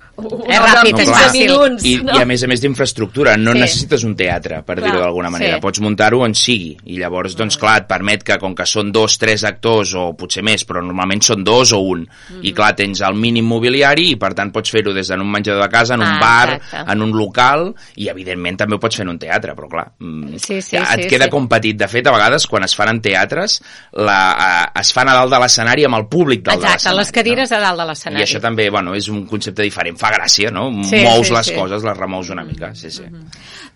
És 0.47 0.59
ràpid, 0.59 0.99
és 0.99 1.09
fàcil. 1.09 1.74
Minuts, 1.83 1.85
I, 1.85 2.03
no? 2.05 2.17
I 2.17 2.21
a 2.21 2.25
més 2.25 2.43
a 2.43 2.47
més 2.47 2.61
d'infraestructura, 2.61 3.35
no 3.37 3.51
Sí. 3.53 3.59
necessites 3.59 4.03
un 4.03 4.15
teatre, 4.15 4.61
per 4.65 4.75
dir-ho 4.81 4.99
d'alguna 4.99 5.29
manera. 5.29 5.55
sí. 5.55 5.61
Pots 5.61 5.79
muntar-ho 5.81 6.21
on 6.21 6.33
sigui. 6.35 6.77
I 6.85 6.97
llavors, 6.99 7.35
doncs 7.35 7.57
clar, 7.57 7.81
et 7.81 7.87
permet 7.87 8.23
que 8.23 8.37
com 8.37 8.53
que 8.55 8.65
són 8.65 8.91
dos, 8.91 9.17
tres 9.17 9.43
actors, 9.43 9.93
o 9.95 10.13
potser 10.15 10.43
més, 10.43 10.65
però 10.65 10.81
normalment 10.83 11.21
són 11.21 11.43
dos 11.43 11.71
o 11.73 11.79
un. 11.79 12.07
I 12.41 12.51
clar, 12.53 12.75
tens 12.75 13.01
el 13.01 13.15
mínim 13.15 13.45
mobiliari 13.45 14.11
i 14.11 14.15
per 14.15 14.33
tant 14.33 14.51
pots 14.51 14.69
fer-ho 14.71 14.93
des 14.93 15.07
d'en 15.07 15.21
un 15.21 15.31
menjador 15.31 15.61
de 15.63 15.69
casa, 15.69 15.93
en 15.95 16.01
un 16.01 16.07
Ah, 16.07 16.19
bar, 16.19 16.53
exacte. 16.55 16.91
en 16.91 17.01
un 17.01 17.11
local, 17.11 17.73
i 17.95 18.07
evidentment 18.09 18.57
també 18.57 18.75
ho 18.75 18.79
pots 18.79 18.95
fer 18.95 19.03
en 19.03 19.09
un 19.09 19.19
teatre, 19.19 19.53
però 19.55 19.67
clar, 19.69 19.91
mm, 19.99 20.37
Sí, 20.37 20.61
sí, 20.61 20.77
ja 20.77 20.83
et 20.93 21.03
sí, 21.03 21.09
queda 21.09 21.25
sí. 21.25 21.29
com 21.31 21.47
petit. 21.47 21.75
De 21.77 21.87
fet, 21.87 22.05
a 22.07 22.11
vegades, 22.11 22.45
quan 22.47 22.63
es 22.63 22.75
fan 22.75 22.89
en 22.89 23.01
teatres, 23.01 23.61
la, 23.93 24.69
eh, 24.75 24.79
es 24.79 24.91
fan 24.93 25.09
a 25.09 25.13
dalt 25.13 25.31
de 25.31 25.39
l'escenari 25.39 25.83
amb 25.85 25.95
el 25.95 26.07
públic 26.07 26.43
dalt 26.43 26.59
de 26.59 26.65
Exacte, 26.65 26.73
l'escenari. 26.89 26.97
les 26.97 27.11
cadires 27.11 27.51
a 27.51 27.59
dalt 27.59 27.77
de 27.79 27.83
I 27.83 27.87
l'escenari. 27.87 28.23
això 28.23 28.39
també, 28.41 28.69
bueno, 28.69 28.93
és 28.95 29.07
un 29.09 29.25
concepte 29.25 29.61
diferent, 29.63 29.97
fa 29.97 30.11
gràcia, 30.11 30.51
no? 30.51 30.69
Sí, 30.83 30.97
Mous 31.03 31.27
sí, 31.27 31.33
les 31.33 31.45
sí. 31.45 31.53
coses, 31.53 31.64
les 31.73 31.97
remous 31.97 32.29
una 32.33 32.43
mica, 32.45 32.73
sí, 32.77 32.91
sí. 32.93 33.07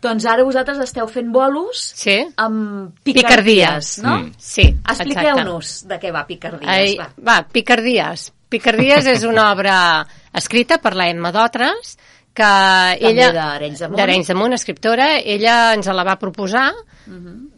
Doncs 0.04 0.28
ara 0.30 0.46
vosaltres 0.46 0.82
esteu 0.84 1.08
fent 1.10 1.32
bolos 1.34 1.82
sí. 1.98 2.20
amb 2.38 2.94
Picardies, 3.04 3.24
picardies, 3.24 3.94
no? 4.06 4.18
Mm. 4.20 4.34
Sí, 4.38 4.68
Expliqueu-nos 4.84 5.74
de 5.90 6.00
què 6.02 6.14
va 6.14 6.26
Picardies. 6.30 6.70
Ai, 6.70 6.94
va. 7.00 7.10
va, 7.32 7.40
Picardies. 7.50 8.30
Picardies 8.50 9.10
és 9.12 9.26
una 9.30 9.52
obra 9.52 9.76
escrita 10.34 10.80
per 10.82 10.96
la 10.98 11.10
Emma 11.12 11.34
Dotres, 11.36 11.98
que 12.34 12.50
També 12.50 13.12
ella... 13.12 13.30
d'Arenys 13.36 13.84
de 13.84 13.90
Munt. 13.90 14.00
D'Arenys 14.00 14.32
de 14.32 14.38
Munt, 14.38 14.56
escriptora. 14.58 15.10
Ella 15.20 15.58
ens 15.76 15.90
la 15.94 16.06
va 16.08 16.18
proposar, 16.22 16.70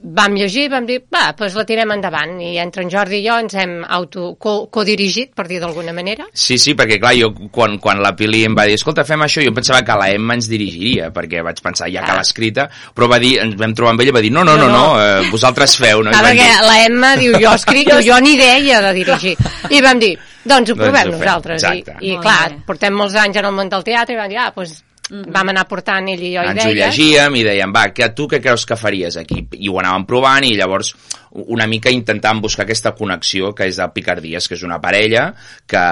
vam 0.04 0.34
llegir, 0.34 0.68
vam 0.72 0.86
dir, 0.88 0.99
va, 1.14 1.28
doncs 1.38 1.54
la 1.56 1.64
tirem 1.68 1.91
endavant. 1.93 2.39
I 2.41 2.56
entre 2.62 2.82
en 2.84 2.89
Jordi 2.89 3.20
i 3.22 3.26
jo 3.28 3.36
ens 3.39 3.54
hem 3.62 3.76
auto 3.88 4.36
co- 4.41 4.68
codirigit, 4.74 5.34
per 5.38 5.45
dir 5.47 5.60
d'alguna 5.62 5.93
manera. 5.93 6.26
Sí, 6.34 6.58
sí, 6.58 6.74
perquè 6.76 6.97
clar, 6.99 7.14
jo 7.20 7.30
quan, 7.54 7.78
quan 7.80 8.02
la 8.02 8.16
Pili 8.18 8.43
em 8.47 8.56
va 8.58 8.66
dir 8.66 8.74
escolta, 8.80 9.04
fem 9.06 9.22
això, 9.28 9.43
jo 9.45 9.54
pensava 9.54 9.84
que 9.86 9.97
la 10.02 10.10
Emma 10.16 10.34
ens 10.39 10.49
dirigiria, 10.49 11.12
perquè 11.14 11.43
vaig 11.45 11.62
pensar 11.62 11.89
ja 11.93 12.02
que 12.06 12.16
l'ha 12.18 12.26
escrita, 12.26 12.68
però 12.95 13.08
va 13.12 13.20
dir, 13.22 13.36
ens 13.43 13.56
vam 13.60 13.74
trobar 13.78 13.93
amb 13.93 14.02
ella 14.02 14.16
i 14.16 14.18
va 14.20 14.26
dir 14.26 14.32
no, 14.34 14.43
no, 14.43 14.58
no, 14.58 14.68
no, 14.68 14.72
No, 14.72 14.84
no. 14.95 15.02
eh, 15.06 15.30
vosaltres 15.32 15.78
feu, 15.78 16.02
no? 16.04 16.10
I 16.12 16.16
Ah, 16.16 16.22
vam 16.24 16.32
perquè 16.32 16.49
dir, 16.49 16.68
la 16.68 16.78
Emma 16.86 17.16
diu, 17.22 17.34
jo 17.39 17.54
escric, 17.54 17.93
jo 18.10 18.20
ni 18.26 18.34
idea 18.39 18.82
de 18.82 18.93
dirigir. 18.97 19.36
I 19.70 19.82
vam 19.86 19.99
dir, 19.99 20.16
doncs 20.43 20.72
ho 20.72 20.76
Doncs 20.76 20.80
provem 20.82 21.08
ho 21.08 21.12
fem, 21.12 21.20
nosaltres. 21.20 21.62
I, 21.64 21.68
exacte. 21.84 21.97
i 22.06 22.12
Molt 22.16 22.24
clar, 22.26 22.49
bé. 22.56 22.64
portem 22.66 22.93
molts 22.97 23.16
anys 23.16 23.38
en 23.38 23.45
el 23.45 23.54
món 23.54 23.70
del 23.70 23.84
teatre 23.86 24.16
i 24.16 24.18
vam 24.18 24.30
dir, 24.34 24.39
ah, 24.41 24.49
doncs 24.56 24.80
vam 25.12 25.51
anar 25.51 25.66
portant 25.68 26.07
ell 26.07 26.22
i 26.24 26.34
jo 26.36 26.43
ens 26.47 26.64
ho 26.64 26.72
idees. 26.72 26.95
llegíem 26.95 27.36
i 27.36 27.43
dèiem, 27.43 27.74
va, 27.76 27.88
que, 27.91 28.07
tu 28.16 28.30
què 28.32 28.39
creus 28.43 28.64
que 28.68 28.78
faries 28.80 29.18
aquí? 29.20 29.41
I 29.59 29.72
ho 29.72 29.80
anàvem 29.82 30.05
provant 30.07 30.47
i 30.47 30.53
llavors 30.55 30.93
una 31.32 31.68
mica 31.68 31.91
intentàvem 31.91 32.41
buscar 32.43 32.64
aquesta 32.64 32.93
connexió 32.95 33.51
que 33.55 33.68
és 33.68 33.80
de 33.80 33.88
Picardies, 33.91 34.47
que 34.47 34.55
és 34.55 34.64
una 34.68 34.80
parella 34.84 35.32
que 35.68 35.84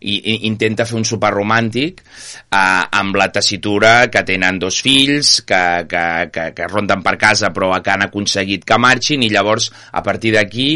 i, 0.00 0.16
i, 0.16 0.34
intenta 0.48 0.86
fer 0.88 0.96
un 0.98 1.06
sopar 1.08 1.32
romàntic 1.34 2.00
eh, 2.02 2.56
amb 2.56 3.18
la 3.20 3.28
tessitura 3.32 4.08
que 4.12 4.22
tenen 4.26 4.58
dos 4.60 4.80
fills, 4.84 5.40
que, 5.46 5.62
que, 5.90 6.04
que, 6.32 6.46
que 6.56 6.68
ronden 6.70 7.04
per 7.04 7.16
casa 7.20 7.52
però 7.54 7.72
que 7.84 7.92
han 7.92 8.06
aconseguit 8.06 8.64
que 8.66 8.78
marxin 8.80 9.24
i 9.24 9.30
llavors 9.32 9.70
a 9.92 10.02
partir 10.06 10.34
d'aquí 10.36 10.70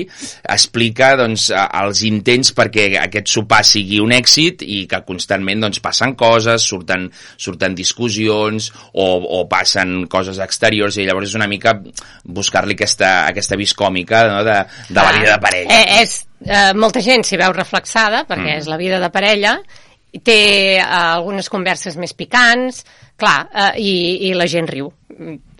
explica 0.54 1.14
doncs, 1.20 1.48
els 1.54 2.04
intents 2.08 2.52
perquè 2.56 2.90
aquest 3.00 3.32
sopar 3.32 3.62
sigui 3.66 4.00
un 4.02 4.12
èxit 4.14 4.64
i 4.66 4.84
que 4.90 5.02
constantment 5.08 5.64
doncs, 5.66 5.80
passen 5.84 6.14
coses, 6.18 6.64
surten, 6.64 7.08
surten 7.40 7.76
discussions 7.78 8.70
o, 8.92 9.08
o 9.40 9.44
passen 9.50 10.04
coses 10.10 10.40
exteriors 10.44 10.98
i 10.98 11.08
llavors 11.08 11.32
és 11.32 11.38
una 11.38 11.48
mica 11.50 11.76
buscar-li 12.24 12.76
aquesta, 12.76 13.24
aquesta 13.30 13.58
vis 13.60 13.74
còmica 13.76 14.26
no? 14.30 14.44
de, 14.46 14.60
de 14.90 15.00
la 15.00 15.12
vida 15.16 15.34
de 15.34 15.40
parella. 15.42 15.80
Eh, 15.80 16.02
és, 16.02 16.20
eh, 16.44 16.72
molta 16.74 17.00
gent 17.00 17.24
s'hi 17.24 17.36
veu 17.40 17.52
reflexada, 17.52 18.24
perquè 18.28 18.54
Mm. 18.54 18.58
és 18.58 18.66
la 18.66 18.76
vida 18.76 19.00
de 19.00 19.10
parella, 19.10 19.58
i 20.12 20.20
té 20.20 20.76
eh, 20.76 20.84
algunes 20.84 21.48
converses 21.48 21.96
més 21.96 22.14
picants, 22.14 22.84
clar, 23.16 23.48
eh, 23.52 23.72
i, 23.80 23.94
i 24.30 24.34
la 24.34 24.46
gent 24.46 24.68
riu. 24.68 24.92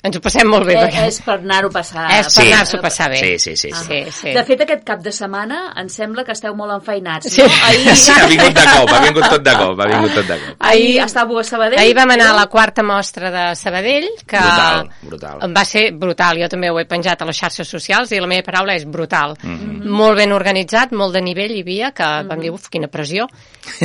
Mm, 0.04 0.06
ens 0.06 0.16
ho 0.16 0.20
passem 0.20 0.46
molt 0.48 0.66
bé. 0.66 0.74
Eh, 0.74 0.82
perquè- 0.84 1.06
és 1.08 1.20
per 1.22 1.38
anar-ho 1.38 1.68
a 1.68 1.70
passar. 1.72 2.10
És 2.20 2.34
per 2.34 2.44
anar-s'ho 2.46 2.78
a 2.78 2.82
passar 2.82 3.10
bé. 3.10 3.16
Sí, 3.18 3.38
sí, 3.38 3.56
sí. 3.56 3.70
Ah. 3.72 3.82
sí. 3.82 4.04
Sí, 4.04 4.10
sí. 4.12 4.32
De 4.34 4.44
fet, 4.44 4.60
aquest 4.60 4.84
cap 4.84 5.00
de 5.00 5.12
setmana 5.12 5.72
em 5.80 5.88
sembla 5.88 6.24
que 6.24 6.32
esteu 6.32 6.54
molt 6.54 6.72
enfeinats, 6.72 7.30
Sí. 7.32 7.40
no? 7.42 7.48
Ahir, 7.64 7.96
Sí, 7.96 8.12
ha 8.12 8.26
vingut 8.26 8.52
de 8.54 8.64
cop, 8.64 8.90
ha 8.92 9.00
vingut 9.00 9.28
tot 9.30 9.42
de 9.42 9.52
cop, 9.52 9.80
ha 9.80 9.86
vingut 9.86 10.14
tot 10.14 10.26
de 10.26 10.38
cop. 10.38 10.56
ahir 10.60 11.00
estàveu 11.00 11.38
a 11.38 11.44
Sabadell. 11.44 11.78
Ahir 11.78 11.94
vam 11.94 12.10
anar 12.10 12.30
a 12.30 12.34
la 12.36 12.46
quarta 12.46 12.82
mostra 12.82 13.30
de 13.30 13.56
Sabadell, 13.56 14.08
que 14.26 14.36
Brutal, 14.38 14.90
brutal. 15.02 15.56
va 15.56 15.64
ser 15.64 15.92
brutal. 15.92 16.38
Jo 16.42 16.48
també 16.48 16.70
ho 16.70 16.78
he 16.78 16.84
penjat 16.84 17.22
a 17.22 17.24
les 17.24 17.36
xarxes 17.38 17.66
socials 17.68 18.12
i 18.12 18.20
la 18.20 18.26
meva 18.26 18.42
paraula 18.42 18.74
és 18.74 18.84
brutal. 18.84 19.36
Mhm. 19.42 19.88
Molt 19.88 20.16
ben 20.18 20.32
organitzat, 20.32 20.92
molt 20.92 21.14
de 21.14 21.22
nivell 21.22 21.50
hi 21.56 21.60
havia, 21.62 21.92
que 21.92 22.02
vam 22.02 22.40
dir, 22.40 22.50
uf, 22.50 22.68
quina 22.68 22.88
pressió. 22.88 23.26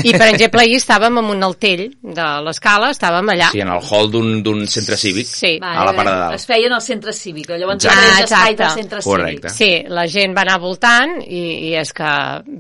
I, 0.04 0.12
per 0.12 0.28
exemple, 0.34 0.62
ahir 0.62 0.76
estàvem 0.78 1.18
en 1.20 1.26
un 1.26 1.44
altell 1.44 1.94
de 2.02 2.42
l'escala, 2.44 2.90
estàvem 2.92 3.30
allà. 3.30 3.52
Sí, 3.52 3.62
en 3.62 3.70
el 3.70 3.80
hall 3.90 4.10
d'un 4.12 4.44
d'un 4.44 4.68
centre 4.68 4.98
cívic, 4.98 5.28
Sí. 5.28 5.60
a 5.62 5.86
la 5.86 5.94
part 5.94 6.09
de 6.10 6.20
dalt. 6.20 6.36
Es 6.36 6.46
feien 6.46 6.74
al 6.74 6.82
centre 6.82 7.14
cívic, 7.14 7.50
llavors 7.50 7.84
Exacte. 7.86 8.06
era 8.08 8.20
l'espai 8.22 8.56
del 8.56 8.70
centre 8.78 9.02
Correcte. 9.04 9.50
Sí, 9.50 9.70
la 9.88 10.08
gent 10.08 10.36
va 10.38 10.42
anar 10.42 10.60
voltant 10.60 11.16
i, 11.26 11.70
i 11.70 11.76
és 11.76 11.94
que 11.94 12.04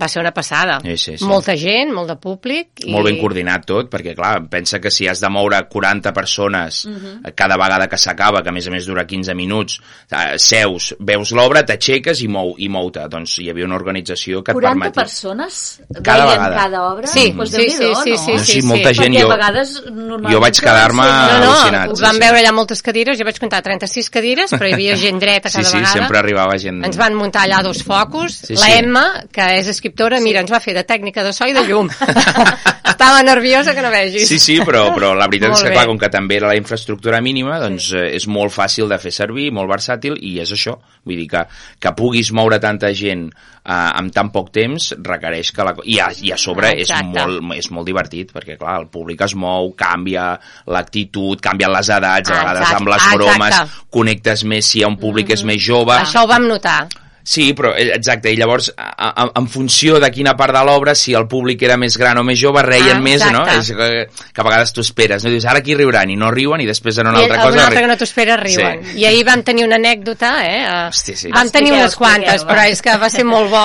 va 0.02 0.08
ser 0.08 0.22
una 0.22 0.32
passada. 0.34 0.80
Sí, 0.84 0.98
sí, 0.98 1.18
sí. 1.18 1.26
Molta 1.26 1.56
gent, 1.58 1.92
molt 1.94 2.10
de 2.10 2.16
públic. 2.18 2.86
I... 2.86 2.92
Molt 2.94 3.06
ben 3.10 3.20
coordinat 3.20 3.66
tot, 3.66 3.90
perquè 3.92 4.16
clar, 4.16 4.48
pensa 4.50 4.80
que 4.80 4.92
si 4.92 5.08
has 5.08 5.20
de 5.22 5.30
moure 5.30 5.62
40 5.70 6.14
persones 6.14 6.86
Mhm. 6.90 7.26
eh, 7.26 7.34
cada 7.36 7.58
vegada 7.58 7.88
que 7.88 7.98
s'acaba, 7.98 8.42
que 8.44 8.50
a 8.50 8.52
més 8.52 8.68
a 8.68 8.72
més 8.72 8.86
dura 8.86 9.06
15 9.08 9.34
minuts, 9.36 9.80
eh, 10.12 10.38
seus, 10.38 10.96
veus 11.00 11.32
l'obra, 11.32 11.66
t'aixeques 11.66 12.22
i 12.22 12.28
mou 12.28 12.56
i 12.58 12.70
mou-te. 12.70 13.08
Doncs 13.10 13.38
hi 13.40 13.50
havia 13.50 13.66
una 13.66 13.76
organització 13.76 14.44
que 14.44 14.52
et 14.52 14.58
40 14.58 14.80
permetia... 14.80 15.02
persones 15.04 15.82
Cada 16.04 16.26
veien 16.26 16.40
vegada. 16.40 16.56
cada 16.56 16.84
obra? 16.92 17.08
Sí, 17.08 17.34
pues 17.36 17.50
sí, 17.52 17.58
Déu-n'hi-do, 17.58 18.04
sí, 18.04 18.04
sí, 18.04 18.12
no? 18.12 18.18
sí, 18.18 18.34
No, 18.34 18.44
sí, 18.46 18.62
molta 18.68 18.94
gent, 18.94 19.14
Perquè 19.16 19.22
jo- 19.22 19.32
a 19.32 19.36
vegades 19.36 19.74
normalment 19.86 20.34
jo 20.34 20.40
vaig 20.42 20.60
quedar-me 20.60 21.04
ser- 21.04 21.40
No, 21.40 21.52
al·lucinat, 21.54 21.88
no, 21.90 21.96
sí, 21.96 22.04
vam 22.04 22.14
sí. 22.16 22.20
veure 22.26 22.40
allà 22.44 22.54
moltes 22.54 22.82
cadires, 22.84 23.18
jo 23.20 23.26
vaig 23.26 23.39
comptar 23.42 23.62
36 23.66 24.10
cadires, 24.14 24.52
però 24.54 24.68
hi 24.70 24.74
havia 24.78 24.96
gent 25.04 25.20
dreta 25.22 25.50
Sí, 25.50 25.58
cada 25.60 25.70
sí, 25.70 25.78
vegada. 25.80 25.94
sempre 25.96 26.20
arribava 26.22 26.58
gent... 26.62 26.84
Ens 26.86 27.00
van 27.00 27.16
muntar 27.18 27.46
allà 27.48 27.62
dos 27.66 27.82
focus. 27.88 28.38
Sí, 28.50 28.58
la 28.60 28.68
sí. 28.70 28.78
Emma, 28.84 29.06
que 29.34 29.48
és 29.60 29.68
escriptora, 29.72 30.20
mira, 30.24 30.44
ens 30.44 30.52
va 30.54 30.60
fer 30.64 30.76
de 30.78 30.84
tècnica 30.88 31.24
de 31.26 31.34
so 31.34 31.48
i 31.50 31.56
de 31.56 31.64
llum. 31.68 31.90
Estava 32.90 33.22
nerviosa 33.24 33.74
que 33.76 33.82
no 33.86 33.92
vegis. 33.94 34.28
Sí, 34.28 34.40
sí, 34.44 34.58
però, 34.66 34.90
però 34.96 35.14
la 35.18 35.28
veritat 35.32 35.54
Molt 35.54 35.60
és 35.60 35.64
que, 35.64 35.70
bé. 35.72 35.76
clar, 35.78 35.86
com 35.90 36.00
que 36.02 36.10
també 36.12 36.40
era 36.40 36.50
la 36.52 36.58
infraestructura 36.60 37.22
mínima, 37.24 37.60
doncs 37.62 37.92
eh, 37.96 38.10
és 38.18 38.28
molt 38.28 38.52
fàcil 38.54 38.90
de 38.92 38.98
fer 39.00 39.14
servir, 39.16 39.50
molt 39.56 39.72
versàtil, 39.72 40.18
i 40.20 40.38
és 40.44 40.52
això. 40.56 40.76
Vull 41.08 41.20
dir 41.22 41.30
que, 41.32 41.46
que 41.80 41.94
puguis 41.98 42.34
moure 42.36 42.60
tanta 42.60 42.92
gent 42.98 43.30
eh, 43.70 44.00
en 44.02 44.10
tan 44.16 44.32
poc 44.34 44.52
temps 44.56 44.90
requereix 45.06 45.52
que 45.56 45.68
la... 45.68 45.76
I 45.84 46.00
a, 46.04 46.10
i 46.26 46.34
a 46.34 46.40
sobre 46.42 46.74
és 46.76 46.88
Exacte. 46.88 47.14
molt, 47.14 47.54
és 47.60 47.70
molt 47.76 47.90
divertit, 47.90 48.34
perquè, 48.36 48.58
clar, 48.60 48.80
el 48.84 48.90
públic 48.94 49.22
es 49.28 49.36
mou, 49.40 49.74
canvia 49.80 50.32
l'actitud, 50.70 51.42
canvien 51.44 51.74
les 51.76 51.92
edats, 52.00 52.32
a 52.32 52.40
vegades 52.40 52.66
Exacte, 52.66 52.82
amb 52.82 52.94
les 52.94 53.04
exacte. 53.04 53.20
bromes 53.22 53.78
connectes 53.94 54.48
més 54.50 54.74
si 54.74 54.82
hi 54.82 54.88
ha 54.88 54.92
un 54.92 55.00
públic 55.02 55.36
és 55.36 55.46
més 55.48 55.62
jove. 55.62 55.96
Això 56.00 56.26
ho 56.26 56.32
vam 56.32 56.50
notar. 56.50 56.82
Sí, 57.30 57.52
però 57.54 57.76
eh, 57.78 57.92
exacte, 57.94 58.32
i 58.34 58.38
llavors 58.40 58.72
a, 58.74 58.88
a, 59.12 59.26
en 59.38 59.48
funció 59.54 60.00
de 60.02 60.08
quina 60.10 60.32
part 60.40 60.56
de 60.56 60.64
l'obra, 60.66 60.96
si 60.98 61.14
el 61.14 61.28
públic 61.30 61.62
era 61.68 61.76
més 61.78 61.94
gran 62.02 62.18
o 62.18 62.24
més 62.26 62.40
jove, 62.42 62.64
reien 62.66 62.98
Ah, 62.98 63.04
més, 63.06 63.22
no? 63.36 63.44
És 63.54 63.70
que, 63.78 63.90
que 64.34 64.42
a 64.42 64.48
vegades 64.48 64.74
tu 64.74 64.82
esperes, 64.82 65.22
no? 65.28 65.30
Dius, 65.30 65.46
ara 65.46 65.62
aquí 65.62 65.76
riuran, 65.78 66.10
i 66.10 66.18
no 66.18 66.32
riuen, 66.34 66.64
i 66.64 66.66
després 66.66 66.98
en 67.04 67.12
una 67.12 67.22
I 67.22 67.28
altra 67.28 67.38
una 67.38 67.46
cosa... 67.52 67.68
altra 67.68 67.76
ri- 67.76 67.86
que 67.86 67.92
no 67.94 68.00
t'ho 68.02 68.08
esperes 68.10 68.42
riuen. 68.42 68.82
Sí. 68.88 68.98
I 69.04 69.06
ahir 69.12 69.22
vam 69.30 69.44
tenir 69.46 69.68
una 69.70 69.78
anècdota, 69.78 70.32
eh? 70.48 70.58
eh, 70.64 70.74
Hosti, 70.90 71.16
sí. 71.22 71.30
Vam 71.36 71.54
tenir 71.54 71.76
Expliqueu, 71.76 71.86
unes 71.86 71.96
quantes, 72.02 72.34
expliqueu, 72.40 72.50
però 72.56 72.66
és 72.74 72.82
que 72.88 72.98
va 73.06 73.10
ser 73.14 73.28
molt 73.30 73.54
bo 73.54 73.64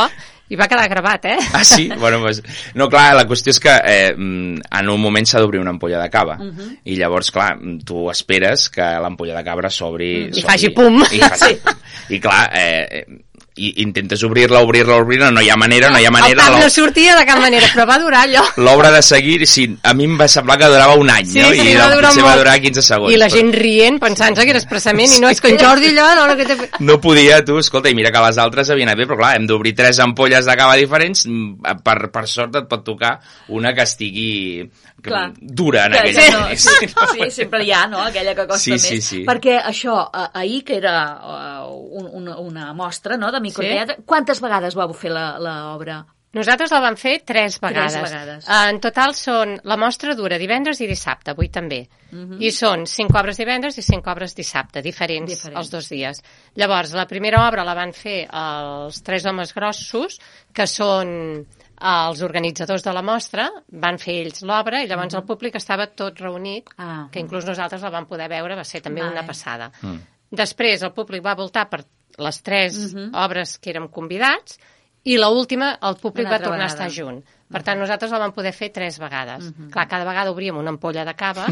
i 0.53 0.59
va 0.61 0.69
quedar 0.69 0.85
gravat, 0.93 1.25
eh? 1.33 1.39
Ah, 1.57 1.65
sí? 1.65 1.89
Bueno, 1.97 2.21
pues, 2.21 2.43
no, 2.77 2.91
clar, 2.93 3.15
la 3.17 3.25
qüestió 3.25 3.49
és 3.57 3.59
que 3.65 3.73
eh, 3.81 4.13
mm, 4.13 4.61
en 4.77 4.91
un 4.93 5.01
moment 5.01 5.25
s'ha 5.25 5.41
d'obrir 5.41 5.63
una 5.65 5.73
ampolla 5.73 6.03
de 6.05 6.11
cava. 6.13 6.37
Mhm. 6.37 6.75
I 6.85 6.99
llavors, 7.01 7.33
clar, 7.33 7.55
tu 7.89 8.11
esperes 8.13 8.69
que 8.69 8.85
l'ampolla 9.01 9.39
de 9.41 9.45
cabra 9.49 9.71
s'obri... 9.73 10.11
I 10.29 10.35
s'obri- 10.35 10.45
faci 10.53 10.69
pum. 10.77 11.01
I, 11.17 11.23
faci, 11.25 11.57
I 12.13 12.21
clar, 12.21 12.43
eh, 12.61 13.01
eh, 13.01 13.23
i 13.57 13.69
intentes 13.83 14.23
obrir-la, 14.27 14.61
obrir-la, 14.67 14.97
obrir-la, 14.97 15.31
no 15.31 15.41
hi 15.41 15.49
ha 15.49 15.57
manera, 15.57 15.89
no 15.89 15.99
hi 16.01 16.05
ha 16.05 16.09
El 16.09 16.13
manera. 16.13 16.49
l'o- 16.51 16.59
no 16.59 16.69
sortia 16.71 17.15
de 17.17 17.25
cap 17.25 17.39
manera, 17.39 17.69
però 17.73 17.87
va 17.87 17.99
durar 18.03 18.25
allò. 18.27 18.43
L'obra 18.57 18.91
de 18.91 19.01
seguir, 19.03 19.47
sí, 19.47 19.77
a 19.83 19.93
mi 19.95 20.05
em 20.09 20.17
va 20.19 20.27
semblar 20.27 20.59
que 20.59 20.67
durava 20.67 20.95
un 20.99 21.09
any, 21.11 21.27
Sí, 21.27 21.39
no? 21.39 21.51
sí, 21.51 21.61
I 21.71 21.77
va 21.77 21.85
el 21.87 21.95
durar 21.95 22.11
potser 22.11 22.25
va 22.25 22.31
molt. 22.31 22.39
durar 22.43 22.61
15 22.61 22.83
segons. 22.83 23.13
I 23.15 23.17
la 23.17 23.27
però 23.29 23.37
gent 23.37 23.53
rient, 23.55 24.01
pensant 24.01 24.35
que 24.37 24.49
era 24.51 24.59
expressament, 24.59 25.13
i 25.17 25.21
no, 25.21 25.29
és 25.31 25.41
que 25.41 25.49
en 25.55 25.59
Jordi 25.59 25.93
allò, 25.93 26.09
no, 26.17 26.27
no, 26.27 26.37
que 26.37 26.45
té... 26.47 26.71
No 26.81 27.01
podia, 27.01 27.45
tu, 27.45 27.59
escolta, 27.59 27.89
i 27.89 27.95
mira 27.95 28.11
que 28.11 28.19
les 28.27 28.39
altres 28.39 28.71
havien 28.71 28.89
anat 28.89 28.99
bé, 28.99 29.07
però 29.07 29.19
clar, 29.23 29.37
hem 29.37 29.47
d'obrir 29.47 29.75
tres 29.75 30.01
ampolles 30.01 30.45
de 30.47 30.57
cava 30.57 30.75
diferents, 30.75 31.27
mm, 31.27 31.79
per, 31.85 32.11
per 32.11 32.27
sort 32.27 32.57
et 32.57 32.67
pot 32.69 32.83
tocar 32.85 33.21
una 33.49 33.73
que 33.73 33.83
estigui 33.83 34.69
que- 35.05 35.11
Clar. 35.11 35.33
dura 35.39 35.85
en 35.87 35.93
Que 35.93 35.99
aquell 35.99 36.33
no, 36.33 36.41
moment. 36.41 36.59
sí, 36.59 36.71
sí, 37.25 37.31
sempre 37.31 37.63
hi 37.63 37.71
ha, 37.73 37.87
no?, 37.87 37.99
aquella 38.03 38.35
que 38.35 38.47
costa 38.47 38.59
Sí, 38.59 38.71
més. 38.73 38.83
sí, 38.83 39.01
sí. 39.03 39.19
Perquè 39.27 39.59
això, 39.63 40.09
ahir, 40.33 40.65
que 40.65 40.77
era 40.79 40.95
eh, 41.23 41.67
un, 41.69 42.09
una, 42.23 42.39
una 42.39 42.73
mostra, 42.73 43.17
no?, 43.19 43.31
de 43.31 43.41
microteatre, 43.45 43.99
quantes 44.09 44.41
vegades 44.43 44.75
vau 44.79 44.93
fer 44.97 45.11
la- 45.15 45.39
l'obra? 45.39 46.03
Nosaltres 46.35 46.73
la 46.75 46.81
vam 46.83 46.97
fer 46.99 47.21
tres 47.23 47.61
vegades. 47.63 47.95
vegades. 48.03 48.49
Eh, 48.51 48.69
En 48.73 48.81
total 48.83 49.13
són... 49.15 49.53
La 49.63 49.77
mostra 49.79 50.17
dura 50.19 50.37
divendres 50.37 50.81
i 50.83 50.89
dissabte, 50.91 51.31
avui 51.31 51.47
també. 51.49 51.85
Mhm. 52.11 52.41
I 52.43 52.51
són 52.51 52.87
cinc 52.91 53.15
obres 53.15 53.39
divendres 53.39 53.79
i 53.79 53.83
cinc 53.87 54.09
obres 54.11 54.35
dissabte, 54.35 54.83
diferents, 54.83 55.31
Diferents. 55.31 55.61
els 55.61 55.71
dos 55.71 55.89
dies. 55.89 56.23
Llavors, 56.57 56.93
la 56.93 57.07
primera 57.07 57.47
obra 57.47 57.63
la 57.63 57.75
van 57.79 57.93
fer 57.95 58.27
els 58.33 59.01
tres 59.07 59.25
homes 59.31 59.55
grossos, 59.55 60.19
que 60.53 60.67
són 60.67 61.47
els 61.81 62.21
organitzadors 62.23 62.83
de 62.83 62.93
la 62.93 63.03
mostra, 63.03 63.49
van 63.71 63.99
fer 63.99 64.19
ells 64.25 64.43
l'obra 64.43 64.83
i 64.83 64.89
llavors 64.89 65.15
Mhm. 65.15 65.21
el 65.23 65.27
públic 65.27 65.55
estava 65.55 65.87
tot 65.87 66.19
reunit, 66.19 66.69
Ah. 66.79 67.07
que 67.13 67.21
inclús 67.21 67.45
nosaltres 67.47 67.81
la 67.83 67.91
vam 67.91 68.07
poder 68.07 68.29
veure, 68.29 68.57
va 68.57 68.65
ser 68.65 68.81
també 68.83 69.03
Vale. 69.03 69.13
una 69.13 69.25
passada. 69.27 69.71
Mm. 69.83 70.01
Després 70.33 70.83
el 70.83 70.93
públic 70.93 71.23
va 71.25 71.35
voltar 71.37 71.69
per 71.71 71.85
les 72.19 72.43
tres 72.43 72.95
Mhm. 72.95 73.11
obres 73.15 73.59
que 73.59 73.71
érem 73.71 73.89
convidats 73.89 74.59
i 75.05 75.17
l 75.17 75.27
última 75.27 75.79
el 75.83 75.97
públic 75.97 76.27
Una 76.27 76.39
va 76.39 76.43
tornar 76.43 76.67
vegada. 76.69 76.85
a 76.85 76.87
estar 76.89 77.05
junt. 77.05 77.25
Per 77.55 77.63
tant, 77.63 77.79
nosaltres 77.79 78.11
la 78.11 78.19
vam 78.19 78.33
poder 78.35 78.51
fer 78.51 78.73
tres 78.75 78.99
vegades. 78.99 79.45
Mhm. 79.53 79.71
Clar, 79.71 79.87
cada 79.87 80.07
vegada 80.09 80.33
obríem 80.33 80.57
una 80.59 80.73
ampolla 80.75 81.05
de 81.07 81.15
cava, 81.15 81.47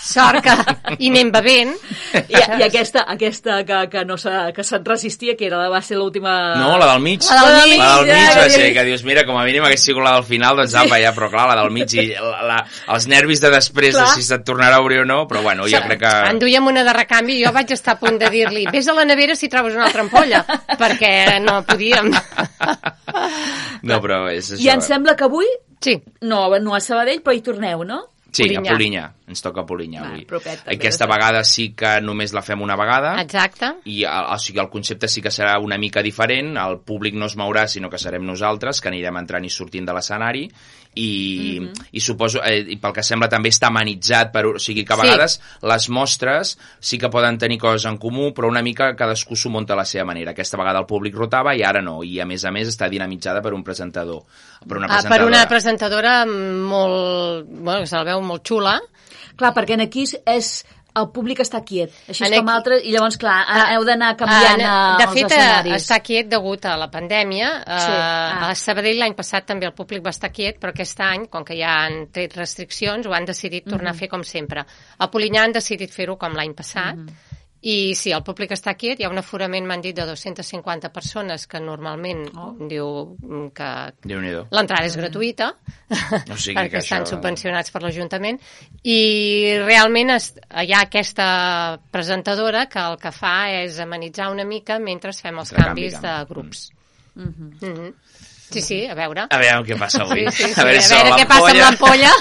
sort 0.00 0.40
que 0.44 0.54
i 0.96 1.10
anem 1.10 1.32
bevent. 1.34 1.74
I, 2.14 2.38
i 2.38 2.64
aquesta, 2.64 3.04
aquesta 3.12 3.58
que, 3.68 3.82
que, 3.92 4.04
no 4.08 4.16
se, 4.16 4.32
que 4.56 4.64
se't 4.64 4.88
resistia, 4.88 5.36
que 5.36 5.48
era, 5.50 5.66
va 5.68 5.82
ser 5.84 5.98
l'última... 6.00 6.32
No, 6.56 6.70
la 6.80 6.88
del 6.94 7.04
mig. 7.04 7.26
La 7.28 7.42
del 7.44 7.58
mig, 7.68 7.82
la 7.82 7.90
del 7.98 8.08
mig 8.08 8.24
ja, 8.24 8.32
va 8.38 8.46
ja, 8.46 8.54
ser 8.54 8.64
ja. 8.70 8.72
que 8.78 8.86
dius, 8.88 9.04
mira, 9.04 9.26
com 9.28 9.36
a 9.36 9.44
mínim 9.44 9.66
hagués 9.68 9.84
sigut 9.84 10.06
la 10.06 10.14
del 10.16 10.24
final, 10.24 10.62
doncs 10.62 10.78
apa, 10.80 11.00
ja, 11.02 11.12
però 11.16 11.28
clar, 11.32 11.44
la 11.52 11.58
del 11.60 11.74
mig 11.76 11.92
i 11.98 12.06
la, 12.14 12.40
la, 12.48 12.58
els 12.96 13.08
nervis 13.12 13.44
de 13.44 13.52
després 13.52 13.92
Clar. 13.94 14.08
de 14.08 14.16
si 14.16 14.24
se't 14.24 14.46
tornarà 14.48 14.80
a 14.80 14.84
obrir 14.84 15.02
o 15.02 15.06
no, 15.08 15.20
però 15.28 15.44
bueno, 15.44 15.68
jo 15.68 15.82
crec 15.84 16.00
que... 16.06 16.14
En 16.32 16.40
duíem 16.40 16.72
una 16.72 16.86
de 16.86 16.96
recanvi 16.96 17.36
i 17.36 17.44
jo 17.44 17.52
vaig 17.52 17.76
estar 17.76 17.98
a 17.98 18.00
punt 18.00 18.16
de 18.20 18.32
dir-li 18.32 18.64
vés 18.72 18.88
a 18.88 18.96
la 18.96 19.04
nevera 19.08 19.36
si 19.36 19.52
trobes 19.52 19.76
una 19.76 19.88
altra 19.90 20.06
ampolla, 20.06 20.44
perquè 20.80 21.12
no 21.44 21.60
podíem. 21.68 22.12
No, 23.88 24.00
però 24.02 24.24
és 24.32 24.52
això. 24.52 24.62
I 24.64 24.70
em 24.74 24.80
sembla 24.84 25.14
que 25.18 25.26
avui, 25.28 25.46
sí. 25.84 25.98
no, 26.26 26.46
no 26.58 26.74
a 26.74 26.80
Sabadell, 26.82 27.20
però 27.24 27.36
hi 27.36 27.44
torneu, 27.46 27.84
no? 27.86 28.00
Sí, 28.32 28.44
Polinyà. 28.44 28.60
a 28.60 28.74
Polinyà. 28.74 29.04
Ens 29.28 29.42
toca 29.44 29.64
Polinyà 29.68 30.06
avui. 30.06 30.24
propet, 30.24 30.62
també, 30.64 30.76
Aquesta 30.76 31.04
fet. 31.06 31.14
vegada 31.14 31.44
sí 31.44 31.74
que 31.76 32.00
només 32.00 32.32
la 32.32 32.40
fem 32.42 32.62
una 32.62 32.76
vegada. 32.76 33.20
Exacte. 33.20 33.74
I 33.84 34.02
el, 34.04 34.24
o 34.32 34.38
sigui, 34.38 34.58
el 34.58 34.70
concepte 34.70 35.06
sí 35.08 35.20
que 35.20 35.28
serà 35.30 35.58
una 35.62 35.76
mica 35.78 36.02
diferent, 36.02 36.56
el 36.56 36.78
públic 36.80 37.14
no 37.14 37.26
es 37.26 37.36
mourà, 37.36 37.66
sinó 37.68 37.90
que 37.90 37.98
serem 37.98 38.24
nosaltres, 38.24 38.80
que 38.80 38.88
anirem 38.88 39.16
entrant 39.20 39.44
i 39.44 39.50
sortint 39.50 39.84
de 39.86 39.92
l'escenari, 39.92 40.50
i, 40.94 41.60
Mhm. 41.60 41.72
i 41.92 42.00
suposo, 42.00 42.42
eh, 42.42 42.64
i 42.72 42.76
pel 42.76 42.92
que 42.92 43.02
sembla 43.02 43.28
també 43.28 43.50
està 43.50 43.66
amenitzat, 43.68 44.32
per, 44.32 44.46
o 44.46 44.58
sigui 44.58 44.84
que 44.84 44.94
a 44.94 44.96
Sí. 44.96 45.02
vegades 45.02 45.40
les 45.62 45.88
mostres 45.90 46.58
sí 46.80 46.98
que 46.98 47.08
poden 47.10 47.38
tenir 47.38 47.58
coses 47.58 47.84
en 47.84 47.98
comú, 47.98 48.32
però 48.32 48.48
una 48.48 48.62
mica 48.62 48.96
cadascú 48.96 49.36
s'ho 49.36 49.50
munta 49.50 49.74
a 49.74 49.76
la 49.76 49.84
seva 49.84 50.06
manera. 50.06 50.30
Aquesta 50.32 50.56
vegada 50.56 50.80
el 50.80 50.86
públic 50.86 51.14
rotava 51.14 51.54
i 51.54 51.62
ara 51.62 51.82
no, 51.82 52.02
i 52.02 52.18
a 52.18 52.24
més 52.24 52.44
a 52.44 52.50
més 52.50 52.66
està 52.68 52.88
dinamitzada 52.88 53.40
per 53.42 53.52
un 53.52 53.62
presentador, 53.62 54.22
per 54.66 54.78
una 54.78 54.86
Ah, 54.86 54.88
per 54.88 55.08
presentadora. 55.10 55.26
una 55.26 55.46
presentadora 55.48 56.26
molt... 56.26 57.46
Bueno, 57.48 57.80
que 57.80 57.86
se 57.86 57.96
la 57.96 58.04
veu 58.04 58.20
molt 58.22 58.42
xula. 58.46 58.80
Clar, 59.36 59.54
perquè 59.54 59.74
en 59.74 59.80
aquí 59.82 60.04
és 60.26 60.64
el 60.96 61.10
públic 61.14 61.38
està 61.38 61.60
quiet, 61.64 61.92
així 62.08 62.24
és 62.24 62.30
En 62.32 62.38
com 62.40 62.48
aquí- 62.48 62.56
altres, 62.56 62.80
i 62.84 62.90
llavors, 62.90 63.16
clar, 63.18 63.44
heu 63.76 63.84
d'anar 63.84 64.16
canviant 64.16 64.60
Ah, 64.64 64.94
eh, 64.94 64.96
de 64.98 65.04
els 65.04 65.12
fet, 65.12 65.30
eh, 65.30 65.36
escenaris. 65.36 65.74
està 65.84 66.00
quiet 66.02 66.26
degut 66.28 66.64
a 66.66 66.76
la 66.76 66.90
pandèmia. 66.90 67.50
Eh, 67.60 67.78
Sí. 67.78 67.92
Ah. 67.92 68.48
A 68.50 68.54
Sabadell 68.56 68.98
l'any 68.98 69.14
passat 69.14 69.46
també 69.46 69.66
el 69.66 69.74
públic 69.74 70.02
va 70.04 70.10
estar 70.10 70.32
quiet, 70.32 70.58
però 70.58 70.70
aquest 70.70 70.98
any, 71.00 71.26
com 71.28 71.44
que 71.44 71.54
ja 71.56 71.84
han 71.84 72.08
tret 72.10 72.34
restriccions, 72.34 73.06
ho 73.06 73.12
han 73.14 73.24
decidit 73.26 73.64
tornar 73.68 73.92
Mhm. 73.92 73.96
a 73.96 73.98
fer 74.00 74.08
com 74.08 74.24
sempre. 74.24 74.64
A 74.98 75.10
Polinyà 75.10 75.44
han 75.44 75.52
decidit 75.52 75.90
fer-ho 75.92 76.16
com 76.18 76.32
l'any 76.32 76.54
passat, 76.54 76.96
Mhm. 76.96 77.06
I 77.60 77.94
sí, 77.98 78.12
el 78.14 78.22
públic 78.22 78.52
està 78.54 78.76
quiet, 78.78 79.00
hi 79.00 79.04
ha 79.04 79.10
un 79.10 79.18
aforament, 79.18 79.66
m'han 79.66 79.80
dit, 79.82 79.96
de 79.96 80.04
250 80.06 80.92
persones, 80.92 81.46
que 81.50 81.58
normalment 81.60 82.28
Oh. 82.36 82.52
diu 82.70 83.16
mm, 83.18 83.48
que 83.52 83.70
l'entrada 84.50 84.86
és 84.86 84.96
gratuïta, 84.96 85.48
O 86.30 86.36
sigui 86.36 86.54
perquè 86.58 86.70
que 86.70 86.78
estan 86.78 87.02
això- 87.02 87.16
subvencionats 87.16 87.70
per 87.74 87.82
l'Ajuntament, 87.82 88.38
i 88.84 89.58
realment 89.64 90.10
es, 90.10 90.34
hi 90.62 90.72
ha 90.72 90.82
aquesta 90.86 91.80
presentadora 91.90 92.66
que 92.68 92.78
el 92.78 92.96
que 92.98 93.10
fa 93.12 93.50
és 93.50 93.78
amenitzar 93.80 94.30
una 94.30 94.44
mica 94.44 94.78
mentre 94.78 95.12
fem 95.12 95.38
els 95.38 95.50
Entre 95.52 95.64
canvis 95.64 95.94
canvi, 95.94 96.06
de 96.08 96.24
grups. 96.34 96.70
Mm 97.16 97.32
-hmm. 97.60 97.94
Sí, 98.50 98.62
sí, 98.64 98.78
a 98.88 98.94
veure. 98.96 99.26
A 99.28 99.38
veure 99.40 99.64
què 99.68 99.76
passa 99.78 100.02
avui. 100.06 100.24
Sí, 100.30 100.44
sí, 100.48 100.52
sí. 100.54 100.60
A 100.60 100.64
veure, 100.64 100.80
a 100.80 100.88
veure 100.88 101.18
què 101.20 101.26
passa 101.28 101.50
amb 101.52 101.60
l'ampolla. 101.60 102.12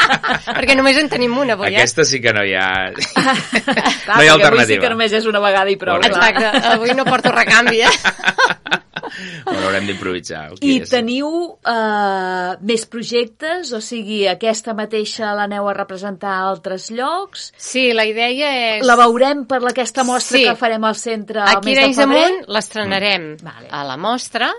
Perquè 0.56 0.76
només 0.78 0.96
en 1.02 1.10
tenim 1.12 1.36
una 1.36 1.58
avui, 1.58 1.72
eh? 1.74 1.76
Aquesta 1.82 2.06
sí 2.08 2.22
que 2.24 2.32
no 2.32 2.44
hi 2.44 2.54
ha... 2.56 2.68
Clar, 2.94 3.34
no 3.36 3.36
hi 3.36 3.36
ha 3.36 3.36
perquè 4.04 4.14
avui 4.16 4.26
sí 4.26 4.32
alternativa. 4.38 4.80
que 4.86 4.92
només 4.94 5.12
és 5.20 5.28
una 5.28 5.42
vegada 5.44 5.70
i 5.72 5.76
prou. 5.80 6.00
Exacte, 6.08 6.50
avui 6.72 6.96
no 6.96 7.04
porto 7.08 7.32
recanvi, 7.34 7.84
eh? 7.84 7.92
Bueno, 9.44 9.66
haurem 9.68 9.84
d'improvisar. 9.86 10.40
I 10.64 10.78
és? 10.80 10.88
teniu 10.90 11.28
uh, 11.28 12.54
més 12.66 12.84
projectes? 12.90 13.70
O 13.76 13.80
sigui, 13.84 14.24
aquesta 14.30 14.74
mateixa 14.74 15.34
l'aneu 15.38 15.68
a 15.70 15.74
representar 15.76 16.32
a 16.32 16.48
altres 16.48 16.88
llocs? 16.90 17.50
Sí, 17.60 17.92
la 17.94 18.06
idea 18.08 18.50
és... 18.78 18.86
La 18.86 18.96
veurem 18.98 19.44
per 19.50 19.60
aquesta 19.68 20.02
mostra 20.08 20.38
Sí. 20.40 20.44
que 20.48 20.56
farem 20.58 20.88
al 20.88 20.96
centre 20.98 21.44
el 21.44 21.52
Aquí 21.60 21.74
mes 21.76 21.84
a 21.84 21.86
de 21.86 21.94
febrer? 22.00 22.24
Munt 22.24 22.50
l'estrenarem 22.56 23.28
a 23.70 23.84
la 23.86 23.96
mostra. 24.00 24.50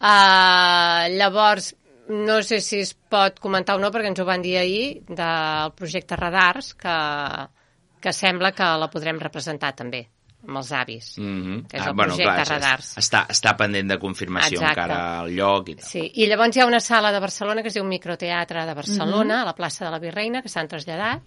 Uh, 0.00 1.10
llavors, 1.12 1.74
no 2.08 2.40
sé 2.42 2.60
si 2.64 2.80
es 2.80 2.94
pot 2.94 3.36
comentar 3.38 3.76
o 3.76 3.82
no, 3.82 3.90
perquè 3.92 4.08
ens 4.10 4.20
ho 4.22 4.24
van 4.24 4.42
dir 4.42 4.56
ahir, 4.58 5.02
del 5.08 5.74
projecte 5.76 6.16
Radars, 6.16 6.72
que, 6.74 6.94
que 8.00 8.14
sembla 8.16 8.54
que 8.56 8.70
la 8.80 8.88
podrem 8.90 9.20
representar 9.20 9.74
també, 9.76 10.00
amb 10.48 10.56
els 10.56 10.72
avis. 10.72 11.12
Mm 11.18 11.42
-hmm. 11.42 11.66
És 11.70 11.86
el 11.86 11.94
projecte 11.94 12.44
Radars. 12.48 12.96
Està, 12.96 13.26
està 13.28 13.56
pendent 13.56 13.88
de 13.88 13.98
confirmació 13.98 14.58
Exacte. 14.58 14.80
encara 14.80 15.20
al 15.20 15.30
lloc 15.36 15.68
i 15.68 15.74
tal. 15.74 15.84
Sí, 15.88 16.10
i 16.14 16.26
llavors 16.26 16.56
hi 16.56 16.60
ha 16.60 16.66
una 16.66 16.80
sala 16.80 17.12
de 17.12 17.20
Barcelona 17.20 17.62
que 17.62 17.68
es 17.68 17.74
diu 17.74 17.84
Microteatre 17.84 18.66
de 18.66 18.74
Barcelona, 18.74 19.34
Mhm. 19.34 19.42
a 19.42 19.44
la 19.44 19.54
plaça 19.54 19.84
de 19.84 19.90
la 19.90 19.98
Virreina, 19.98 20.42
que 20.42 20.48
s'han 20.48 20.68
traslladat, 20.68 21.20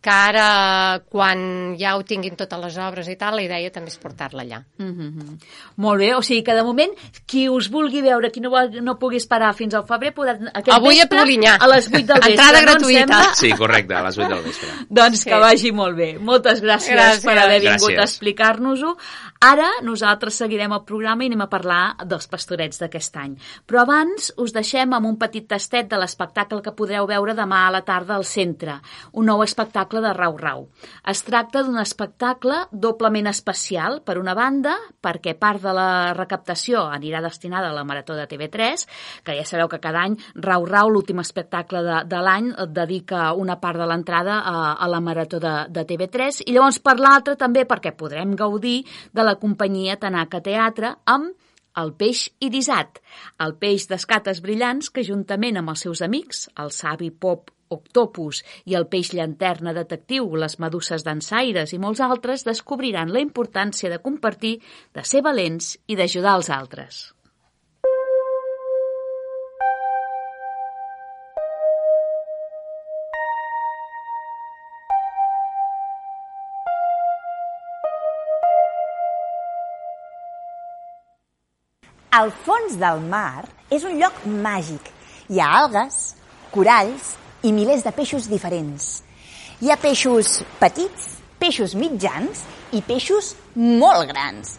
que 0.00 0.08
ara, 0.10 1.02
quan 1.12 1.76
ja 1.78 1.96
ho 1.96 2.02
tinguin 2.08 2.36
totes 2.36 2.58
les 2.62 2.76
obres 2.80 3.08
i 3.12 3.16
tal, 3.20 3.34
la 3.36 3.42
idea 3.42 3.70
també 3.70 3.90
és 3.92 3.98
portar-la 4.00 4.42
allà. 4.42 4.62
Mm 4.78 4.92
-hmm. 4.96 5.38
Molt 5.76 5.98
bé, 6.00 6.14
o 6.14 6.22
sigui 6.22 6.42
que 6.42 6.54
de 6.54 6.62
moment 6.64 6.90
qui 7.26 7.48
us 7.48 7.68
vulgui 7.70 8.00
veure, 8.00 8.30
qui 8.30 8.40
no, 8.40 8.48
vol, 8.50 8.70
no 8.82 8.98
pugui 8.98 9.16
esperar 9.18 9.54
fins 9.54 9.74
al 9.74 9.84
febrer, 9.86 10.14
podrà 10.14 10.38
aquest 10.54 10.68
Avui 10.76 10.96
a 10.96 11.04
vespre, 11.04 11.18
Polinyà. 11.18 11.56
a 11.60 11.66
les 11.68 11.86
8 11.88 12.06
del 12.06 12.16
vespre. 12.20 12.30
Entrada 12.30 12.60
no, 12.60 12.66
gratuïta. 12.66 12.98
sembla? 12.98 13.34
Sí, 13.34 13.50
correcte, 13.52 13.94
a 13.94 14.02
les 14.02 14.18
8 14.18 14.28
del 14.34 14.42
vespre. 14.44 14.68
Doncs 14.88 15.18
Sí. 15.20 15.30
que 15.30 15.36
vagi 15.36 15.72
molt 15.72 15.96
bé. 15.96 16.18
Moltes 16.18 16.62
gràcies, 16.62 16.94
Gràcies. 16.96 17.24
per 17.24 17.38
haver 17.38 17.60
vingut 17.60 17.90
Gràcies. 17.90 17.98
a 17.98 18.02
explicar-nos-ho. 18.04 18.96
Ara 19.42 19.68
nosaltres 19.82 20.34
seguirem 20.34 20.72
el 20.72 20.84
programa 20.84 21.24
i 21.24 21.26
anem 21.26 21.40
a 21.40 21.48
parlar 21.48 21.96
dels 22.06 22.26
pastorets 22.26 22.78
d'aquest 22.78 23.16
any. 23.16 23.36
Però 23.66 23.80
abans 23.80 24.32
us 24.36 24.52
deixem 24.52 24.92
amb 24.92 25.06
un 25.06 25.16
petit 25.18 25.46
tastet 25.48 25.88
de 25.88 25.96
l'espectacle 25.96 26.60
que 26.62 26.72
podreu 26.72 27.06
veure 27.06 27.34
demà 27.34 27.66
a 27.66 27.70
la 27.70 27.82
tarda 27.82 28.14
al 28.16 28.24
centre, 28.24 28.80
un 29.12 29.24
nou 29.26 29.42
espectacle 29.42 29.89
de 29.98 30.12
Rau 30.14 30.36
Rau. 30.38 30.68
Es 31.10 31.24
tracta 31.26 31.64
d'un 31.66 31.80
espectacle 31.82 32.60
doblement 32.70 33.26
especial, 33.26 33.98
per 34.06 34.20
una 34.20 34.36
banda, 34.38 34.76
perquè 35.02 35.34
part 35.34 35.64
de 35.64 35.74
la 35.74 35.88
recaptació 36.14 36.84
anirà 36.94 37.18
destinada 37.24 37.72
a 37.72 37.74
la 37.74 37.82
Marató 37.88 38.14
de 38.14 38.28
TV3, 38.30 38.86
que 39.26 39.34
ja 39.40 39.48
sabeu 39.48 39.66
que 39.72 39.82
cada 39.82 40.04
any 40.06 40.14
Rau 40.38 40.68
Rau, 40.70 40.94
l'últim 40.94 41.18
espectacle 41.24 41.82
de, 41.82 41.98
de 42.06 42.22
l'any, 42.22 42.54
dedica 42.70 43.32
una 43.34 43.58
part 43.58 43.82
de 43.82 43.90
l'entrada 43.90 44.38
a, 44.46 44.56
a 44.78 44.88
la 44.88 45.02
Marató 45.02 45.42
de, 45.42 45.56
de 45.74 45.86
TV3, 45.90 46.44
i 46.46 46.54
llavors 46.54 46.78
per 46.78 47.00
l'altra 47.02 47.34
també 47.34 47.66
perquè 47.66 47.96
podrem 47.98 48.38
gaudir 48.38 48.84
de 49.10 49.26
la 49.26 49.34
companyia 49.42 49.98
Tanaka 49.98 50.44
Teatre 50.44 50.94
amb 51.10 51.34
el 51.80 51.94
peix 51.94 52.26
irisat, 52.42 52.98
el 53.44 53.54
peix 53.62 53.86
d'escates 53.90 54.42
brillants 54.44 54.90
que 54.90 55.06
juntament 55.06 55.60
amb 55.60 55.72
els 55.74 55.86
seus 55.86 56.02
amics, 56.06 56.48
el 56.58 56.74
savi 56.74 57.10
pop 57.10 57.50
Octopus 57.70 58.42
i 58.66 58.74
el 58.78 58.88
peix 58.90 59.12
llanterna 59.14 59.74
detectiu, 59.76 60.26
les 60.34 60.58
meduses 60.58 61.06
dansaires 61.06 61.70
i 61.76 61.78
molts 61.78 62.02
altres 62.02 62.42
descobriran 62.48 63.14
la 63.14 63.22
importància 63.22 63.92
de 63.92 64.02
compartir, 64.02 64.58
de 64.94 65.06
ser 65.06 65.22
valents 65.22 65.76
i 65.86 65.98
d'ajudar 66.00 66.36
els 66.40 66.50
altres. 66.50 67.00
El 82.18 82.32
fons 82.42 82.74
del 82.74 82.98
mar 83.06 83.46
és 83.70 83.84
un 83.86 83.94
lloc 84.00 84.16
màgic. 84.26 84.90
Hi 85.30 85.38
ha 85.38 85.46
algues, 85.60 86.00
coralls 86.50 87.12
i 87.42 87.52
milers 87.52 87.84
de 87.86 87.92
peixos 87.94 88.28
diferents. 88.28 89.02
Hi 89.60 89.70
ha 89.70 89.76
peixos 89.80 90.40
petits, 90.60 91.16
peixos 91.40 91.74
mitjans 91.74 92.44
i 92.76 92.82
peixos 92.84 93.34
molt 93.56 94.08
grans. 94.10 94.56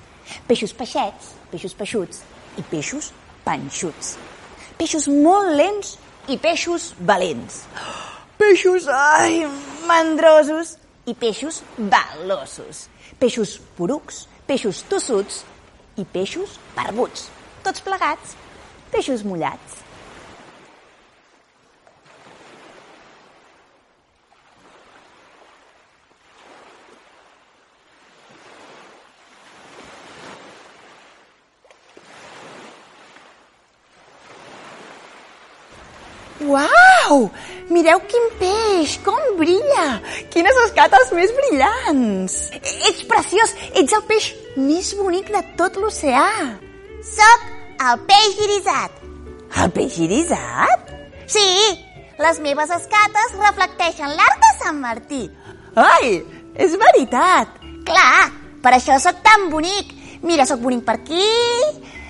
Peixos 0.47 0.73
peixets, 0.73 1.33
peixos 1.51 1.75
peixuts 1.77 2.21
i 2.57 2.65
peixos 2.71 3.11
panxuts. 3.45 4.15
Peixos 4.77 5.07
molt 5.11 5.53
lents 5.57 5.95
i 6.29 6.37
peixos 6.41 6.91
valents. 6.99 7.63
Peixos, 8.41 8.87
ai, 8.89 9.43
mandrosos 9.89 10.75
i 11.05 11.13
peixos 11.13 11.61
veloços. 11.77 12.87
Peixos 13.21 13.59
porucs, 13.77 14.25
peixos 14.47 14.81
tossuts 14.89 15.43
i 16.01 16.05
peixos 16.05 16.57
barbuts. 16.77 17.29
Tots 17.61 17.85
plegats, 17.85 18.35
peixos 18.93 19.21
mullats. 19.27 19.80
Uau! 36.47 37.29
Mireu 37.71 38.01
quin 38.09 38.27
peix, 38.39 38.97
com 39.05 39.19
brilla! 39.37 39.85
Quines 40.33 40.57
escates 40.65 41.11
més 41.15 41.31
brillants! 41.37 42.37
Ets 42.57 43.03
preciós, 43.09 43.53
ets 43.77 43.95
el 43.97 44.03
peix 44.09 44.31
més 44.57 44.91
bonic 44.97 45.29
de 45.33 45.43
tot 45.59 45.77
l'oceà. 45.79 46.25
Soc 47.05 47.45
el 47.87 48.01
peix 48.09 48.41
irisat. 48.47 48.97
El 49.61 49.71
peix 49.75 49.97
irisat? 50.01 50.91
Sí, 51.31 51.47
les 52.21 52.41
meves 52.43 52.73
escates 52.75 53.37
reflecteixen 53.39 54.17
l'arc 54.17 54.43
de 54.43 54.51
Sant 54.63 54.81
Martí. 54.81 55.23
Ai, 55.79 56.19
és 56.59 56.75
veritat! 56.79 57.59
Clar, 57.87 58.29
per 58.63 58.75
això 58.75 58.97
sóc 59.01 59.21
tan 59.25 59.49
bonic. 59.53 59.95
Mira, 60.25 60.45
sóc 60.45 60.61
bonic 60.61 60.83
per 60.85 60.99
aquí, 60.99 61.29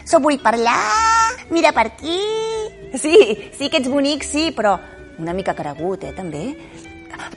sóc 0.03 0.23
bonic 0.25 0.43
per 0.43 0.57
allà, 0.57 0.79
mira 1.53 1.71
per 1.75 1.87
aquí... 1.93 2.50
Sí, 2.93 3.51
sí 3.57 3.69
que 3.69 3.79
ets 3.79 3.89
bonic, 3.89 4.23
sí, 4.27 4.49
però 4.55 4.75
una 5.19 5.33
mica 5.33 5.53
caregut, 5.55 6.03
eh, 6.03 6.13
també. 6.15 6.55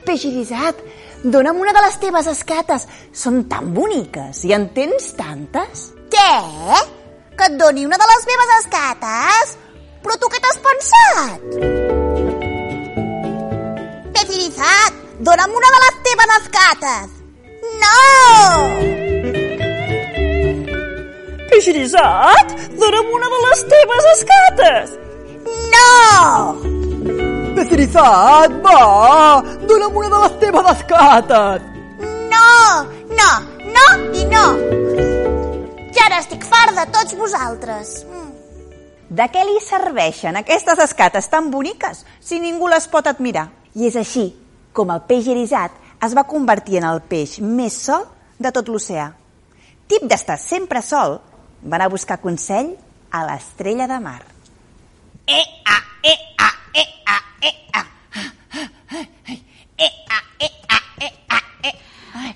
Peix 0.04 0.24
irisat, 0.28 0.78
dona'm 1.22 1.58
una 1.60 1.72
de 1.76 1.82
les 1.84 1.98
teves 2.00 2.26
escates. 2.30 2.86
Són 3.12 3.44
tan 3.50 3.72
boniques 3.74 4.44
i 4.48 4.54
en 4.56 4.68
tens 4.76 5.12
tantes. 5.18 5.90
Què? 6.12 6.32
Que 7.34 7.48
et 7.50 7.58
doni 7.60 7.84
una 7.86 7.98
de 8.00 8.08
les 8.10 8.26
meves 8.30 8.52
escates? 8.60 9.56
Però 10.04 10.18
tu 10.20 10.30
què 10.32 10.40
t'has 10.44 10.60
pensat? 10.64 11.46
Peix 14.14 14.34
irisat, 14.38 15.00
dona'm 15.28 15.54
una 15.60 15.72
de 15.76 15.84
les 15.84 16.02
teves 16.08 16.34
escates. 16.40 17.14
No! 17.84 18.00
Peix 21.50 21.70
irisat, 21.72 22.58
dona'm 22.82 23.16
una 23.20 23.32
de 23.36 23.40
les 23.46 23.64
teves 23.72 24.12
escates. 24.18 25.00
No! 25.74 26.56
Peix 27.54 27.72
irisat, 27.76 28.54
va, 28.64 28.78
dona'm 29.68 29.98
una 30.02 30.10
de 30.14 30.22
les 30.24 30.38
teves 30.42 30.70
escates. 30.74 31.66
No! 32.32 32.52
No! 33.18 33.30
No 33.76 33.86
i 34.14 34.24
no! 34.30 34.44
Ja 35.94 36.08
n'estic 36.12 36.46
fart 36.48 36.76
de 36.76 36.86
tots 36.94 37.16
vosaltres. 37.18 37.96
Mm. 38.08 38.30
De 39.14 39.28
què 39.30 39.44
li 39.46 39.60
serveixen 39.62 40.40
aquestes 40.40 40.80
escates 40.82 41.28
tan 41.30 41.52
boniques 41.52 42.02
si 42.18 42.40
ningú 42.42 42.70
les 42.72 42.88
pot 42.90 43.06
admirar? 43.06 43.50
I 43.74 43.86
és 43.90 43.98
així 44.00 44.32
com 44.74 44.90
el 44.90 45.04
peix 45.06 45.30
irisat 45.30 45.78
es 46.04 46.14
va 46.18 46.26
convertir 46.28 46.80
en 46.80 46.88
el 46.88 47.00
peix 47.08 47.38
més 47.40 47.76
sol 47.86 48.04
de 48.42 48.50
tot 48.52 48.68
l'oceà. 48.68 49.12
Tip 49.88 50.08
d'estar 50.10 50.36
sempre 50.40 50.82
sol, 50.82 51.20
va 51.62 51.78
anar 51.78 51.86
a 51.86 51.94
buscar 51.94 52.18
consell 52.20 52.74
a 53.14 53.22
l'estrella 53.28 53.86
de 53.86 54.00
mar. 54.02 54.20
E, 55.26 55.40
a, 55.64 55.76
e, 56.02 56.12
a, 56.38 56.48
e, 56.74 56.80
e. 56.80 57.14
E. 57.40 57.54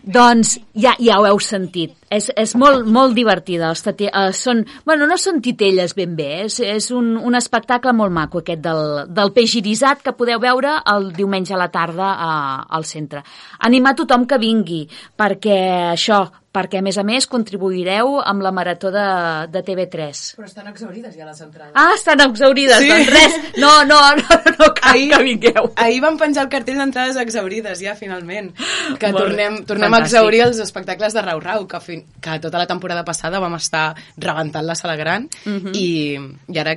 Doncs 0.09 0.55
ja, 0.73 0.95
ja 0.99 1.19
ho 1.21 1.27
heu 1.29 1.39
sentit. 1.43 1.93
És, 2.09 2.31
és 2.33 2.55
molt, 2.57 2.87
molt 2.89 3.13
divertida. 3.13 3.69
Els 3.69 3.83
eh, 3.93 4.31
són, 4.33 4.63
bueno, 4.89 5.05
no 5.07 5.19
són 5.21 5.43
titelles 5.45 5.93
ben 5.95 6.17
bé, 6.17 6.47
és, 6.47 6.57
és 6.65 6.89
un, 6.97 7.13
un 7.21 7.37
espectacle 7.37 7.93
molt 7.93 8.15
maco 8.17 8.41
aquest 8.41 8.63
del, 8.65 8.83
del 9.13 9.35
peix 9.37 9.59
irisat 9.61 10.01
que 10.03 10.17
podeu 10.17 10.41
veure 10.41 10.79
el 10.95 11.11
diumenge 11.13 11.53
a 11.53 11.61
la 11.61 11.69
tarda 11.69 12.15
a, 12.17 12.33
al 12.73 12.89
centre. 12.89 13.21
Animar 13.69 13.95
tothom 14.01 14.25
que 14.27 14.41
vingui, 14.41 14.87
perquè 15.17 15.59
això, 15.93 16.25
perquè 16.59 16.81
a 16.83 16.83
més 16.83 16.99
a 16.99 17.05
més 17.07 17.29
contribuireu 17.31 18.19
amb 18.27 18.43
la 18.43 18.51
marató 18.51 18.91
de, 18.91 19.07
de 19.55 19.63
TV3. 19.63 20.23
Però 20.41 20.49
estan 20.49 20.67
exaurides 20.73 21.15
ja 21.15 21.25
les 21.29 21.41
entrades. 21.45 21.73
Ah, 21.79 21.93
estan 21.95 22.21
exaurides, 22.27 22.83
Sí. 22.83 22.89
doncs 22.91 23.13
res. 23.15 23.39
No, 23.63 23.85
no, 23.87 24.01
no, 24.19 24.41
no 24.59 24.69
cal 24.75 24.97
Ahir- 24.97 25.13
que 25.15 25.23
vingueu. 25.23 25.71
Ahir 25.77 26.01
van 26.03 26.19
penjar 26.19 26.45
el 26.49 26.51
cartell 26.53 26.79
d'entrades 26.83 27.17
exaurides, 27.23 27.81
ja, 27.85 27.95
finalment. 27.95 28.51
Que 28.99 29.13
Molt 29.13 29.23
tornem, 29.25 29.63
tornem 29.69 29.87
a 29.95 29.97
Fantàstic. 30.01 30.19
exaurir 30.19 30.43
els 30.49 30.59
espectacles 30.67 31.15
de 31.15 31.23
Rau 31.23 31.41
Rau, 31.41 31.67
que, 31.71 31.81
fin, 31.81 32.05
que 32.21 32.39
tota 32.43 32.59
la 32.59 32.67
temporada 32.67 33.05
passada 33.05 33.39
vam 33.39 33.55
estar 33.55 33.95
rebentant 34.17 34.67
la 34.67 34.75
sala 34.75 34.97
gran 34.97 35.29
Mhm. 35.45 35.73
i, 35.75 36.19
i 36.49 36.59
ara 36.59 36.75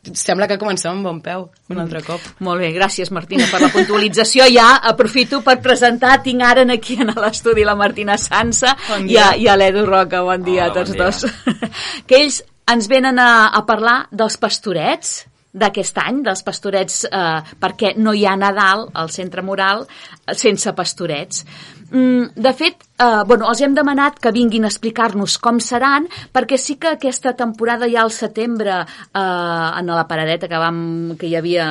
sembla 0.00 0.48
que 0.48 0.58
comencem 0.58 0.92
amb 0.92 1.04
bon 1.04 1.18
peu, 1.24 1.46
un 1.70 1.80
altre 1.82 2.00
cop. 2.04 2.24
Molt 2.46 2.62
bé, 2.62 2.70
gràcies 2.72 3.10
Martina 3.12 3.46
per 3.50 3.60
la 3.60 3.70
puntualització. 3.72 4.46
Ja 4.52 4.70
aprofito 4.90 5.42
per 5.46 5.58
presentar, 5.64 6.16
tinc 6.24 6.42
ara 6.46 6.64
aquí 6.72 6.96
en 7.00 7.12
l'estudi 7.16 7.64
la 7.64 7.76
Martina 7.76 8.16
Sansa 8.18 8.76
Bon 8.88 9.08
i, 9.08 9.16
a, 9.20 9.34
i 9.36 9.48
a 9.48 9.56
l'Edu 9.60 9.84
Roca, 9.86 10.22
bon 10.24 10.44
dia 10.46 10.68
Hola, 10.68 10.70
a 10.70 10.76
tots 10.78 10.94
bon 10.94 10.98
dia. 10.98 11.10
dos. 11.10 11.66
que 12.08 12.22
ells 12.22 12.40
ens 12.70 12.88
venen 12.88 13.18
a, 13.18 13.50
a 13.52 13.64
parlar 13.66 14.04
dels 14.10 14.38
pastorets 14.40 15.18
d'aquest 15.50 15.98
any, 15.98 16.22
dels 16.22 16.44
pastorets, 16.46 17.02
eh, 17.10 17.54
perquè 17.58 17.94
no 17.98 18.14
hi 18.14 18.24
ha 18.26 18.36
Nadal 18.38 18.86
al 18.94 19.10
centre 19.10 19.42
mural 19.42 19.82
eh, 19.84 20.36
sense 20.38 20.72
pastorets. 20.78 21.44
Mm, 21.90 22.36
de 22.38 22.52
fet, 22.54 22.86
eh, 23.00 23.22
bueno, 23.26 23.48
els 23.48 23.60
hem 23.64 23.74
demanat 23.74 24.18
que 24.20 24.32
vinguin 24.34 24.66
a 24.66 24.70
explicar-nos 24.70 25.38
com 25.42 25.60
seran, 25.64 26.06
perquè 26.34 26.58
sí 26.60 26.76
que 26.80 26.94
aquesta 26.94 27.32
temporada 27.36 27.88
ja 27.90 28.02
al 28.04 28.12
setembre, 28.12 28.80
eh, 28.82 29.20
en 29.20 29.86
la 29.90 30.06
paradeta 30.08 30.48
que, 30.48 30.58
vam, 30.60 31.16
que 31.18 31.30
hi 31.30 31.36
havia, 31.36 31.66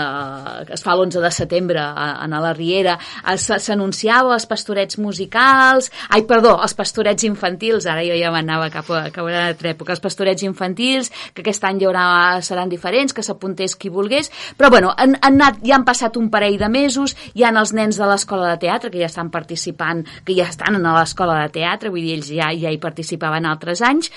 eh, 0.61 0.65
que 0.67 0.77
es 0.77 0.83
fa 0.85 0.95
l'11 0.95 1.21
de 1.21 1.31
setembre 1.31 1.79
a, 1.83 2.09
a 2.25 2.27
la 2.39 2.53
Riera, 2.53 2.97
eh, 2.97 3.37
s'anunciava 3.37 4.33
els 4.33 4.47
pastorets 4.49 4.97
musicals, 4.97 5.91
ai, 6.09 6.23
perdó, 6.29 6.57
els 6.63 6.73
pastorets 6.73 7.27
infantils, 7.27 7.85
ara 7.85 8.03
jo 8.05 8.17
ja 8.17 8.33
m'anava 8.33 8.69
cap 8.73 8.89
a, 8.89 9.05
cap 9.13 9.25
a 9.25 9.29
una 9.29 9.45
altra 9.51 9.73
època, 9.73 9.93
els 9.93 10.03
pastorets 10.03 10.43
infantils, 10.43 11.11
que 11.33 11.43
aquest 11.45 11.63
any 11.69 11.83
hi 11.83 11.89
haurà, 11.89 12.07
seran 12.45 12.69
diferents, 12.71 13.13
que 13.13 13.23
s'apuntés 13.23 13.75
qui 13.79 13.93
volgués, 13.93 14.31
però 14.57 14.71
bueno, 14.73 14.93
han, 14.97 15.15
han 15.21 15.39
anat, 15.39 15.61
ja 15.65 15.77
han 15.77 15.85
passat 15.87 16.17
un 16.17 16.29
parell 16.33 16.57
de 16.59 16.69
mesos, 16.71 17.15
hi 17.35 17.45
han 17.45 17.59
els 17.59 17.73
nens 17.75 17.99
de 17.99 18.07
l'escola 18.09 18.49
de 18.53 18.59
teatre 18.65 18.89
que 18.91 18.99
ja 18.99 19.09
estan 19.09 19.29
participant, 19.31 20.03
que 20.25 20.35
ja 20.35 20.49
estan 20.49 20.79
a 20.79 20.97
l'escola 20.99 21.18
de 21.27 21.49
teatre, 21.59 21.91
vull 21.91 22.05
dir, 22.05 22.15
ells 22.17 22.31
ja, 22.31 22.51
ja 22.55 22.71
hi 22.71 22.79
participaven 22.81 23.45
altres 23.49 23.81
anys, 23.85 24.11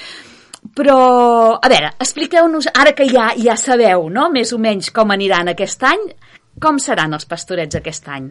però, 0.76 1.59
a 1.59 1.68
veure, 1.68 1.90
expliqueu-nos, 1.98 2.68
ara 2.78 2.92
que 2.94 3.09
ja, 3.11 3.32
ja 3.34 3.57
sabeu, 3.59 4.07
no?, 4.14 4.28
més 4.30 4.53
o 4.55 4.61
menys 4.62 4.92
com 4.94 5.11
aniran 5.11 5.50
aquest 5.50 5.82
any, 5.88 6.07
com 6.62 6.78
seran 6.78 7.16
els 7.16 7.26
pastorets 7.26 7.80
aquest 7.80 8.07
any? 8.12 8.30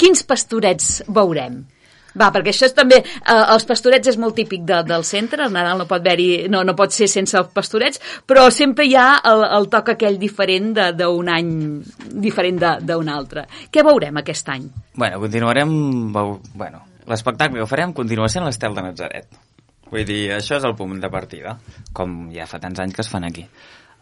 Quins 0.00 0.24
pastorets 0.28 1.02
veurem? 1.08 1.60
Va, 2.18 2.30
perquè 2.34 2.50
això 2.50 2.66
és 2.66 2.74
també... 2.74 2.98
Eh, 3.04 3.44
els 3.54 3.66
pastorets 3.68 4.10
és 4.10 4.18
molt 4.18 4.34
típic 4.38 4.64
de, 4.66 4.80
del 4.86 5.04
centre, 5.06 5.44
el 5.44 5.54
Nadal 5.54 5.78
no 5.78 5.86
pot, 5.90 6.02
haver 6.02 6.48
no, 6.50 6.64
no 6.66 6.74
pot 6.78 6.94
ser 6.94 7.06
sense 7.10 7.38
els 7.38 7.52
pastorets, 7.54 8.00
però 8.26 8.48
sempre 8.54 8.88
hi 8.88 8.96
ha 8.98 9.20
el, 9.30 9.44
el 9.60 9.68
toc 9.70 9.92
aquell 9.94 10.18
diferent 10.18 10.72
d'un 10.98 11.30
any 11.30 11.52
diferent 12.10 12.60
d'un 12.86 13.12
altre. 13.12 13.46
Què 13.70 13.84
veurem 13.86 14.22
aquest 14.22 14.54
any? 14.56 14.70
Bueno, 14.96 15.20
continuarem... 15.22 15.74
Bueno, 16.12 16.89
l'espectacle 17.10 17.60
que 17.60 17.66
farem 17.70 17.92
continua 17.92 18.28
sent 18.28 18.44
l'Estel 18.46 18.74
de 18.74 18.82
Nazaret. 18.86 19.28
Vull 19.90 20.04
dir, 20.06 20.30
això 20.36 20.56
és 20.60 20.64
el 20.64 20.76
punt 20.78 21.00
de 21.02 21.10
partida, 21.10 21.56
com 21.92 22.30
ja 22.32 22.46
fa 22.46 22.60
tants 22.62 22.78
anys 22.80 22.94
que 22.94 23.02
es 23.02 23.08
fan 23.10 23.24
aquí. 23.26 23.46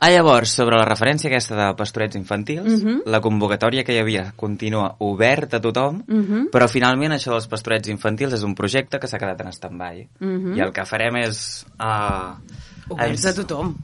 Ah, 0.00 0.12
llavors, 0.12 0.52
sobre 0.54 0.76
la 0.78 0.84
referència 0.86 1.26
aquesta 1.26 1.56
de 1.56 1.74
pastorets 1.74 2.14
infantils, 2.14 2.84
Mhm. 2.84 3.00
la 3.06 3.20
convocatòria 3.20 3.82
que 3.82 3.96
hi 3.96 3.98
havia 3.98 4.32
continua 4.36 4.94
oberta 5.00 5.56
a 5.56 5.60
tothom, 5.60 6.04
Mhm. 6.06 6.50
però 6.52 6.68
finalment 6.68 7.12
això 7.14 7.32
dels 7.32 7.48
pastorets 7.48 7.88
infantils 7.88 8.32
és 8.34 8.44
un 8.44 8.54
projecte 8.54 9.00
que 9.00 9.08
s'ha 9.08 9.18
quedat 9.18 9.40
en 9.40 9.48
stand-by. 9.52 10.08
Mhm. 10.20 10.56
I 10.56 10.60
el 10.60 10.72
que 10.72 10.84
farem 10.86 11.16
és... 11.16 11.66
Uh, 11.80 12.36
Oberts 12.90 13.26
a 13.26 13.34
tothom. 13.34 13.74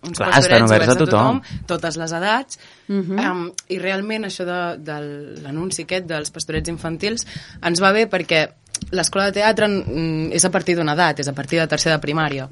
Uns 0.00 0.16
Clar, 0.16 0.38
estan 0.38 0.62
oberts 0.62 0.88
a 0.88 0.94
tothom. 0.94 1.42
totes 1.66 1.96
les 1.96 2.12
edats, 2.12 2.58
Mhm. 2.86 3.18
um, 3.18 3.52
i 3.68 3.78
realment 3.78 4.24
això 4.24 4.44
de, 4.46 4.78
de 4.78 5.00
l'anunci 5.42 5.82
aquest 5.82 6.06
dels 6.06 6.30
pastorets 6.30 6.68
infantils 6.70 7.26
ens 7.60 7.80
va 7.82 7.92
bé 7.92 8.08
perquè 8.08 8.48
l'escola 8.90 9.26
de 9.26 9.32
teatre 9.40 9.68
mm, 9.68 10.32
és 10.32 10.44
a 10.44 10.50
partir 10.50 10.76
d'una 10.76 10.94
edat, 10.94 11.20
és 11.20 11.28
a 11.28 11.34
partir 11.36 11.58
de 11.60 11.66
tercera 11.66 11.96
de 11.96 12.02
primària. 12.02 12.48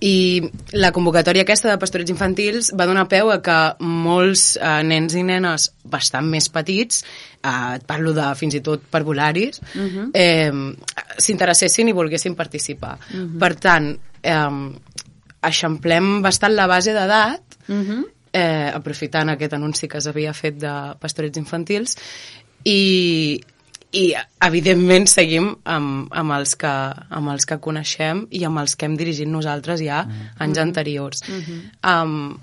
I 0.00 0.42
la 0.76 0.90
convocatòria 0.92 1.42
aquesta 1.46 1.70
de 1.70 1.78
pastorets 1.80 2.10
infantils 2.12 2.72
va 2.76 2.84
donar 2.86 3.06
peu 3.08 3.30
a 3.32 3.38
que 3.40 3.58
molts 3.80 4.56
eh, 4.60 4.82
nens 4.84 5.14
i 5.16 5.22
nenes 5.24 5.70
bastant 5.84 6.26
més 6.28 6.48
petits, 6.52 7.02
eh, 7.42 7.76
et 7.78 7.86
parlo 7.88 8.12
de 8.12 8.26
fins 8.36 8.54
i 8.54 8.60
tot 8.60 8.82
parvularis, 8.90 9.60
Mhm. 9.74 10.10
eh, 10.12 10.52
s'interessessin 11.18 11.88
i 11.88 11.92
volguessin 11.92 12.34
participar. 12.34 12.98
Mhm. 13.14 13.38
Per 13.38 13.54
tant, 13.56 13.96
eh, 14.22 14.70
eixamplem 15.42 16.20
bastant 16.22 16.52
la 16.54 16.66
base 16.66 16.92
d'edat 16.92 17.40
Mhm. 17.68 18.04
eh, 18.32 18.70
aprofitant 18.74 19.30
aquest 19.30 19.54
anunci 19.54 19.88
que 19.88 20.00
s'havia 20.00 20.34
fet 20.34 20.58
de 20.58 20.94
pastorets 21.00 21.38
infantils 21.38 21.96
i, 22.64 23.40
i 23.96 24.04
evidentment 24.44 25.08
seguim 25.10 25.52
amb, 25.64 26.12
amb, 26.12 26.34
els 26.36 26.56
que, 26.60 26.72
amb 27.18 27.32
els 27.32 27.48
que 27.48 27.58
coneixem 27.62 28.26
i 28.30 28.44
amb 28.48 28.62
els 28.62 28.76
que 28.76 28.88
hem 28.88 28.96
dirigit 29.00 29.30
nosaltres 29.30 29.82
ja 29.84 30.04
anys 30.42 30.60
anteriors. 30.62 31.24
Um, 31.82 32.36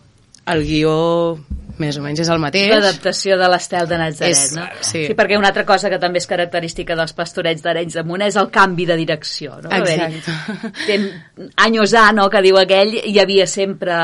el 0.45 0.63
guió 0.65 1.37
més 1.81 1.97
o 1.97 2.03
menys 2.03 2.19
és 2.21 2.29
el 2.29 2.37
mateix. 2.37 2.67
L'adaptació 2.69 3.33
de 3.39 3.47
l'estel 3.49 3.87
de 3.89 3.97
Nazaret, 3.97 4.31
És- 4.35 4.51
no? 4.53 4.61
sí. 4.85 5.07
sí, 5.07 5.13
perquè 5.17 5.39
una 5.39 5.47
altra 5.49 5.63
cosa 5.65 5.89
que 5.89 5.97
també 5.97 6.19
és 6.21 6.27
característica 6.29 6.93
dels 6.95 7.13
pastorets 7.17 7.63
d'Arenys 7.65 7.95
de 7.97 8.03
Munt 8.05 8.21
és 8.21 8.35
el 8.37 8.51
canvi 8.53 8.85
de 8.85 8.95
direcció, 8.99 9.55
no? 9.63 9.69
Veure, 9.71 10.21
Tem, 10.85 11.07
anys 11.65 11.95
A, 11.97 12.11
no?, 12.13 12.27
que 12.29 12.43
diu 12.45 12.59
aquell, 12.61 12.93
hi 13.09 13.15
havia 13.19 13.47
sempre, 13.49 13.95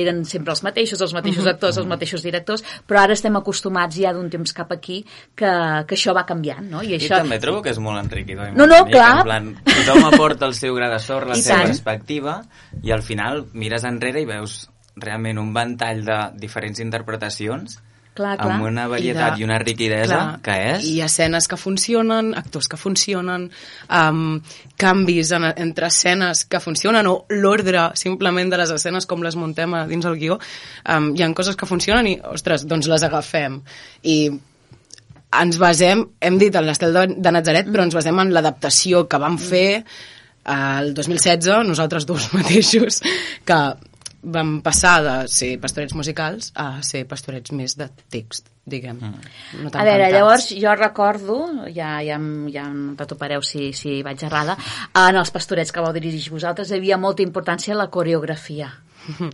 eren 0.00 0.22
sempre 0.24 0.54
els 0.54 0.62
mateixos, 0.64 1.02
els 1.04 1.12
mateixos 1.12 1.44
Mhm. 1.44 1.52
actors, 1.52 1.76
els 1.82 1.86
mateixos 1.86 2.22
directors, 2.24 2.64
però 2.88 3.02
ara 3.02 3.12
estem 3.12 3.36
acostumats 3.36 3.94
ja 4.00 4.14
d'un 4.16 4.30
temps 4.30 4.52
cap 4.56 4.72
aquí 4.72 5.04
que, 5.36 5.52
que 5.86 5.94
això 5.98 6.14
va 6.16 6.24
canviant, 6.24 6.64
no? 6.70 6.82
I 6.82 6.94
I 6.94 6.98
això... 6.98 7.18
també 7.20 7.38
trobo 7.38 7.60
que 7.62 7.70
és 7.76 7.78
molt 7.78 8.00
enriquidor. 8.02 8.48
i 8.48 8.56
No, 8.56 8.66
no, 8.66 8.86
clar. 8.86 9.18
En 9.18 9.22
plan, 9.28 9.52
tothom 9.68 10.04
aporta 10.14 10.46
el 10.46 10.54
seu 10.54 10.74
gra 10.74 10.88
de 10.88 10.98
sorra, 10.98 11.28
la 11.34 11.36
I 11.36 11.42
seva 11.42 11.58
tant. 11.58 11.68
perspectiva, 11.74 12.40
i 12.82 12.90
al 12.90 13.02
final 13.02 13.44
mires 13.52 13.84
enrere 13.84 14.22
i 14.22 14.24
veus 14.24 14.70
realment 15.00 15.38
un 15.40 15.52
ventall 15.54 16.04
de 16.06 16.18
diferents 16.40 16.80
interpretacions 16.84 17.78
Clar, 18.18 18.32
clar. 18.34 18.56
amb 18.56 18.64
una 18.66 18.88
varietat 18.90 19.36
i, 19.36 19.44
de- 19.44 19.46
una 19.46 19.60
riquidesa 19.62 20.16
Clar, 20.16 20.40
que 20.42 20.54
és... 20.72 20.86
I 20.90 20.96
escenes 21.06 21.46
que 21.46 21.56
funcionen, 21.56 22.32
actors 22.34 22.66
que 22.66 22.76
funcionen, 22.80 23.44
um, 23.94 24.40
canvis 24.76 25.30
en, 25.36 25.46
entre 25.54 25.86
escenes 25.86 26.42
que 26.50 26.58
funcionen, 26.58 27.06
o 27.06 27.20
l'ordre 27.30 27.84
simplement 27.94 28.50
de 28.50 28.58
les 28.58 28.72
escenes 28.74 29.06
com 29.06 29.22
les 29.22 29.38
muntem 29.38 29.78
a 29.78 29.84
dins 29.86 30.08
el 30.10 30.18
guió. 30.18 30.40
Um, 30.82 31.12
hi 31.14 31.22
ha 31.22 31.30
coses 31.38 31.54
que 31.54 31.70
funcionen 31.70 32.10
i, 32.10 32.16
ostres, 32.34 32.66
doncs 32.66 32.90
les 32.90 33.06
agafem. 33.06 33.60
I 34.02 34.18
ens 35.38 35.58
basem, 35.62 36.02
hem 36.24 36.38
dit 36.42 36.54
en 36.58 36.66
l'estel 36.66 36.94
de, 36.96 37.06
de 37.22 37.32
Nazaret, 37.38 37.70
però 37.70 37.86
ens 37.86 37.94
basem 37.94 38.18
en 38.18 38.34
l'adaptació 38.34 39.06
que 39.06 39.22
vam 39.22 39.38
fer 39.38 39.84
el 40.48 40.94
2016, 40.96 41.68
nosaltres 41.68 42.06
dos 42.08 42.30
mateixos, 42.36 43.02
que 43.46 43.60
vam 44.22 44.60
passar 44.62 44.96
de 45.04 45.14
ser 45.30 45.52
pastorets 45.62 45.94
musicals 45.94 46.50
a 46.58 46.82
ser 46.82 47.04
pastorets 47.08 47.52
més 47.54 47.76
de 47.78 47.86
text, 48.10 48.48
diguem. 48.66 48.98
No 48.98 49.70
tan 49.70 49.80
A 49.80 49.84
veure, 49.86 50.08
cantats. 50.08 50.14
llavors 50.16 50.48
jo 50.58 50.74
recordo, 50.74 51.36
ja, 51.74 51.98
ja, 52.02 52.18
ja 52.52 52.64
em 52.66 52.80
retopareu 52.98 53.42
si, 53.46 53.72
si 53.72 54.00
vaig 54.02 54.22
errada, 54.26 54.56
en 54.94 55.16
els 55.16 55.30
pastorets 55.30 55.72
que 55.72 55.84
vau 55.84 55.92
dirigir 55.94 56.32
vosaltres 56.34 56.70
hi 56.72 56.80
havia 56.80 56.98
molta 56.98 57.22
importància 57.22 57.76
la 57.78 57.88
coreografia. 57.90 58.72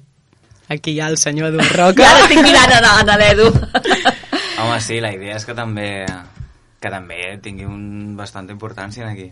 Aquí 0.68 0.94
hi 0.94 1.00
ha 1.00 1.08
el 1.12 1.18
senyor 1.20 1.50
Edu 1.52 1.64
Roca. 1.76 2.02
I 2.02 2.06
ara 2.08 2.22
estic 2.24 2.42
mirant 2.44 2.76
en, 2.78 2.86
en 3.08 3.18
l'Edu. 3.20 3.50
Home, 4.62 4.78
sí, 4.80 5.00
la 5.00 5.10
idea 5.12 5.36
és 5.36 5.44
que 5.44 5.56
també 5.56 5.88
que 6.80 6.90
també 6.92 7.18
tingui 7.42 7.64
un, 7.64 8.14
bastanta 8.16 8.52
importància 8.52 9.04
en 9.04 9.10
aquí. 9.10 9.30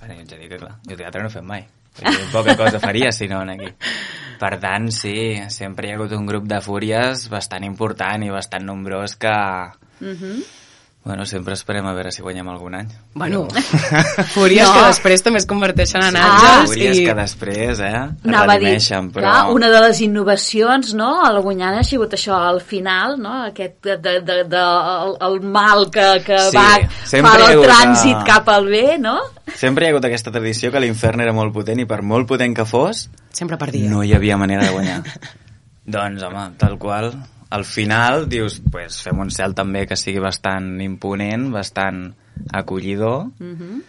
Bueno, 0.00 0.14
jo 0.16 0.22
ets 0.24 0.32
a 0.32 0.38
dir 0.40 0.48
que, 0.48 0.58
clar, 0.58 0.74
jo 0.88 0.96
teatre 0.96 1.22
no 1.22 1.28
he 1.28 1.32
fet 1.32 1.44
mai. 1.44 1.66
Poca 2.32 2.56
cosa 2.56 2.80
faria 2.80 3.12
si 3.12 3.28
no 3.28 3.40
aquí. 3.40 3.70
Per 4.40 4.58
tant, 4.60 4.90
sí, 4.90 5.38
sempre 5.48 5.86
hi 5.86 5.92
ha 5.92 5.94
hagut 5.94 6.12
un 6.12 6.26
grup 6.26 6.44
de 6.50 6.58
fúries 6.60 7.28
bastant 7.30 7.64
important 7.64 8.24
i 8.26 8.32
bastant 8.34 8.66
nombrós 8.66 9.14
que, 9.16 9.34
bueno, 11.04 11.26
sempre 11.28 11.52
esperem 11.52 11.84
a 11.84 11.92
veure 11.92 12.10
si 12.10 12.22
guanyem 12.24 12.48
algun 12.48 12.74
any. 12.78 12.88
Bueno, 13.14 13.42
fúries 14.34 14.64
No. 14.66 14.72
que 14.72 14.84
després 14.88 15.22
també 15.22 15.38
es 15.42 15.46
converteixen 15.46 16.00
en 16.02 16.16
Sí, 16.16 16.22
àngels. 16.22 16.70
fúries 16.70 16.98
i... 16.98 17.04
que 17.04 17.14
després, 17.18 17.80
eh, 17.80 17.90
es 17.90 18.24
Anava 18.28 18.54
a 18.54 18.56
dir, 18.56 18.64
redimeixen, 18.70 19.10
però... 19.12 19.26
clar, 19.26 19.50
una 19.52 19.68
de 19.68 19.80
les 19.84 20.00
innovacions, 20.00 20.94
no?, 20.96 21.10
a 21.26 21.30
la 21.34 21.40
guanyana 21.44 21.80
ha 21.82 21.84
sigut 21.84 22.16
això 22.16 22.38
al 22.38 22.62
final, 22.64 23.18
no?, 23.20 23.34
aquest 23.50 23.76
de, 23.84 23.98
de, 23.98 24.14
de, 24.24 24.38
de 24.48 24.62
el, 24.64 25.14
el 25.28 25.40
mal 25.42 25.90
que, 25.92 26.06
que 26.24 26.38
Sí, 26.48 26.56
va 26.56 27.34
fa 27.34 27.52
el 27.52 27.60
trànsit 27.66 28.16
eh, 28.16 28.24
cap 28.26 28.48
al 28.48 28.66
bé, 28.72 28.96
no? 28.98 29.18
Sempre 29.54 29.84
hi 29.84 29.88
ha 29.90 29.92
hagut 29.92 30.08
aquesta 30.08 30.32
tradició 30.32 30.72
que 30.72 30.80
l'infern 30.80 31.20
era 31.20 31.36
molt 31.36 31.52
potent 31.52 31.84
i 31.84 31.86
per 31.90 32.00
molt 32.02 32.26
potent 32.32 32.56
que 32.56 32.64
fos... 32.64 33.10
Sempre 33.34 33.58
perdia. 33.60 33.90
No 33.90 34.00
hi 34.02 34.14
havia 34.16 34.36
manera 34.40 34.64
de 34.64 34.72
guanyar. 34.72 35.02
doncs, 35.84 36.22
home, 36.24 36.48
tal 36.56 36.78
qual, 36.80 37.12
al 37.50 37.64
final 37.64 38.28
dius, 38.28 38.60
pues, 38.70 39.02
fem 39.04 39.18
un 39.20 39.30
cel 39.30 39.54
també 39.54 39.86
que 39.86 39.96
sigui 39.96 40.22
bastant 40.22 40.80
imponent, 40.80 41.50
bastant 41.52 42.06
acollidor, 42.52 43.30
Mhm. 43.38 43.82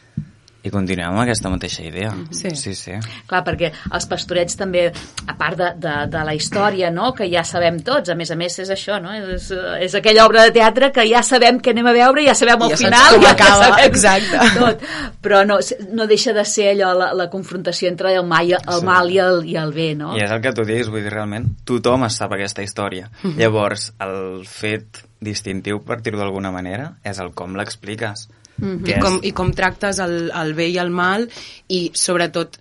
I 0.66 0.72
continuem 0.74 1.12
amb 1.12 1.22
aquesta 1.22 1.50
mateixa 1.54 1.84
idea. 1.86 2.10
Sí. 2.34 2.50
sí, 2.58 2.74
sí. 2.74 2.96
Clar, 3.30 3.44
perquè 3.46 3.70
els 3.94 4.08
pastorets 4.10 4.58
també, 4.58 4.88
a 5.30 5.36
part 5.38 5.60
de, 5.60 5.68
de, 5.78 5.94
de 6.10 6.24
la 6.26 6.34
història, 6.34 6.90
no?, 6.92 7.12
que 7.14 7.28
ja 7.30 7.44
sabem 7.46 7.78
tots, 7.86 8.10
a 8.10 8.16
més 8.18 8.32
a 8.34 8.38
més 8.40 8.58
és 8.64 8.72
això, 8.74 8.98
no?, 9.02 9.14
és, 9.36 9.52
és 9.86 9.94
aquella 10.00 10.26
obra 10.26 10.44
de 10.48 10.54
teatre 10.56 10.90
que 10.96 11.06
ja 11.06 11.22
sabem 11.24 11.60
què 11.62 11.76
anem 11.76 11.86
a 11.92 11.94
veure, 11.94 12.24
ja 12.26 12.34
sabem 12.34 12.66
el 12.66 12.74
Ja 12.74 12.80
final, 12.82 13.20
ja, 13.22 13.32
acaba, 13.36 13.68
ja 13.68 13.70
sabem 13.76 13.86
exacte. 13.92 14.40
tot. 14.58 14.88
Però 15.22 15.44
no, 15.46 15.60
no 15.94 16.08
deixa 16.10 16.34
de 16.34 16.46
ser 16.50 16.72
allò, 16.74 16.94
la, 16.98 17.12
la 17.14 17.30
confrontació 17.30 17.90
entre 17.92 18.16
el, 18.16 18.26
mal, 18.26 18.50
i- 18.50 18.58
el 18.58 18.80
Sí. 18.82 18.86
mal 18.86 19.12
i 19.14 19.20
el, 19.22 19.44
i 19.46 19.56
el 19.62 19.72
bé, 19.76 19.92
no? 19.96 20.16
I 20.18 20.24
és 20.26 20.32
el 20.34 20.42
que 20.42 20.52
tu 20.58 20.66
diguis, 20.66 20.90
vull 20.90 21.04
dir, 21.06 21.14
realment, 21.14 21.46
tothom 21.66 22.08
es 22.10 22.18
sap 22.18 22.34
aquesta 22.34 22.64
història. 22.66 23.12
Mhm. 23.22 23.38
Llavors, 23.38 23.92
el 24.02 24.42
fet 24.50 25.04
distintiu, 25.22 25.84
per 25.86 26.02
dir-ho 26.02 26.18
d'alguna 26.20 26.50
manera, 26.52 26.96
és 27.04 27.20
el 27.22 27.32
com 27.38 27.54
l'expliques. 27.56 28.28
I, 28.62 29.00
com, 29.02 29.20
I 29.24 29.32
com 29.36 29.52
tractes 29.54 30.00
el, 30.00 30.30
el 30.32 30.54
bé 30.58 30.70
i 30.72 30.78
el 30.82 30.94
mal 30.94 31.28
i 31.68 31.90
sobretot 31.94 32.60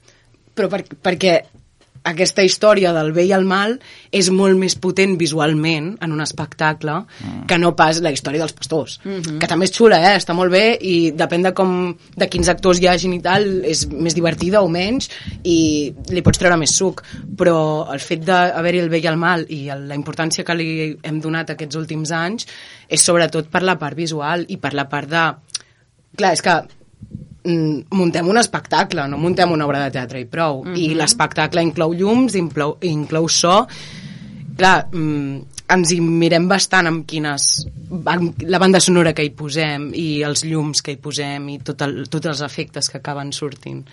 però 0.55 0.71
per, 0.71 0.85
perquè 1.03 1.39
aquesta 2.05 2.45
història 2.45 2.93
del 2.93 3.13
bé 3.17 3.25
i 3.25 3.33
el 3.33 3.47
mal 3.49 3.79
és 4.13 4.29
molt 4.31 4.59
més 4.61 4.77
potent 4.77 5.15
visualment 5.21 5.95
en 6.05 6.13
un 6.13 6.21
espectacle 6.21 6.99
mm. 7.01 7.45
que 7.49 7.57
no 7.59 7.73
pas 7.77 8.01
la 8.05 8.13
història 8.13 8.43
dels 8.43 8.53
pastors 8.53 8.99
Mhm. 9.05 9.39
que 9.41 9.47
també 9.49 9.65
és 9.65 9.73
xula, 9.73 9.97
eh? 9.97 10.19
està 10.19 10.35
molt 10.35 10.53
bé 10.53 10.77
i 10.81 11.13
depèn 11.13 11.43
de, 11.43 11.53
com, 11.57 11.97
de 12.17 12.29
quins 12.29 12.49
actors 12.49 12.81
hi 12.81 12.87
hagin 12.89 13.15
i 13.15 13.21
tal 13.25 13.65
és 13.65 13.87
més 13.89 14.15
divertida 14.15 14.61
o 14.61 14.69
menys 14.69 15.09
i 15.43 15.95
li 16.11 16.23
pots 16.23 16.39
treure 16.39 16.59
més 16.61 16.77
suc 16.77 17.03
però 17.37 17.91
el 17.93 18.01
fet 18.01 18.25
d'haver-hi 18.25 18.85
el 18.85 18.91
bé 18.93 19.01
i 19.01 19.09
el 19.09 19.17
mal 19.17 19.47
i 19.49 19.69
el, 19.73 19.89
la 19.89 19.97
importància 19.97 20.45
que 20.45 20.55
li 20.55 20.99
hem 21.03 21.21
donat 21.21 21.51
aquests 21.51 21.77
últims 21.77 22.13
anys 22.13 22.47
és 22.89 23.01
sobretot 23.01 23.49
per 23.49 23.63
la 23.63 23.79
part 23.79 23.97
visual 23.97 24.45
i 24.49 24.59
per 24.59 24.75
la 24.75 24.89
part 24.89 25.09
de 25.09 25.25
clar, 26.17 26.33
és 26.37 26.43
que 26.45 26.55
mm, 27.45 27.95
muntem 27.97 28.29
un 28.29 28.39
espectacle, 28.41 29.09
no 29.09 29.19
muntem 29.19 29.51
una 29.53 29.67
obra 29.67 29.85
de 29.85 29.91
teatre 29.99 30.21
i 30.21 30.27
prou. 30.27 30.65
Mm 30.65 30.75
-hmm. 30.75 30.79
I 30.79 30.95
l'espectacle 30.95 31.63
inclou 31.63 31.93
llums, 31.95 32.35
inclou, 32.35 32.79
inclou 32.81 33.29
so. 33.29 33.67
Clar, 34.57 34.87
mm, 34.93 35.43
ens 35.75 35.93
hi 35.95 36.01
mirem 36.05 36.47
bastant 36.49 36.89
amb 36.91 37.07
quines... 37.09 37.67
amb 38.11 38.43
la 38.43 38.59
banda 38.59 38.81
sonora 38.81 39.15
que 39.17 39.25
hi 39.25 39.31
posem 39.37 39.91
i 39.97 40.23
els 40.27 40.45
llums 40.45 40.83
que 40.85 40.93
hi 40.93 40.99
posem 41.01 41.49
i 41.49 41.59
tot 41.65 41.81
el, 41.87 42.03
tots 42.13 42.27
els 42.27 42.43
efectes 42.45 42.91
que 42.91 42.99
acaben 42.99 43.33
sortint. 43.33 43.85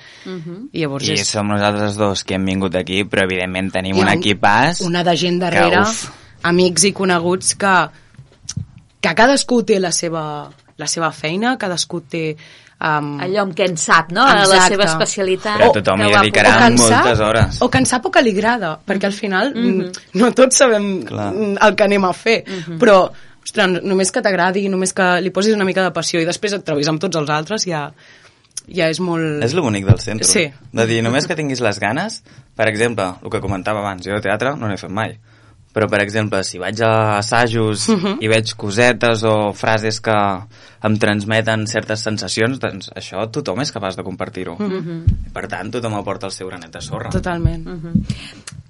I 0.74 0.82
llavors 0.84 1.07
I 1.07 1.13
és 1.13 1.32
som 1.32 1.47
nosaltres 1.47 1.95
dos 1.99 2.26
que 2.28 2.36
hem 2.36 2.45
vingut 2.45 2.76
aquí, 2.76 3.03
però 3.05 3.24
evidentment 3.24 3.72
tenim 3.72 3.97
un 3.97 4.07
un- 4.07 4.13
equipàs... 4.13 4.82
una 4.86 5.03
de 5.03 5.15
gent 5.15 5.39
darrere, 5.39 5.72
que, 5.72 5.82
uf, 5.82 6.09
amics 6.43 6.84
i 6.89 6.91
coneguts 6.97 7.55
que, 7.55 7.76
que 9.01 9.15
cadascú 9.15 9.61
té 9.63 9.80
la 9.80 9.93
seva, 9.95 10.24
la 10.82 10.89
seva 10.89 11.11
feina, 11.15 11.55
cadascú 11.61 12.01
té... 12.09 12.25
Um, 12.82 13.11
Allò 13.21 13.43
amb 13.43 13.53
què 13.53 13.67
en 13.69 13.75
sap, 13.77 14.07
no? 14.09 14.23
La 14.25 14.39
Exacte. 14.41 14.71
seva 14.73 14.86
especialitat. 14.89 15.59
Però 15.61 15.67
tothom 15.75 16.01
hi 16.01 16.07
dedicarà 16.15 16.53
posat. 16.73 16.79
moltes 16.82 17.19
hores. 17.21 17.59
O 17.61 17.67
que 17.69 17.77
en 17.77 17.86
sap 17.86 18.07
o 18.09 18.11
que 18.11 18.23
li 18.25 18.32
agrada, 18.34 18.71
perquè 18.88 19.05
al 19.05 19.13
final 19.13 19.51
mm 19.53 19.91
no 20.17 20.32
tots 20.34 20.57
sabem 20.63 20.88
Clar. 21.05 21.27
mm, 21.32 21.59
el 21.61 21.75
que 21.77 21.84
anem 21.86 22.07
a 22.09 22.13
fer, 22.17 22.39
Mhm. 22.47 22.79
però 22.82 23.03
ostres, 23.43 23.84
només 23.86 24.11
que 24.11 24.21
t'agradi, 24.25 24.65
només 24.69 24.93
que 24.97 25.11
li 25.21 25.29
posis 25.29 25.53
una 25.53 25.65
mica 25.65 25.84
de 25.86 25.91
passió 25.93 26.19
i 26.21 26.25
després 26.25 26.53
et 26.57 26.65
trobis 26.65 26.88
amb 26.89 26.99
tots 26.99 27.15
els 27.21 27.29
altres, 27.29 27.65
ja, 27.69 27.91
ja 28.67 28.89
és 28.89 28.99
molt... 28.99 29.43
És 29.45 29.53
el 29.53 29.61
bonic 29.61 29.86
del 29.86 29.99
centre. 29.99 30.25
Sí. 30.25 30.47
De 30.71 30.86
dir, 30.89 31.03
només 31.05 31.27
que 31.27 31.36
tinguis 31.38 31.61
les 31.61 31.77
ganes, 31.79 32.23
per 32.55 32.67
exemple, 32.67 33.05
el 33.21 33.29
que 33.29 33.41
comentava 33.41 33.79
abans, 33.86 34.01
jo 34.05 34.13
de 34.17 34.21
teatre 34.25 34.55
no 34.57 34.67
n'he 34.67 34.77
fet 34.77 34.89
mai, 34.89 35.19
però 35.74 35.88
per 35.89 36.01
exemple, 36.01 36.43
si 36.43 36.59
vaig 36.59 36.82
a 36.82 37.17
assajos 37.17 37.88
Mhm. 37.89 38.17
i 38.22 38.28
veig 38.28 38.53
cosetes 38.55 39.24
o 39.24 39.53
frases 39.53 39.99
que 40.01 40.17
em 40.84 40.97
transmeten 40.97 41.67
certes 41.67 41.99
sensacions, 42.01 42.59
doncs 42.59 42.91
això 42.95 43.30
tothom 43.32 43.61
és 43.61 43.72
capaç 43.72 43.95
de 43.95 44.03
compartir-ho. 44.03 44.55
Mhm. 44.59 45.32
Per 45.34 45.47
tant, 45.47 45.72
tothom 45.72 45.95
aporta 45.95 46.26
el 46.28 46.32
seu 46.32 46.47
granet 46.47 46.72
de 46.72 46.82
sorra. 46.82 47.09
Totalment. 47.09 47.65
Mhm. 47.65 48.05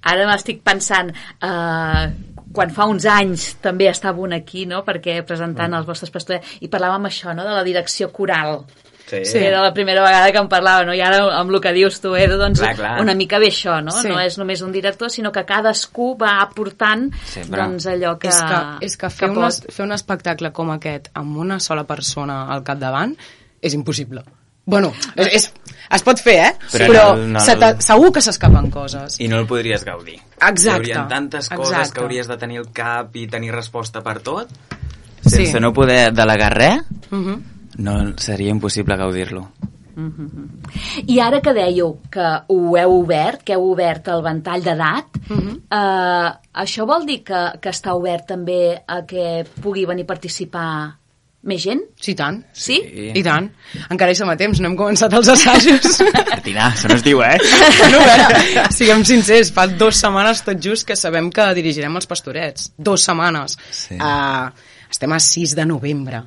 Ara 0.03 0.27
m'estic 0.27 0.61
pensant, 0.63 1.09
eh, 1.41 2.13
quan 2.51 2.69
fa 2.69 2.85
uns 2.85 3.05
anys 3.05 3.55
també 3.61 3.87
estava 3.87 4.19
un 4.19 4.33
aquí, 4.33 4.65
no?, 4.65 4.83
perquè 4.83 5.23
presentant 5.23 5.73
els 5.73 5.85
vostres 5.85 6.11
pastorets, 6.11 6.57
i 6.61 6.67
parlàvem 6.67 7.07
això, 7.07 7.35
no?, 7.35 7.43
de 7.43 7.51
la 7.51 7.63
direcció 7.63 8.11
coral. 8.11 8.65
Sí. 9.11 9.25
Sí. 9.25 9.37
Era 9.43 9.61
la 9.61 9.73
primera 9.75 10.01
vegada 10.05 10.31
que 10.31 10.37
em 10.39 10.47
parlava, 10.47 10.85
no? 10.87 10.93
I 10.95 11.01
ara, 11.03 11.17
amb 11.37 11.51
el 11.51 11.59
que 11.61 11.73
dius 11.75 11.99
tu, 11.99 12.15
Edu, 12.15 12.37
doncs 12.39 12.61
Clar, 12.61 12.75
clar. 12.77 12.93
una 13.03 13.13
mica 13.13 13.39
bé 13.43 13.49
això, 13.51 13.81
no? 13.83 13.91
Sí. 13.91 14.07
No 14.07 14.19
és 14.23 14.37
només 14.39 14.61
un 14.63 14.71
director, 14.71 15.09
sinó 15.11 15.31
que 15.35 15.43
cadascú 15.45 16.13
va 16.17 16.37
aportant 16.41 17.09
Sempre. 17.27 17.61
doncs 17.61 17.85
allò 17.91 18.17
que, 18.17 18.29
és 18.31 18.41
que, 18.41 18.61
és 18.87 18.95
que 18.97 19.09
fer, 19.09 19.27
que 19.27 19.31
un, 19.33 19.41
pot. 19.43 19.49
es, 19.51 19.75
fer 19.75 19.85
un 19.85 19.91
espectacle 19.91 20.51
com 20.55 20.71
aquest 20.71 21.09
amb 21.13 21.35
una 21.37 21.59
sola 21.59 21.83
persona 21.83 22.45
al 22.53 22.63
capdavant 22.63 23.15
és 23.61 23.73
impossible. 23.73 24.23
Bueno, 24.63 24.93
és, 25.17 25.27
és, 25.33 25.45
es 25.89 26.03
pot 26.05 26.19
fer, 26.21 26.35
eh? 26.45 26.51
Però 26.71 26.87
Però, 26.87 27.05
no- 27.17 27.27
no- 27.33 27.39
se 27.41 27.55
te- 27.57 27.81
segur 27.81 28.11
que 28.13 28.21
s'escapen 28.21 28.69
coses. 28.71 29.19
I 29.19 29.27
no 29.27 29.39
el 29.39 29.47
podries 29.47 29.83
gaudir. 29.83 30.19
Exacte. 30.39 30.61
Hi 30.63 30.69
haurien 30.75 31.07
tantes 31.09 31.49
coses 31.49 31.71
Exacte. 31.73 31.93
que 31.95 32.01
hauries 32.05 32.27
de 32.29 32.37
tenir 32.37 32.59
al 32.59 32.71
cap 32.71 33.15
i 33.17 33.25
tenir 33.27 33.51
resposta 33.51 34.01
per 34.05 34.19
tot, 34.21 34.47
Sí. 35.25 35.29
sense 35.47 35.59
no 35.59 35.73
poder 35.73 36.13
delegar 36.13 36.53
res, 36.55 36.81
Uh 37.11 37.17
-huh. 37.17 37.41
No 37.81 38.13
seria 38.17 38.51
impossible 38.53 38.97
gaudir-lo. 38.97 39.47
I 41.05 41.19
ara 41.19 41.41
que 41.43 41.51
dèieu 41.53 41.97
que 42.13 42.27
ho 42.49 42.77
heu 42.79 42.93
obert, 43.01 43.43
que 43.45 43.53
heu 43.57 43.65
obert 43.73 44.07
el 44.13 44.23
ventall 44.25 44.63
d'edat, 44.63 45.19
Uh 45.31 45.37
-huh. 45.37 45.55
eh, 45.71 46.29
això 46.63 46.85
vol 46.85 47.05
dir 47.05 47.23
que, 47.23 47.59
que 47.61 47.69
està 47.69 47.93
obert 47.95 48.25
també 48.27 48.81
a 48.87 49.05
que 49.05 49.45
pugui 49.61 49.85
venir 49.85 50.03
a 50.03 50.07
participar 50.07 50.95
més 51.43 51.61
gent? 51.63 51.81
Sí, 51.99 52.13
tant. 52.15 52.43
Sí? 52.53 52.75
I 53.15 53.23
tant. 53.23 53.49
Encara 53.89 54.11
hi 54.11 54.15
som 54.15 54.29
a 54.29 54.35
temps, 54.35 54.59
no 54.59 54.67
hem 54.69 54.75
començat 54.77 55.13
els 55.13 55.27
assajos. 55.27 56.01
Martina, 56.29 56.71
això 56.71 56.87
no 56.89 56.95
es 56.95 57.03
diu, 57.03 57.21
eh? 57.21 57.37
no, 57.91 57.99
a 57.99 58.17
veure, 58.17 58.71
siguem 58.71 59.03
sincers, 59.05 59.51
fa 59.51 59.67
dues 59.67 59.95
setmanes 59.95 60.43
tot 60.43 60.57
just 60.61 60.85
que 60.87 60.95
sabem 60.95 61.29
que 61.31 61.53
dirigirem 61.53 61.95
els 61.95 62.05
pastorets. 62.07 62.71
Dues 62.77 63.03
setmanes. 63.03 63.57
Sí. 63.71 63.95
Uh, 63.95 64.49
estem 64.89 65.11
a 65.11 65.19
6 65.19 65.55
de 65.55 65.65
novembre. 65.65 66.23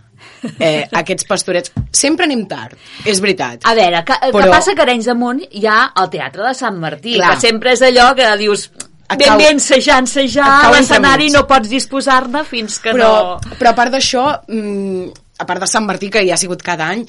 Eh, 0.59 0.85
aquests 0.93 1.25
pastorets... 1.25 1.73
Sempre 1.95 2.27
anem 2.29 2.43
tard, 2.51 2.75
és 3.09 3.21
veritat. 3.23 3.63
A 3.65 3.73
veure, 3.77 4.03
que, 4.05 4.17
Però... 4.21 4.33
Però- 4.35 4.43
que 4.45 4.53
passa 4.53 4.75
que 4.77 4.85
Arenys 4.85 5.09
de 5.09 5.15
Munt 5.17 5.45
hi 5.51 5.65
ha 5.65 5.79
el 6.03 6.11
Teatre 6.13 6.45
de 6.45 6.55
Sant 6.59 6.77
Martí, 6.83 7.15
Clar. 7.17 7.31
que 7.33 7.47
sempre 7.47 7.73
és 7.73 7.85
allò 7.87 8.11
que 8.19 8.29
dius 8.41 8.69
Et 9.13 9.21
ben 9.21 9.59
et 9.61 10.35
cau 10.35 10.73
a 10.73 10.73
l'escenari 10.73 11.29
no 11.33 11.45
pots 11.49 11.69
disposar-ne 11.69 12.41
fins 12.49 12.79
que 12.81 12.95
però, 12.97 13.11
no... 13.37 13.57
però 13.61 13.75
a 13.75 13.77
part 13.77 13.93
d'això, 13.93 14.25
mm, 14.49 15.25
a 15.45 15.47
part 15.49 15.61
de 15.61 15.69
Sant 15.71 15.85
Martí, 15.85 16.09
que 16.11 16.25
ja 16.25 16.39
ha 16.39 16.41
sigut 16.41 16.65
cada 16.65 16.89
any, 16.95 17.05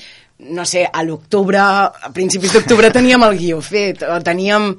no 0.52 0.66
sé, 0.68 0.84
a 0.92 1.04
l'octubre, 1.08 1.60
a 1.62 2.12
principis 2.14 2.52
d'octubre 2.52 2.92
teníem 2.92 3.24
el 3.24 3.38
guió 3.40 3.62
fet, 3.64 4.04
o 4.04 4.20
teníem 4.24 4.74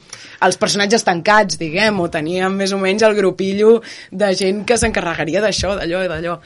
els 0.45 0.59
personatges 0.61 1.07
tancats, 1.07 1.57
diguem, 1.61 2.01
o 2.05 2.11
teníem 2.13 2.53
més 2.53 2.75
o 2.77 2.81
menys 2.83 3.07
el 3.09 3.17
grupillo 3.17 3.79
de 4.13 4.35
gent 4.37 4.67
que 4.69 4.77
s'encarregaria 4.77 5.41
d'això, 5.41 5.73
d'allò 5.81 6.05
i 6.05 6.11
d'allò. 6.13 6.37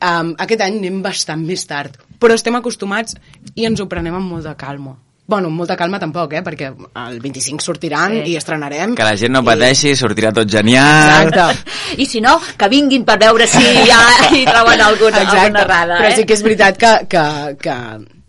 Um, 0.00 0.32
aquest 0.40 0.62
any 0.64 0.78
anem 0.80 1.02
bastant 1.04 1.42
més 1.44 1.66
tard, 1.68 1.98
però 2.20 2.32
estem 2.36 2.56
acostumats 2.56 3.16
i 3.54 3.66
ens 3.68 3.80
ho 3.82 3.88
prenem 3.88 4.14
amb 4.16 4.32
molta 4.32 4.54
calma. 4.56 4.96
Bueno, 5.30 5.46
amb 5.46 5.60
molta 5.60 5.76
calma 5.78 6.00
tampoc, 6.02 6.32
eh? 6.34 6.40
perquè 6.42 6.72
el 6.74 7.20
25 7.22 7.62
sortiran 7.62 8.16
Sí. 8.16 8.32
i 8.32 8.36
estrenarem. 8.36 8.96
Que 8.98 9.04
la 9.06 9.14
gent 9.16 9.30
no 9.36 9.44
pateixi, 9.46 9.92
sortirà 9.94 10.32
tot 10.34 10.48
genial. 10.50 11.28
Exacte. 11.28 11.70
I 12.02 12.06
si 12.06 12.20
no, 12.24 12.40
que 12.58 12.68
vinguin 12.72 13.04
per 13.06 13.18
veure 13.20 13.46
si 13.46 13.62
ja 13.86 14.00
hi 14.32 14.42
troben 14.48 14.80
alguna, 14.80 15.22
alguna 15.22 15.62
errada. 15.62 16.00
Però 16.00 16.08
eh? 16.08 16.16
sí 16.16 16.24
que 16.26 16.34
és 16.34 16.42
veritat 16.42 16.80
que, 16.80 16.90
que, 17.12 17.24
que 17.62 17.76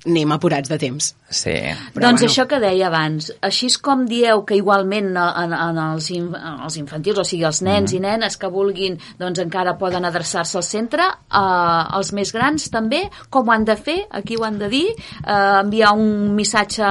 anem 0.05 0.31
apurats 0.33 0.69
de 0.69 0.77
temps. 0.81 1.11
Sí. 1.29 1.53
Però 1.93 2.07
doncs 2.07 2.21
bueno. 2.21 2.31
això 2.31 2.47
que 2.49 2.59
deia 2.59 2.87
abans, 2.87 3.31
així 3.45 3.67
és 3.69 3.77
com 3.77 4.05
dieu 4.09 4.43
que 4.47 4.57
igualment 4.57 5.11
en, 5.13 5.53
en 5.53 5.81
els, 5.83 6.09
in, 6.15 6.31
en 6.35 6.63
els 6.65 6.77
infantils, 6.81 7.19
o 7.21 7.25
sigui, 7.27 7.45
els 7.47 7.61
nens 7.61 7.91
Mhm. 7.91 7.97
i 7.97 7.99
nenes 8.01 8.37
que 8.37 8.47
vulguin, 8.47 8.97
doncs 9.19 9.39
encara 9.39 9.77
poden 9.77 10.05
adreçar-se 10.05 10.57
al 10.57 10.63
centre, 10.63 11.03
eh, 11.03 11.97
els 11.97 12.11
més 12.13 12.31
grans 12.33 12.69
també, 12.69 13.03
com 13.29 13.47
ho 13.47 13.51
han 13.53 13.65
de 13.65 13.75
fer, 13.75 14.07
aquí 14.09 14.35
ho 14.35 14.43
han 14.43 14.57
de 14.59 14.69
dir, 14.69 14.87
eh, 14.89 15.59
enviar 15.61 15.93
un 15.93 16.33
missatge... 16.35 16.83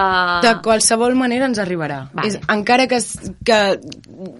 De 0.43 0.55
qualsevol 0.63 1.15
manera 1.15 1.47
ens 1.47 1.59
arribarà. 1.59 2.09
Vale. 2.13 2.29
És, 2.29 2.39
encara 2.49 2.87
que, 2.87 3.01
que, 3.45 3.81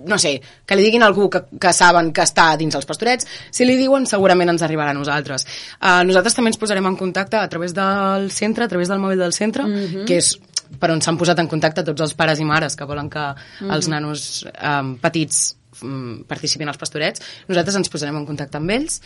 no 0.07 0.19
sé, 0.19 0.41
que 0.67 0.77
li 0.77 0.87
diguin 0.87 1.03
a 1.03 1.07
algú 1.11 1.29
que, 1.31 1.43
que 1.61 1.73
saben 1.73 2.13
que 2.13 2.23
està 2.23 2.57
dins 2.57 2.75
els 2.75 2.87
pastorets, 2.87 3.27
si 3.51 3.67
li 3.67 3.77
diuen 3.77 4.07
segurament 4.07 4.51
ens 4.55 4.63
arribarà 4.63 4.95
a 4.95 4.99
nosaltres. 4.99 5.47
Uh, 5.81 6.01
nosaltres 6.07 6.37
també 6.37 6.53
ens 6.53 6.61
posarem 6.61 6.87
en 6.87 6.97
contacte 6.97 7.37
a 7.37 7.49
través 7.49 7.75
del 7.75 8.31
centre, 8.31 8.60
a 8.65 8.69
través 8.69 8.89
del 8.89 8.99
mòbil 9.01 9.19
del 9.19 9.33
centre, 9.33 9.65
Mhm. 9.65 10.05
que 10.07 10.19
és 10.19 10.39
per 10.79 10.91
on 10.93 11.01
s'han 11.03 11.19
posat 11.19 11.39
en 11.39 11.49
contacte 11.49 11.83
tots 11.83 12.01
els 12.01 12.15
pares 12.15 12.39
i 12.39 12.45
mares 12.45 12.77
que 12.77 12.85
volen 12.85 13.09
que 13.11 13.35
els 13.61 13.87
Mhm. 13.89 13.91
nanos 13.91 14.47
um, 14.63 14.97
petits 14.99 15.57
mm, 15.83 16.25
participin 16.29 16.69
als 16.69 16.77
pastorets. 16.77 17.23
Nosaltres 17.49 17.77
ens 17.77 17.89
posarem 17.89 18.17
en 18.17 18.27
contacte 18.27 18.59
amb 18.59 18.69
ells, 18.71 19.01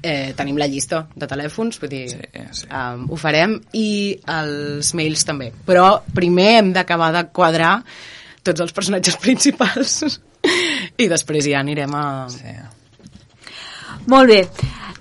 eh, 0.00 0.32
tenim 0.36 0.56
la 0.56 0.66
llista 0.68 1.08
de 1.16 1.26
telèfons, 1.26 1.80
vull 1.80 1.88
dir, 1.90 2.08
sí, 2.10 2.18
sí. 2.52 2.66
Um, 2.70 3.08
ho 3.10 3.16
farem, 3.16 3.60
i 3.72 4.20
els 4.28 4.94
mails 4.94 5.24
també. 5.24 5.52
Però 5.66 6.02
primer 6.14 6.58
hem 6.58 6.72
d'acabar 6.72 7.12
de 7.12 7.24
quadrar 7.32 7.82
tots 8.44 8.60
els 8.60 8.72
personatges 8.72 9.16
principals 9.24 10.20
i 10.98 11.08
després 11.08 11.44
ja 11.44 11.58
anirem 11.60 11.92
a... 11.94 12.28
Sí. 12.28 12.54
Molt 14.06 14.28
bé. 14.28 14.48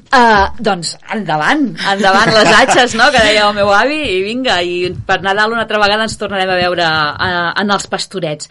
Uh, 0.10 0.48
doncs 0.58 0.96
endavant, 1.14 1.68
endavant 1.92 2.32
les 2.34 2.50
atxes, 2.64 2.96
no?, 2.98 3.12
que 3.14 3.22
deia 3.22 3.44
el 3.46 3.54
meu 3.54 3.70
avi, 3.70 4.00
i 4.16 4.24
vinga, 4.26 4.56
i 4.66 4.90
per 5.06 5.20
Nadal 5.22 5.54
una 5.54 5.68
altra 5.68 5.78
vegada 5.78 6.08
ens 6.08 6.18
tornarem 6.18 6.50
a 6.50 6.58
veure 6.58 6.88
uh, 6.90 7.54
en 7.62 7.70
els 7.76 7.86
pastorets. 7.92 8.50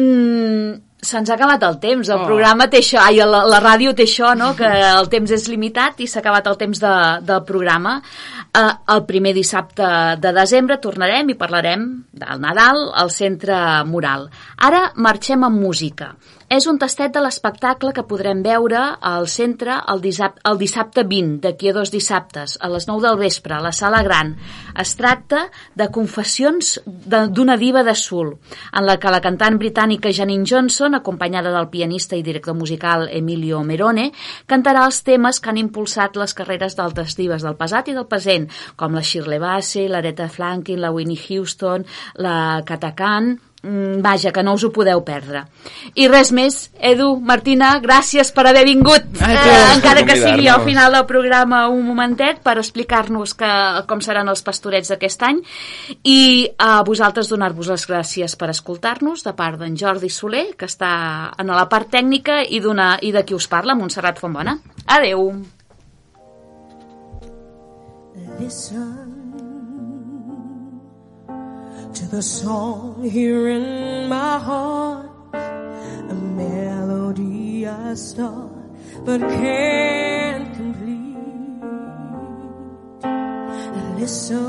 Mm, 0.00 0.80
Se'ns 1.04 1.28
ha 1.28 1.34
acabat 1.34 1.60
el 1.68 1.74
temps, 1.82 2.08
el 2.08 2.22
Oh. 2.22 2.24
programa 2.24 2.64
té 2.72 2.78
això, 2.80 2.96
ai, 3.02 3.18
la, 3.20 3.42
la 3.44 3.58
ràdio 3.60 3.92
té 3.92 4.06
això, 4.08 4.30
no?, 4.32 4.54
que 4.56 4.64
el 4.64 5.10
temps 5.12 5.34
és 5.36 5.48
limitat 5.52 6.00
i 6.00 6.06
s'ha 6.08 6.22
acabat 6.22 6.46
el 6.48 6.56
temps 6.56 6.80
de, 6.80 6.92
del 7.28 7.42
programa. 7.44 7.98
Uh, 8.56 8.70
el 8.94 9.04
primer 9.04 9.34
dissabte 9.36 9.84
de 10.24 10.32
desembre 10.32 10.78
tornarem 10.80 11.28
i 11.28 11.36
parlarem 11.36 11.84
del 12.16 12.40
Nadal 12.40 12.86
al 12.96 13.12
Centre 13.12 13.58
Mural. 13.84 14.30
Ara 14.56 14.86
marxem 14.96 15.44
amb 15.44 15.60
música. 15.60 16.14
És 16.52 16.66
un 16.68 16.76
tastet 16.76 17.14
de 17.14 17.22
l'espectacle 17.24 17.92
que 17.96 18.04
podrem 18.04 18.42
veure 18.44 18.80
al 19.00 19.26
centre 19.32 19.78
el 19.88 20.02
dissabte, 20.04 20.42
el 20.50 20.58
dissabte 20.60 21.04
20, 21.08 21.38
d'aquí 21.40 21.70
a 21.70 21.72
dos 21.72 21.92
dissabtes, 21.92 22.58
a 22.60 22.68
les 22.68 22.84
9 22.88 23.00
del 23.06 23.16
vespre, 23.16 23.54
a 23.56 23.62
la 23.64 23.72
Sala 23.72 24.02
Gran. 24.04 24.34
Es 24.80 24.92
tracta 24.98 25.46
de 25.74 25.88
Confessions 25.94 26.74
d'una 26.84 27.56
diva 27.56 27.82
de 27.86 27.94
sul, 27.96 28.34
en 28.72 28.84
la 28.84 28.98
que 29.00 29.12
la 29.14 29.22
cantant 29.24 29.56
britànica 29.58 30.12
Janine 30.12 30.44
Johnson, 30.44 30.98
acompanyada 30.98 31.54
del 31.54 31.70
pianista 31.72 32.16
i 32.16 32.22
director 32.26 32.54
musical 32.54 33.08
Emilio 33.08 33.62
Merone, 33.64 34.10
cantarà 34.46 34.84
els 34.84 35.00
temes 35.02 35.40
que 35.40 35.50
han 35.50 35.62
impulsat 35.62 36.20
les 36.20 36.36
carreres 36.36 36.76
d'altres 36.76 37.16
dives 37.16 37.42
del 37.42 37.56
passat 37.56 37.88
i 37.88 37.96
del 37.96 38.10
present, 38.10 38.50
com 38.76 38.92
la 38.92 39.02
Shirley 39.02 39.40
Bassey, 39.40 39.88
l'Aretha 39.88 40.28
Franklin, 40.28 40.84
la 40.84 40.92
Winnie 40.92 41.24
Houston, 41.24 41.88
la 42.20 42.36
Kata 42.68 42.92
Khan, 42.94 43.34
Mm, 43.34 43.53
vaja, 44.04 44.32
que 44.32 44.42
no 44.42 44.54
us 44.54 44.64
ho 44.64 44.70
podeu 44.72 45.00
perdre. 45.04 45.44
I 45.96 46.08
res 46.10 46.30
més, 46.36 46.70
Edu, 46.78 47.14
Martina, 47.20 47.72
gràcies 47.80 48.30
per 48.34 48.46
haver 48.50 48.64
vingut, 48.68 49.06
Ai, 49.24 49.36
eh, 49.36 49.54
encara 49.76 50.04
que 50.04 50.16
sigui 50.20 50.48
al 50.48 50.64
final 50.66 50.92
del 50.92 51.06
programa 51.08 51.64
un 51.72 51.84
momentet, 51.86 52.42
per 52.44 52.58
explicar-nos 52.60 53.34
que, 53.34 53.50
com 53.88 54.02
seran 54.04 54.28
els 54.28 54.44
pastorets 54.44 54.92
d'aquest 54.92 55.24
any 55.30 55.40
i 56.04 56.50
a 56.58 56.82
vosaltres 56.84 57.30
donar-vos 57.32 57.72
les 57.72 57.88
gràcies 57.88 58.36
per 58.36 58.50
escoltar-nos 58.52 59.24
de 59.24 59.34
part 59.36 59.58
d'en 59.60 59.76
Jordi 59.76 60.10
Soler, 60.12 60.46
que 60.58 60.68
està 60.68 61.32
en 61.38 61.52
la 61.54 61.68
part 61.68 61.90
tècnica 61.90 62.42
i, 62.44 62.60
i 62.60 63.12
de 63.12 63.24
qui 63.24 63.34
us 63.34 63.48
parla, 63.48 63.74
Montserrat 63.74 64.20
Fontbona. 64.20 64.58
Adeu. 64.86 65.30
Listen 68.38 69.13
to 71.94 72.06
the 72.06 72.22
song 72.22 73.08
here 73.08 73.48
in 73.48 74.08
my 74.08 74.36
heart, 74.38 75.08
a 75.32 76.14
melody 76.14 77.68
I 77.68 77.94
start 77.94 78.50
but 79.04 79.20
can't 79.20 80.52
complete. 80.56 81.14
Listen 83.96 84.44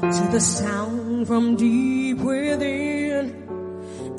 to 0.00 0.28
the 0.30 0.40
sound 0.40 1.26
from 1.26 1.56
deep 1.56 2.18
within. 2.18 3.34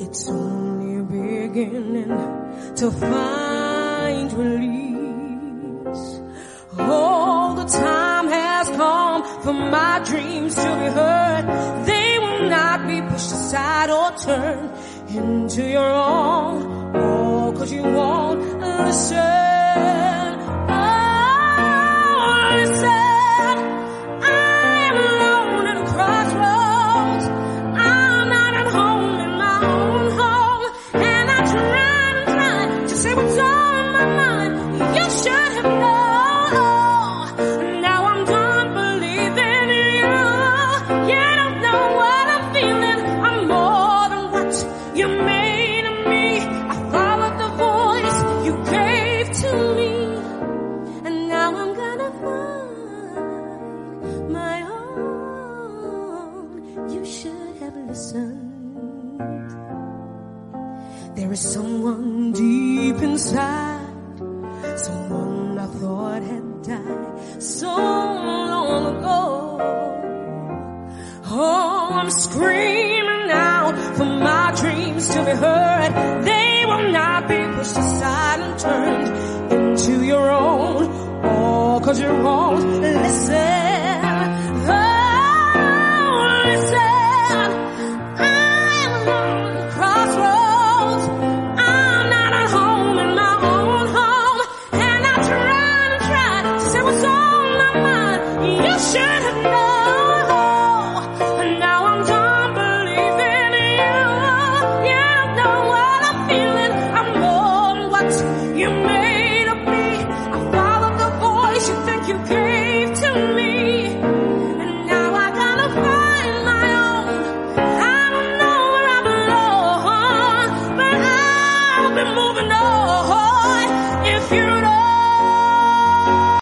It's 0.00 0.28
only 0.28 1.02
beginning 1.02 2.12
to 2.76 2.90
find 2.90 4.30
release. 4.34 4.82
All 6.78 7.54
the 7.54 7.64
time 7.64 8.28
has 8.28 8.68
come 8.70 9.42
for 9.42 9.52
my 9.52 10.02
dreams 10.04 10.54
to 10.54 10.62
be 10.62 10.88
heard. 10.98 11.84
They 11.86 12.18
will 12.18 12.48
not 12.48 12.86
be 12.86 13.02
pushed 13.02 13.32
aside 13.32 13.90
or 13.90 14.10
turned 14.16 14.70
into 15.08 15.68
your 15.68 15.90
own. 15.90 16.96
Oh, 16.96 17.54
cause 17.56 17.72
you 17.72 17.82
won't 17.82 18.58
listen. 18.60 19.61